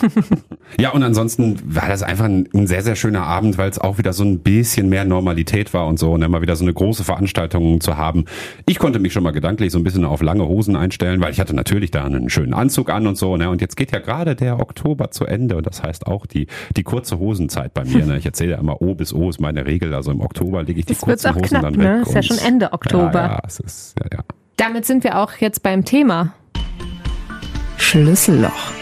ja, 0.79 0.91
und 0.91 1.03
ansonsten 1.03 1.59
war 1.65 1.89
das 1.89 2.03
einfach 2.03 2.27
ein, 2.27 2.49
ein 2.55 2.67
sehr, 2.67 2.83
sehr 2.83 2.95
schöner 2.95 3.23
Abend, 3.23 3.59
weil 3.59 3.71
es 3.71 3.79
auch 3.79 3.99
wieder 3.99 4.13
so 4.13 4.25
ein 4.25 4.41
bisschen 4.41 4.89
mehr 4.89 5.05
Normalität 5.05 5.75
war 5.75 5.87
und 5.87 5.99
so 5.99 6.13
und 6.13 6.23
immer 6.23 6.43
wieder 6.43 6.55
so 6.55 6.65
eine 6.65 6.73
große 6.73 7.03
Veranstaltung 7.03 7.81
zu 7.81 7.97
haben. 7.97 8.27
Ich 8.67 8.79
konnte 8.79 9.01
mich 9.01 9.13
schon 9.13 9.25
mal 9.25 9.33
gedanklich 9.33 9.73
so 9.73 9.79
ein 9.79 9.85
bisschen 9.85 10.05
auf 10.05 10.23
lange 10.23 10.47
Hosen 10.47 10.77
einstellen, 10.77 11.21
weil 11.21 11.33
ich 11.33 11.41
hatte 11.41 11.55
natürlich 11.55 11.91
da 11.91 12.05
einen 12.05 12.31
schönen 12.31 12.55
Anzug 12.55 12.91
an 12.91 13.07
und 13.07 13.17
so. 13.17 13.37
Ne? 13.37 13.51
Und 13.51 13.61
jetzt 13.61 13.77
geht 13.77 13.91
ja 13.91 13.99
gerade 13.99 14.37
der 14.37 14.61
Oktober 14.61 15.11
zu 15.11 15.25
Ende 15.25 15.40
und 15.57 15.67
das 15.67 15.83
heißt 15.83 16.07
auch 16.07 16.27
die, 16.27 16.47
die 16.77 16.83
kurze 16.83 17.19
Hosenzeit 17.19 17.75
bei 17.75 17.85
mir. 17.85 18.05
Ne? 18.07 18.19
Ich 18.19 18.27
erzähle 18.27 18.53
ja 18.53 18.59
immer 18.59 18.81
O 18.83 18.95
bis 18.95 19.13
O 19.13 19.29
ist 19.31 19.41
meine 19.41 19.67
Regel. 19.67 19.95
Also 19.95 20.11
im 20.11 20.21
Oktober 20.21 20.63
lege 20.63 20.81
ich 20.81 20.87
die 20.87 20.95
Das 20.95 21.07
wird 21.07 21.23
kurzen 21.23 21.29
auch 21.29 21.35
Hosen 21.37 21.49
knapp, 21.49 21.63
dann 21.63 21.73
ne? 21.75 22.01
weg. 22.01 22.07
Ist 22.07 22.15
ja 22.15 22.23
schon 22.23 22.39
Ende 22.39 22.73
Oktober. 22.73 23.13
Ja, 23.13 23.27
ja, 23.27 23.43
es 23.47 23.61
ist, 23.61 23.95
ja, 23.99 24.19
ja. 24.19 24.25
Damit 24.57 24.85
sind 24.85 25.05
wir 25.05 25.19
auch 25.19 25.33
jetzt 25.37 25.63
beim 25.63 25.85
Thema. 25.85 26.35
Schlüsselloch. 27.79 28.73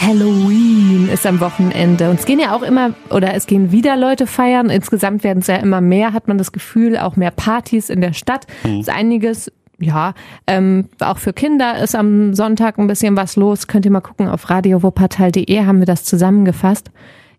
Halloween 0.00 1.08
ist 1.12 1.24
am 1.26 1.38
Wochenende. 1.38 2.10
Und 2.10 2.18
es 2.18 2.26
gehen 2.26 2.40
ja 2.40 2.56
auch 2.56 2.62
immer, 2.62 2.92
oder 3.10 3.34
es 3.34 3.46
gehen 3.46 3.70
wieder 3.70 3.96
Leute 3.96 4.26
feiern. 4.26 4.68
Insgesamt 4.68 5.22
werden 5.22 5.38
es 5.38 5.46
ja 5.46 5.56
immer 5.56 5.80
mehr, 5.80 6.12
hat 6.12 6.26
man 6.26 6.38
das 6.38 6.50
Gefühl, 6.50 6.98
auch 6.98 7.14
mehr 7.14 7.30
Partys 7.30 7.88
in 7.88 8.00
der 8.00 8.12
Stadt. 8.12 8.46
Ist 8.64 8.90
einiges, 8.90 9.52
ja, 9.82 10.14
ähm, 10.46 10.88
auch 11.00 11.18
für 11.18 11.32
Kinder 11.32 11.78
ist 11.78 11.94
am 11.94 12.34
Sonntag 12.34 12.78
ein 12.78 12.86
bisschen 12.86 13.16
was 13.16 13.36
los. 13.36 13.66
Könnt 13.66 13.84
ihr 13.84 13.90
mal 13.90 14.00
gucken, 14.00 14.28
auf 14.28 14.50
radiowuppertal.de 14.50 15.64
haben 15.64 15.78
wir 15.78 15.86
das 15.86 16.04
zusammengefasst. 16.04 16.90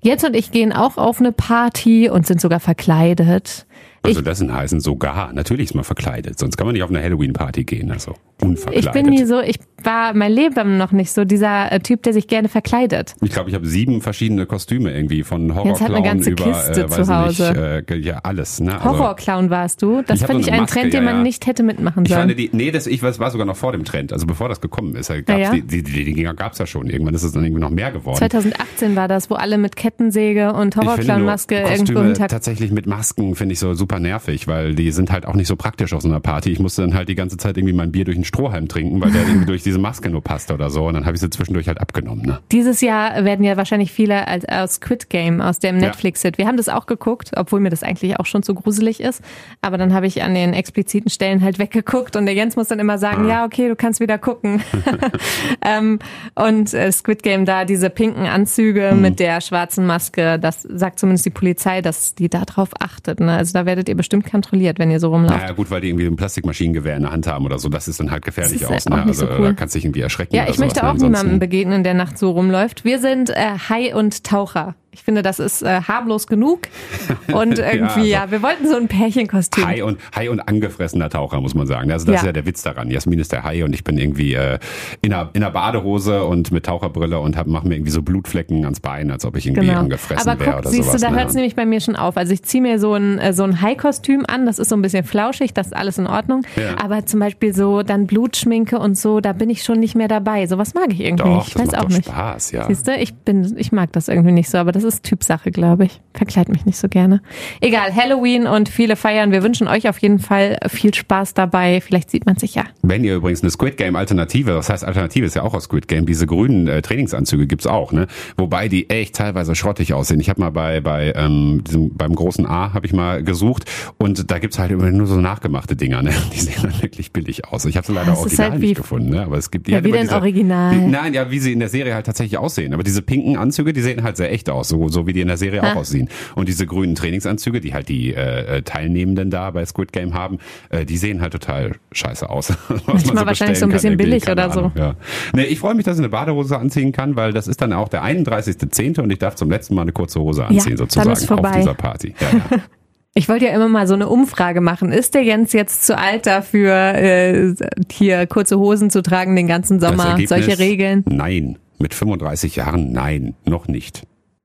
Jens 0.01 0.23
und 0.23 0.35
ich 0.35 0.51
gehen 0.51 0.73
auch 0.73 0.97
auf 0.97 1.19
eine 1.19 1.31
Party 1.31 2.09
und 2.09 2.27
sind 2.27 2.41
sogar 2.41 2.59
verkleidet. 2.59 3.65
Also 4.03 4.21
das 4.21 4.37
sind 4.39 4.53
heißen 4.53 4.79
sogar. 4.79 5.31
Natürlich 5.33 5.65
ist 5.69 5.75
man 5.75 5.83
verkleidet, 5.83 6.37
sonst 6.37 6.57
kann 6.57 6.67
man 6.67 6.73
nicht 6.73 6.83
auf 6.83 6.89
eine 6.89 7.01
Halloween-Party 7.01 7.63
gehen. 7.63 7.91
Also 7.91 8.15
unverkleidet. 8.41 8.85
Ich 8.85 8.91
bin 8.91 9.05
nie 9.05 9.23
so, 9.25 9.39
ich 9.39 9.59
war 9.83 10.13
mein 10.13 10.31
Leben 10.31 10.77
noch 10.77 10.91
nicht 10.91 11.11
so 11.11 11.25
dieser 11.25 11.71
äh, 11.71 11.79
Typ, 11.79 12.03
der 12.03 12.13
sich 12.13 12.27
gerne 12.27 12.49
verkleidet. 12.49 13.15
Ich 13.21 13.31
glaube, 13.31 13.49
ich 13.49 13.55
habe 13.55 13.65
sieben 13.65 14.01
verschiedene 14.01 14.45
Kostüme 14.45 14.93
irgendwie 14.93 15.23
von 15.23 15.47
Jetzt 15.47 15.55
hat 15.55 15.61
eine 15.61 15.73
Horrorclown 15.79 16.03
ganze 16.03 16.29
über 16.31 16.43
Kiste 16.43 16.81
äh, 16.81 16.87
zu 16.87 16.99
weiß 16.99 17.09
Hause. 17.09 17.83
Nicht, 17.87 17.91
äh, 17.91 17.97
ja 17.97 18.19
alles. 18.23 18.59
Ne? 18.59 18.73
Also, 18.81 18.99
Horrorclown 18.99 19.49
warst 19.49 19.81
du. 19.81 20.01
Das 20.01 20.21
Ich 20.21 20.25
fand 20.27 20.39
so 20.43 20.47
ich 20.47 20.47
eine 20.47 20.53
einen 20.53 20.61
Maske, 20.63 20.79
Trend, 20.79 20.93
den 20.93 21.03
man 21.03 21.15
ja. 21.17 21.23
nicht 21.23 21.47
hätte 21.47 21.63
mitmachen 21.63 22.05
Ich 22.05 22.11
sollen. 22.11 22.29
fand 22.29 22.39
die, 22.39 22.49
nee, 22.53 22.71
das, 22.71 22.87
ich 22.87 23.01
war 23.01 23.31
sogar 23.31 23.45
noch 23.45 23.55
vor 23.57 23.71
dem 23.71 23.85
Trend. 23.85 24.11
Also 24.13 24.25
bevor 24.25 24.49
das 24.49 24.61
gekommen 24.61 24.95
ist, 24.95 25.09
gab's 25.09 25.27
Ja. 25.27 25.51
Die, 25.51 25.61
die, 25.61 25.83
die, 25.83 26.13
die 26.13 26.23
gab's 26.23 26.57
ja 26.57 26.65
schon. 26.65 26.89
Irgendwann 26.89 27.13
ist 27.13 27.23
es 27.23 27.31
dann 27.31 27.43
irgendwie 27.43 27.61
noch 27.61 27.69
mehr 27.69 27.91
geworden. 27.91 28.17
2018 28.17 28.95
war 28.95 29.07
das, 29.07 29.29
wo 29.29 29.35
alle 29.35 29.57
mit 29.57 29.75
Kettensäge 29.75 30.53
und 30.53 30.75
Ich 30.75 30.81
Horrorclown-Maske 30.81 31.55
irgendwo 31.59 31.99
im 31.99 32.13
Tag. 32.13 32.29
tatsächlich 32.29 32.71
mit 32.71 32.87
Masken 32.87 33.35
finde 33.35 33.53
ich 33.53 33.59
so 33.59 33.73
super 33.73 33.92
nervig, 33.99 34.47
weil 34.47 34.75
die 34.75 34.91
sind 34.91 35.11
halt 35.11 35.25
auch 35.25 35.35
nicht 35.35 35.47
so 35.47 35.55
praktisch 35.55 35.93
auf 35.93 36.01
so 36.01 36.07
einer 36.09 36.19
Party. 36.19 36.51
Ich 36.51 36.59
musste 36.59 36.81
dann 36.81 36.93
halt 36.93 37.09
die 37.09 37.15
ganze 37.15 37.37
Zeit 37.37 37.57
irgendwie 37.57 37.73
mein 37.73 37.91
Bier 37.91 38.05
durch 38.05 38.17
einen 38.17 38.25
Strohhalm 38.25 38.67
trinken, 38.67 39.01
weil 39.01 39.11
der 39.11 39.21
irgendwie 39.27 39.45
durch 39.47 39.63
diese 39.63 39.79
Maske 39.79 40.09
nur 40.09 40.23
passte 40.23 40.53
oder 40.53 40.69
so. 40.69 40.87
Und 40.87 40.93
dann 40.95 41.05
habe 41.05 41.15
ich 41.15 41.21
sie 41.21 41.29
zwischendurch 41.29 41.67
halt 41.67 41.79
abgenommen. 41.81 42.25
Ne? 42.25 42.39
Dieses 42.51 42.81
Jahr 42.81 43.23
werden 43.25 43.43
ja 43.45 43.57
wahrscheinlich 43.57 43.91
viele 43.91 44.27
als, 44.27 44.45
aus 44.45 44.75
Squid 44.75 45.09
Game, 45.09 45.41
aus 45.41 45.59
dem. 45.59 45.77
Netflix-Hit. 45.77 46.37
Wir 46.37 46.47
haben 46.47 46.57
das 46.57 46.69
auch 46.69 46.85
geguckt, 46.85 47.31
obwohl 47.35 47.59
mir 47.59 47.69
das 47.69 47.83
eigentlich 47.83 48.19
auch 48.19 48.25
schon 48.25 48.43
zu 48.43 48.53
gruselig 48.55 48.99
ist. 49.01 49.21
Aber 49.61 49.77
dann 49.77 49.93
habe 49.93 50.07
ich 50.07 50.21
an 50.23 50.33
den 50.33 50.53
expliziten 50.53 51.09
Stellen 51.09 51.41
halt 51.41 51.59
weggeguckt 51.59 52.15
und 52.15 52.25
der 52.25 52.35
Jens 52.35 52.55
muss 52.55 52.67
dann 52.67 52.79
immer 52.79 52.93
Ah. 52.93 52.97
sagen, 52.97 53.27
ja, 53.27 53.43
okay, 53.45 53.67
du 53.67 53.75
kannst 53.75 53.99
wieder 53.99 54.17
gucken. 54.17 54.61
ähm, 55.65 55.99
und 56.35 56.73
äh, 56.73 56.91
Squid 56.91 57.23
Game 57.23 57.45
da, 57.45 57.65
diese 57.65 57.89
pinken 57.89 58.25
Anzüge 58.25 58.91
Hm. 58.91 59.01
mit 59.01 59.19
der 59.19 59.41
schwarzen 59.41 59.85
Maske, 59.85 60.39
das 60.39 60.61
sagt 60.61 60.99
zumindest 60.99 61.25
die 61.25 61.29
Polizei, 61.31 61.81
dass 61.81 62.15
die 62.15 62.29
da 62.29 62.45
drauf 62.45 62.69
achtet. 62.79 63.19
Ne? 63.19 63.31
Also 63.33 63.53
da 63.53 63.65
werdet 63.65 63.82
ihr 63.89 63.95
bestimmt 63.95 64.29
kontrolliert, 64.29 64.79
wenn 64.79 64.91
ihr 64.91 64.99
so 64.99 65.09
rumlauft. 65.09 65.41
Naja, 65.41 65.53
gut, 65.53 65.69
weil 65.71 65.81
die 65.81 65.89
irgendwie 65.89 66.05
ein 66.07 66.15
Plastikmaschinengewehr 66.15 66.95
in 66.95 67.03
der 67.03 67.11
Hand 67.11 67.27
haben 67.27 67.45
oder 67.45 67.59
so. 67.59 67.69
Das 67.69 67.87
ist 67.87 67.99
dann 67.99 68.11
halt 68.11 68.23
gefährlich 68.25 68.59
Das 68.61 68.69
ist 68.69 68.75
aus. 68.75 68.85
halt 68.85 68.93
auch 68.93 68.97
Ne? 69.03 69.05
nicht 69.07 69.17
so 69.19 69.25
Also 69.27 69.39
cool. 69.39 69.47
da 69.47 69.53
kannst 69.53 69.75
du 69.75 69.77
dich 69.79 69.85
irgendwie 69.85 70.01
erschrecken. 70.01 70.35
Ja, 70.35 70.45
ich 70.49 70.57
möchte 70.59 70.79
sowas, 70.79 70.89
auch 70.91 70.97
ne? 70.97 71.03
niemandem 71.03 71.39
begegnen, 71.39 71.83
der 71.83 71.93
nachts 71.93 72.19
so 72.19 72.31
rumläuft. 72.31 72.83
Wir 72.85 72.99
sind 72.99 73.29
äh, 73.29 73.35
Hai 73.69 73.95
und 73.95 74.23
Taucher. 74.23 74.75
Ich 74.93 75.03
finde, 75.03 75.21
das 75.23 75.39
ist 75.39 75.63
äh, 75.63 75.81
harmlos 75.81 76.27
genug. 76.27 76.61
Und 77.33 77.59
irgendwie, 77.59 78.09
ja, 78.09 78.21
also- 78.21 78.31
wir 78.31 78.41
wollten 78.43 78.67
so 78.67 78.75
ein 78.75 78.87
Pärchenkostüm. 78.87 79.65
Hai 79.65 79.83
und, 79.83 79.99
Hai 80.15 80.29
und 80.29 80.39
angefressener 80.47 81.09
Taucher, 81.09 81.41
muss 81.41 81.55
man 81.55 81.67
sagen. 81.67 81.91
Also 81.91 82.05
das 82.05 82.13
Ja. 82.13 82.19
ist 82.21 82.25
ja 82.27 82.31
der 82.31 82.45
Witz 82.45 82.61
daran. 82.61 82.89
Jasmin 82.91 83.19
ist 83.19 83.31
der 83.31 83.43
Hai 83.43 83.63
und 83.63 83.73
ich 83.73 83.83
bin 83.83 83.97
irgendwie 83.97 84.33
äh, 84.33 84.59
in, 85.01 85.13
einer, 85.13 85.29
in 85.33 85.43
einer 85.43 85.51
Badehose 85.51 86.23
und 86.23 86.51
mit 86.51 86.65
Taucherbrille 86.65 87.19
und 87.19 87.35
hab, 87.37 87.47
mach 87.47 87.63
mir 87.63 87.75
irgendwie 87.75 87.91
so 87.91 88.01
Blutflecken 88.01 88.63
ans 88.63 88.79
Bein, 88.79 89.11
als 89.11 89.25
ob 89.25 89.35
ich 89.37 89.45
irgendwie 89.47 89.67
Genau. 89.67 89.79
angefressen 89.79 90.39
wäre 90.39 90.57
oder 90.59 90.69
siehst 90.69 90.85
sowas. 90.89 91.01
du, 91.01 91.07
da 91.07 91.11
ne? 91.11 91.17
hört 91.17 91.29
es 91.29 91.35
nämlich 91.35 91.55
bei 91.55 91.65
mir 91.65 91.79
schon 91.81 91.95
auf. 91.95 92.17
Also 92.17 92.33
ich 92.33 92.43
ziehe 92.43 92.61
mir 92.61 92.79
so 92.79 92.93
ein, 92.93 93.17
äh, 93.19 93.33
so 93.33 93.43
ein 93.43 93.61
Hai-Kostüm 93.61 94.25
an, 94.27 94.45
das 94.45 94.59
ist 94.59 94.69
so 94.69 94.75
ein 94.75 94.81
bisschen 94.81 95.03
flauschig, 95.03 95.53
das 95.53 95.67
ist 95.67 95.73
alles 95.75 95.97
in 95.97 96.07
Ordnung. 96.07 96.43
Ja. 96.55 96.75
Aber 96.83 97.05
zum 97.05 97.19
Beispiel 97.19 97.53
so 97.53 97.81
dann 97.83 98.07
Blutschminke 98.07 98.77
und 98.79 98.97
so, 98.97 99.19
da 99.21 99.33
bin 99.33 99.49
ich 99.49 99.63
schon 99.63 99.79
nicht 99.79 99.95
mehr 99.95 100.07
dabei. 100.07 100.45
Sowas 100.47 100.73
mag 100.73 100.87
ich 100.89 100.99
irgendwie 101.01 101.23
Doch, 101.23 101.37
nicht. 101.37 101.47
Ich 101.49 101.57
weiß 101.59 101.73
auch 101.73 101.81
doch 101.83 101.89
nicht. 101.89 102.05
Spaß, 102.05 102.51
ja. 102.51 102.67
Siehst 102.67 102.87
du, 102.87 102.95
ich 102.95 103.13
bin, 103.13 103.55
ich 103.57 103.71
mag 103.71 103.91
das 103.93 104.07
irgendwie 104.07 104.31
nicht 104.33 104.49
so, 104.49 104.57
aber 104.57 104.71
das 104.71 104.82
ist 104.83 105.03
Typsache, 105.03 105.51
glaube 105.51 105.85
ich. 105.85 106.01
Verkleid 106.13 106.49
mich 106.49 106.65
nicht 106.65 106.77
so 106.77 106.87
gerne. 106.89 107.21
Egal, 107.61 107.95
Halloween 107.95 108.45
und 108.45 108.69
viele 108.69 108.95
feiern. 108.95 109.31
Wir 109.31 109.41
wünschen 109.43 109.67
euch 109.67 109.89
auf 109.89 109.97
jeden 109.99 110.19
Fall 110.19 110.57
viel 110.67 110.93
Spaß 110.93 111.33
dabei. 111.33 111.81
Vielleicht 111.81 112.11
sieht 112.11 112.25
man 112.25 112.37
sich 112.37 112.55
ja. 112.55 112.65
Wenn 112.83 113.03
ihr 113.03 113.15
übrigens 113.15 113.41
eine 113.41 113.49
Squid 113.49 113.77
Game 113.77 113.95
Alternative, 113.95 114.51
das 114.51 114.69
heißt 114.69 114.83
Alternative 114.83 115.25
ist 115.25 115.35
ja 115.35 115.41
auch 115.41 115.53
aus 115.53 115.63
Squid 115.63 115.87
Game, 115.87 116.05
diese 116.05 116.27
grünen 116.27 116.67
äh, 116.67 116.81
Trainingsanzüge 116.81 117.47
gibt's 117.47 117.65
auch, 117.65 117.91
ne? 117.91 118.07
Wobei 118.37 118.67
die 118.67 118.89
echt 118.89 119.15
teilweise 119.15 119.55
schrottig 119.55 119.93
aussehen. 119.93 120.19
Ich 120.19 120.29
habe 120.29 120.39
mal 120.41 120.51
bei 120.51 120.81
bei 120.81 121.13
ähm, 121.15 121.63
diesem, 121.65 121.95
beim 121.95 122.13
großen 122.13 122.45
A 122.45 122.73
habe 122.73 122.85
ich 122.85 122.93
mal 122.93 123.23
gesucht 123.23 123.65
und 123.97 124.29
da 124.29 124.39
gibt's 124.39 124.59
halt 124.59 124.71
immer 124.71 124.89
nur 124.91 125.07
so 125.07 125.15
nachgemachte 125.15 125.75
Dinger, 125.75 126.01
ne? 126.03 126.11
Die 126.33 126.39
sehen 126.39 126.61
dann 126.61 126.81
wirklich 126.81 127.11
billig 127.11 127.45
aus. 127.45 127.65
Ich 127.65 127.75
habe 127.77 127.87
sie 127.87 127.93
leider 127.93 128.11
Das 128.11 128.19
original 128.19 128.51
halt 128.51 128.59
nicht 128.61 128.75
gefunden, 128.75 129.09
ne? 129.09 129.23
Aber 129.23 129.37
es 129.37 129.49
gibt 129.49 129.67
die 129.67 129.71
Ja, 129.71 129.75
halt 129.77 129.85
wie 129.85 129.89
immer 129.89 129.97
denn 129.97 130.07
diese, 130.07 130.15
original? 130.17 130.75
Die, 130.75 130.85
nein, 130.85 131.13
ja, 131.13 131.31
wie 131.31 131.39
sie 131.39 131.53
in 131.53 131.59
der 131.59 131.69
Serie 131.69 131.95
halt 131.95 132.05
tatsächlich 132.05 132.37
aussehen. 132.37 132.73
Aber 132.73 132.83
diese 132.83 133.01
pinken 133.01 133.37
Anzüge, 133.37 133.73
die 133.73 133.81
sehen 133.81 134.03
halt 134.03 134.17
sehr 134.17 134.31
echt 134.31 134.49
aus, 134.49 134.69
so, 134.73 134.87
so 134.89 135.05
wie 135.07 135.13
die 135.13 135.21
in 135.21 135.27
der 135.27 135.37
Serie 135.37 135.61
auch 135.61 135.67
Ah. 135.67 135.79
aussehen. 135.79 136.09
Und 136.35 136.47
diese 136.49 136.65
grünen 136.65 136.95
Trainingsanzüge, 136.95 137.61
die 137.61 137.73
halt 137.73 137.89
die 137.89 138.13
äh, 138.13 138.57
äh, 138.57 138.61
Teilnehmenden 138.63 139.29
da 139.29 139.51
bei 139.51 139.65
Squid 139.65 139.93
Game 139.93 140.13
haben, 140.15 140.39
äh, 140.69 140.83
die 140.85 140.97
sehen 140.97 141.21
halt 141.21 141.33
total 141.33 141.73
scheiße 141.91 142.29
aus. 142.29 142.49
Was 142.67 142.85
man 142.85 142.95
Manchmal 142.95 143.25
wahrscheinlich 143.27 143.59
so 143.59 143.65
ein 143.65 143.71
bisschen 143.71 143.91
kann, 143.91 143.97
billig 143.97 144.27
oder 144.29 144.51
so. 144.51 144.59
Ahnung, 144.59 144.71
Ja. 144.75 144.95
Nee, 145.33 145.43
ich 145.43 145.59
freue 145.59 145.75
mich, 145.75 145.85
dass 145.85 145.97
ich 145.97 146.01
eine 146.01 146.09
Badehose 146.09 146.57
anziehen 146.57 146.91
kann, 146.91 147.15
weil 147.15 147.33
das 147.33 147.47
ist 147.47 147.61
dann 147.61 147.71
auch 147.73 147.87
der 147.89 148.03
31.10. 148.03 148.99
und 148.99 149.11
ich 149.11 149.19
darf 149.19 149.35
zum 149.35 149.49
letzten 149.51 149.75
Mal 149.75 149.83
eine 149.83 149.91
kurze 149.91 150.19
Hose 150.19 150.45
anziehen 150.45 150.75
dann 150.75 150.89
sozusagen 150.89 151.11
auf 151.45 151.51
dieser 151.55 151.73
Party. 151.75 152.13
Ja, 152.19 152.27
ja. 152.57 152.63
Ich 153.15 153.29
wollte 153.29 153.45
ja 153.45 153.51
immer 153.53 153.67
mal 153.69 153.85
so 153.85 153.93
eine 153.93 154.09
Umfrage 154.09 154.59
machen. 154.59 154.91
Ist 154.91 155.13
der 155.13 155.21
Jens 155.21 155.53
jetzt 155.53 155.85
zu 155.85 155.95
alt 155.95 156.25
dafür, 156.25 156.73
äh, 156.95 157.53
hier 157.91 158.25
kurze 158.25 158.57
Hosen 158.57 158.89
zu 158.89 159.03
tragen 159.03 159.35
den 159.35 159.45
ganzen 159.45 159.79
Sommer? 159.79 160.05
Ergebnis, 160.05 160.29
Solche 160.29 160.57
Regeln? 160.57 161.03
Nein. 161.07 161.59
Mit 161.77 161.93
35 161.93 162.55
Jahren 162.55 162.91
nein, 162.91 163.35
noch 163.45 163.67
nicht. 163.67 164.01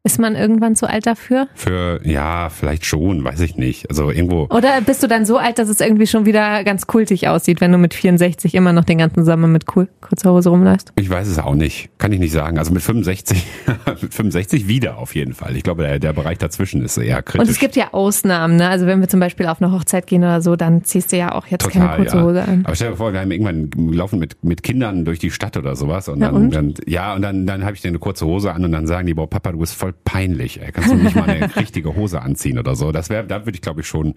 Ist 0.09 0.19
man 0.19 0.37
irgendwann 0.37 0.75
zu 0.75 0.89
alt 0.89 1.07
dafür? 1.07 1.49
Für, 1.55 2.01
ja, 2.03 2.49
vielleicht 2.49 2.87
schon, 2.87 3.23
weiß 3.25 3.41
ich 3.41 3.57
nicht. 3.57 3.91
Also 3.91 4.11
irgendwo. 4.11 4.45
Oder 4.49 4.81
bist 4.81 5.03
du 5.03 5.07
dann 5.07 5.27
so 5.27 5.37
alt, 5.37 5.59
dass 5.59 5.69
es 5.69 5.81
irgendwie 5.83 6.07
schon 6.07 6.25
wieder 6.25 6.65
ganz 6.65 6.87
kultig 6.87 7.29
aussieht, 7.29 7.61
wenn 7.61 7.71
du 7.73 7.77
mit 7.77 7.93
64 7.93 8.55
immer 8.55 8.73
noch 8.73 8.87
den 8.87 8.97
ganzen 8.97 9.27
Sommer 9.27 9.49
mit 9.49 9.65
cool, 9.77 9.87
kurzer 10.01 10.33
Hose 10.33 10.49
rumläufst? 10.49 10.95
Ich 10.97 11.11
weiß 11.11 11.29
es 11.29 11.39
auch 11.39 11.55
nicht. 11.55 11.91
Kann 11.99 12.11
ich 12.11 12.21
nicht 12.21 12.33
sagen. 12.33 12.57
Also 12.59 12.73
mit 12.73 12.81
65, 12.81 13.45
mit 14.01 14.15
65 14.15 14.67
wieder 14.67 14.97
auf 14.97 15.15
jeden 15.15 15.35
Fall. 15.35 15.55
Ich 15.57 15.63
glaube, 15.63 15.83
der, 15.83 15.99
der 15.99 16.15
Bereich 16.15 16.39
dazwischen 16.39 16.83
ist 16.83 16.97
eher 16.97 17.21
kritisch. 17.23 17.47
Und 17.47 17.51
es 17.51 17.59
gibt 17.59 17.77
ja 17.77 17.93
Ausnahmen, 17.93 18.57
ne? 18.57 18.67
Also 18.71 18.87
wenn 18.87 19.01
wir 19.03 19.09
zum 19.11 19.21
Beispiel 19.21 19.45
auf 19.45 19.61
eine 19.61 19.73
Hochzeit 19.73 20.07
gehen 20.07 20.23
oder 20.23 20.41
so, 20.41 20.57
dann 20.57 20.85
ziehst 20.85 21.13
du 21.13 21.19
ja 21.19 21.35
auch 21.35 21.47
jetzt 21.49 21.69
keine 21.69 21.97
kurze 21.97 22.23
Hose 22.23 22.43
an. 22.45 22.63
Aber 22.65 22.75
stell 22.75 22.93
dir 22.93 22.97
vor, 22.97 23.13
wir 23.13 23.21
haben 23.21 23.31
irgendwann 23.31 23.71
laufen 23.93 24.19
mit, 24.19 24.43
mit 24.43 24.63
Kindern 24.63 25.05
durch 25.05 25.19
die 25.19 25.31
Stadt 25.31 25.59
oder 25.59 25.77
sowas 25.77 26.09
und 26.09 26.21
Ja, 26.21 26.29
dann, 26.29 26.35
und? 26.35 26.55
dann 26.55 26.73
ja 26.87 27.15
und 27.15 27.21
dann, 27.21 27.47
dann 27.47 27.63
habe 27.67 27.75
ich 27.75 27.83
dir 27.83 27.89
eine 27.89 27.99
kurze 27.99 28.25
Hose 28.25 28.55
an 28.55 28.65
und 28.65 28.73
dann 28.73 28.87
sagen 28.87 29.07
die, 29.07 29.13
boah, 29.13 29.29
Papa, 29.29 29.53
du 29.53 29.59
bist 29.59 29.75
voll 29.75 29.93
peinlich, 30.05 30.61
ey. 30.61 30.73
Kannst 30.73 30.91
du 30.91 30.97
nicht 30.97 31.17
mal 31.17 31.29
eine 31.29 31.55
richtige 31.57 31.95
Hose 31.95 32.21
anziehen 32.21 32.59
oder 32.59 32.75
so? 32.75 32.93
Das 32.93 33.11
wäre, 33.11 33.27
da 33.27 33.45
würde 33.47 33.57
ich 33.57 33.63
glaube 33.63 33.81
ich 33.81 33.87
schon. 33.87 34.15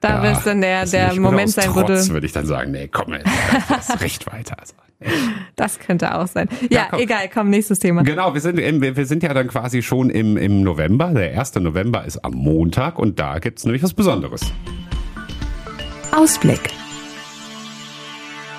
Da 0.00 0.16
ja, 0.16 0.22
wird 0.22 0.46
dann 0.46 0.60
der, 0.60 0.80
das 0.80 0.90
der 0.90 1.14
Moment 1.20 1.50
sein, 1.50 1.74
wo 1.74 1.82
Trotz 1.82 2.08
du, 2.08 2.14
würde 2.14 2.26
ich 2.26 2.32
dann 2.32 2.46
sagen, 2.46 2.72
nee, 2.72 2.88
komm, 2.88 3.12
ey, 3.12 3.22
das 3.68 3.88
ist 3.88 4.00
recht 4.00 4.26
weiter. 4.32 4.56
Also, 4.58 4.74
das 5.54 5.78
könnte 5.78 6.14
auch 6.16 6.26
sein. 6.26 6.48
Ja, 6.70 6.88
komm. 6.90 7.00
egal, 7.00 7.28
komm, 7.32 7.50
nächstes 7.50 7.78
Thema. 7.78 8.02
Genau, 8.02 8.34
wir 8.34 8.40
sind, 8.40 8.58
im, 8.58 8.82
wir 8.82 8.96
wir 8.96 9.06
sind 9.06 9.22
ja 9.22 9.32
dann 9.32 9.48
quasi 9.48 9.82
schon 9.82 10.10
im, 10.10 10.36
im 10.36 10.62
November. 10.62 11.12
Der 11.14 11.38
1. 11.38 11.54
November 11.56 12.04
ist 12.04 12.18
am 12.24 12.32
Montag 12.32 12.98
und 12.98 13.20
da 13.20 13.38
gibt's 13.38 13.64
nämlich 13.64 13.82
was 13.82 13.94
Besonderes. 13.94 14.52
Ausblick. 16.12 16.81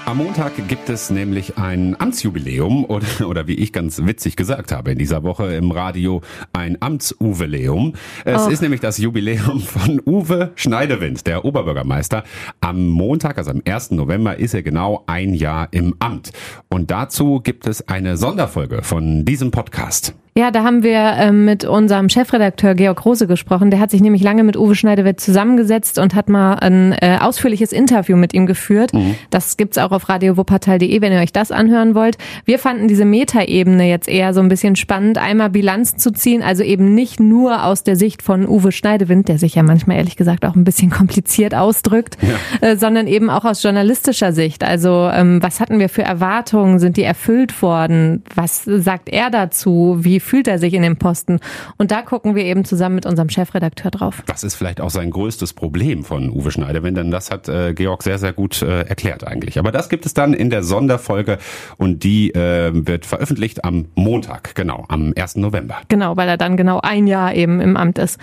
Am 0.05 0.17
Montag 0.17 0.67
gibt 0.67 0.89
es 0.89 1.09
nämlich 1.09 1.57
ein 1.57 1.99
Amtsjubiläum 1.99 2.83
oder, 2.83 3.05
oder 3.25 3.47
wie 3.47 3.53
ich 3.53 3.71
ganz 3.71 4.05
witzig 4.05 4.35
gesagt 4.35 4.73
habe 4.73 4.91
in 4.91 4.97
dieser 4.97 5.23
Woche 5.23 5.55
im 5.55 5.71
Radio, 5.71 6.21
ein 6.51 6.77
Amtsuweleum. 6.81 7.93
Es 8.25 8.41
Och. 8.41 8.51
ist 8.51 8.61
nämlich 8.61 8.81
das 8.81 8.97
Jubiläum 8.97 9.61
von 9.61 10.01
Uwe 10.05 10.51
Schneidewind, 10.55 11.25
der 11.25 11.45
Oberbürgermeister. 11.45 12.23
Am 12.59 12.87
Montag, 12.87 13.37
also 13.37 13.51
am 13.51 13.61
1. 13.65 13.91
November, 13.91 14.37
ist 14.37 14.53
er 14.53 14.61
genau 14.61 15.03
ein 15.07 15.33
Jahr 15.33 15.69
im 15.71 15.95
Amt. 15.99 16.33
Und 16.69 16.91
dazu 16.91 17.39
gibt 17.39 17.65
es 17.65 17.87
eine 17.87 18.17
Sonderfolge 18.17 18.83
von 18.83 19.23
diesem 19.23 19.51
Podcast. 19.51 20.13
Ja, 20.35 20.49
da 20.49 20.63
haben 20.63 20.81
wir 20.81 20.97
äh, 20.97 21.31
mit 21.31 21.63
unserem 21.63 22.09
Chefredakteur 22.09 22.73
Georg 22.73 23.05
Rose 23.05 23.27
gesprochen. 23.27 23.69
Der 23.69 23.79
hat 23.79 23.91
sich 23.91 24.01
nämlich 24.01 24.23
lange 24.23 24.43
mit 24.43 24.57
Uwe 24.57 24.73
Schneidewitt 24.73 25.19
zusammengesetzt 25.19 25.99
und 25.99 26.15
hat 26.15 26.27
mal 26.27 26.55
ein 26.55 26.93
äh, 26.93 27.19
ausführliches 27.21 27.71
Interview 27.71 28.17
mit 28.17 28.33
ihm 28.33 28.47
geführt. 28.47 28.95
Mhm. 28.95 29.13
Das 29.29 29.57
gibt's 29.57 29.77
auch 29.77 29.91
auf 29.91 30.09
radiowuppertal.de, 30.09 31.01
wenn 31.01 31.13
ihr 31.13 31.19
euch 31.19 31.33
das 31.33 31.51
anhören 31.51 31.93
wollt. 31.93 32.17
Wir 32.45 32.57
fanden 32.57 32.87
diese 32.87 33.05
Metaebene 33.05 33.87
jetzt 33.87 34.09
eher 34.09 34.33
so 34.33 34.39
ein 34.39 34.49
bisschen 34.49 34.75
spannend, 34.75 35.19
einmal 35.19 35.51
Bilanz 35.51 35.97
zu 35.97 36.11
ziehen, 36.11 36.41
also 36.41 36.63
eben 36.63 36.95
nicht 36.95 37.19
nur 37.19 37.63
aus 37.63 37.83
der 37.83 37.95
Sicht 37.95 38.23
von 38.23 38.47
Uwe 38.47 38.71
Schneidewind, 38.71 39.27
der 39.27 39.37
sich 39.37 39.53
ja 39.53 39.61
manchmal 39.61 39.97
ehrlich 39.97 40.15
gesagt 40.15 40.45
auch 40.45 40.55
ein 40.55 40.63
bisschen 40.63 40.89
kompliziert 40.89 41.53
ausdrückt, 41.53 42.17
ja. 42.23 42.69
äh, 42.69 42.75
sondern 42.75 43.05
eben 43.05 43.29
auch 43.29 43.45
aus 43.45 43.61
journalistischer 43.61 44.33
Sicht. 44.33 44.63
Also 44.63 45.11
ähm, 45.13 45.43
was 45.43 45.59
hatten 45.59 45.77
wir 45.77 45.89
für 45.89 46.03
Erwartungen? 46.03 46.79
Sind 46.79 46.97
die 46.97 47.03
erfüllt 47.03 47.61
worden? 47.61 48.23
Was 48.33 48.63
sagt 48.65 49.09
er 49.09 49.29
dazu? 49.29 49.97
Wie 49.99 50.22
fühlt 50.23 50.47
er 50.47 50.59
sich 50.59 50.73
in 50.73 50.81
dem 50.81 50.97
Posten? 50.97 51.39
Und 51.77 51.91
da 51.91 52.01
gucken 52.01 52.35
wir 52.35 52.45
eben 52.45 52.65
zusammen 52.65 52.95
mit 52.95 53.05
unserem 53.05 53.29
Chefredakteur 53.29 53.91
drauf. 53.91 54.23
Was 54.27 54.43
ist 54.43 54.55
vielleicht 54.55 54.81
auch 54.81 54.89
sein 54.89 55.11
größtes 55.11 55.53
Problem 55.53 56.03
von 56.03 56.29
Uwe 56.29 56.51
Schneiderwind? 56.51 56.97
Denn 56.97 57.11
das 57.11 57.29
hat 57.31 57.49
äh, 57.49 57.73
Georg 57.73 58.03
sehr, 58.03 58.17
sehr 58.17 58.33
gut 58.33 58.61
äh, 58.61 58.81
erklärt 58.81 59.27
eigentlich. 59.27 59.59
Aber 59.59 59.71
das 59.71 59.89
gibt 59.89 60.05
es 60.05 60.13
dann 60.13 60.33
in 60.33 60.49
der 60.49 60.63
Sonderfolge 60.63 61.37
und 61.77 62.03
die 62.03 62.33
äh, 62.33 62.71
wird 62.73 63.05
veröffentlicht 63.05 63.63
am 63.65 63.85
Montag, 63.95 64.55
genau, 64.55 64.85
am 64.87 65.13
1. 65.15 65.35
November. 65.37 65.77
Genau, 65.89 66.17
weil 66.17 66.29
er 66.29 66.37
dann 66.37 66.57
genau 66.57 66.79
ein 66.81 67.07
Jahr 67.07 67.33
eben 67.33 67.59
im 67.59 67.77
Amt 67.77 67.99
ist. 67.99 68.19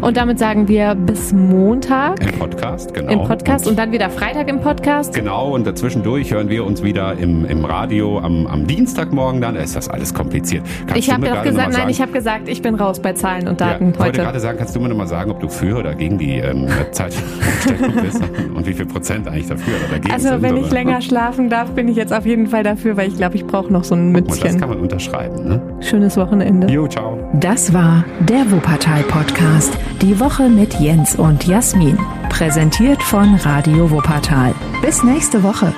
Und 0.00 0.16
damit 0.16 0.38
sagen 0.38 0.68
wir 0.68 0.94
bis 0.94 1.32
Montag. 1.32 2.20
Im 2.20 2.38
Podcast, 2.38 2.94
genau. 2.94 3.12
Im 3.12 3.28
Podcast 3.28 3.66
und, 3.66 3.72
und 3.72 3.78
dann 3.78 3.92
wieder 3.92 4.10
Freitag 4.10 4.48
im 4.48 4.60
Podcast. 4.60 5.14
Genau, 5.14 5.54
und 5.54 5.66
dazwischendurch 5.66 6.32
hören 6.32 6.48
wir 6.48 6.64
uns 6.64 6.82
wieder 6.82 7.16
im, 7.18 7.44
im 7.44 7.64
Radio 7.64 8.18
am, 8.18 8.46
am 8.46 8.66
Dienstagmorgen 8.66 9.40
dann. 9.40 9.56
Ist 9.56 9.76
das 9.76 9.88
alles 9.88 10.14
kompliziert. 10.14 10.64
Kannst 10.86 10.96
ich 10.96 11.10
habe 11.12 11.26
doch 11.44 11.56
gesagt, 11.56 11.72
nein, 11.72 11.88
ich 11.88 12.00
habe 12.00 12.12
gesagt, 12.12 12.48
ich 12.48 12.62
bin 12.62 12.74
raus 12.74 13.00
bei 13.00 13.12
Zahlen 13.12 13.48
und 13.48 13.60
Daten 13.60 13.86
ja, 13.86 13.90
heute. 13.90 13.92
Ich 13.92 13.98
wollte 13.98 14.18
gerade 14.22 14.40
sagen, 14.40 14.58
kannst 14.58 14.76
du 14.76 14.80
mir 14.80 14.88
noch 14.88 14.96
mal 14.96 15.06
sagen, 15.06 15.30
ob 15.30 15.40
du 15.40 15.48
für 15.48 15.78
oder 15.78 15.94
gegen 15.94 16.18
die 16.18 16.36
ähm, 16.38 16.66
Zeitumstellung 16.92 17.92
bist 18.02 18.22
und 18.54 18.66
wie 18.66 18.74
viel 18.74 18.86
Prozent 18.86 19.28
eigentlich 19.28 19.48
dafür 19.48 19.74
oder 19.76 19.88
dagegen 19.96 20.12
Also 20.12 20.28
sind, 20.28 20.42
wenn 20.42 20.56
oder? 20.56 20.66
ich 20.66 20.70
länger 20.72 21.00
schlafen 21.02 21.48
darf, 21.50 21.70
bin 21.70 21.88
ich 21.88 21.96
jetzt 21.96 22.12
auf 22.12 22.26
jeden 22.26 22.46
Fall 22.46 22.62
dafür, 22.62 22.96
weil 22.96 23.08
ich 23.08 23.16
glaube, 23.16 23.36
ich 23.36 23.46
brauche 23.46 23.72
noch 23.72 23.84
so 23.84 23.94
ein 23.94 24.10
Mützchen. 24.12 24.34
Und 24.34 24.44
das 24.44 24.58
kann 24.58 24.68
man 24.68 24.78
unterschreiben. 24.80 25.48
Ne? 25.48 25.60
Schönes 25.80 26.16
Wochenende. 26.16 26.68
Jo, 26.72 26.86
ciao. 26.86 27.18
Das 27.34 27.72
war 27.72 28.04
der 28.20 28.50
Wuppertal-Podcast. 28.50 29.76
Die 30.00 30.18
Woche 30.20 30.48
mit 30.48 30.74
Jens 30.74 31.16
und 31.16 31.46
Jasmin. 31.46 31.98
Präsentiert 32.28 33.02
von 33.02 33.34
Radio 33.36 33.90
Wuppertal. 33.90 34.54
Bis 34.82 35.02
nächste 35.04 35.42
Woche. 35.42 35.72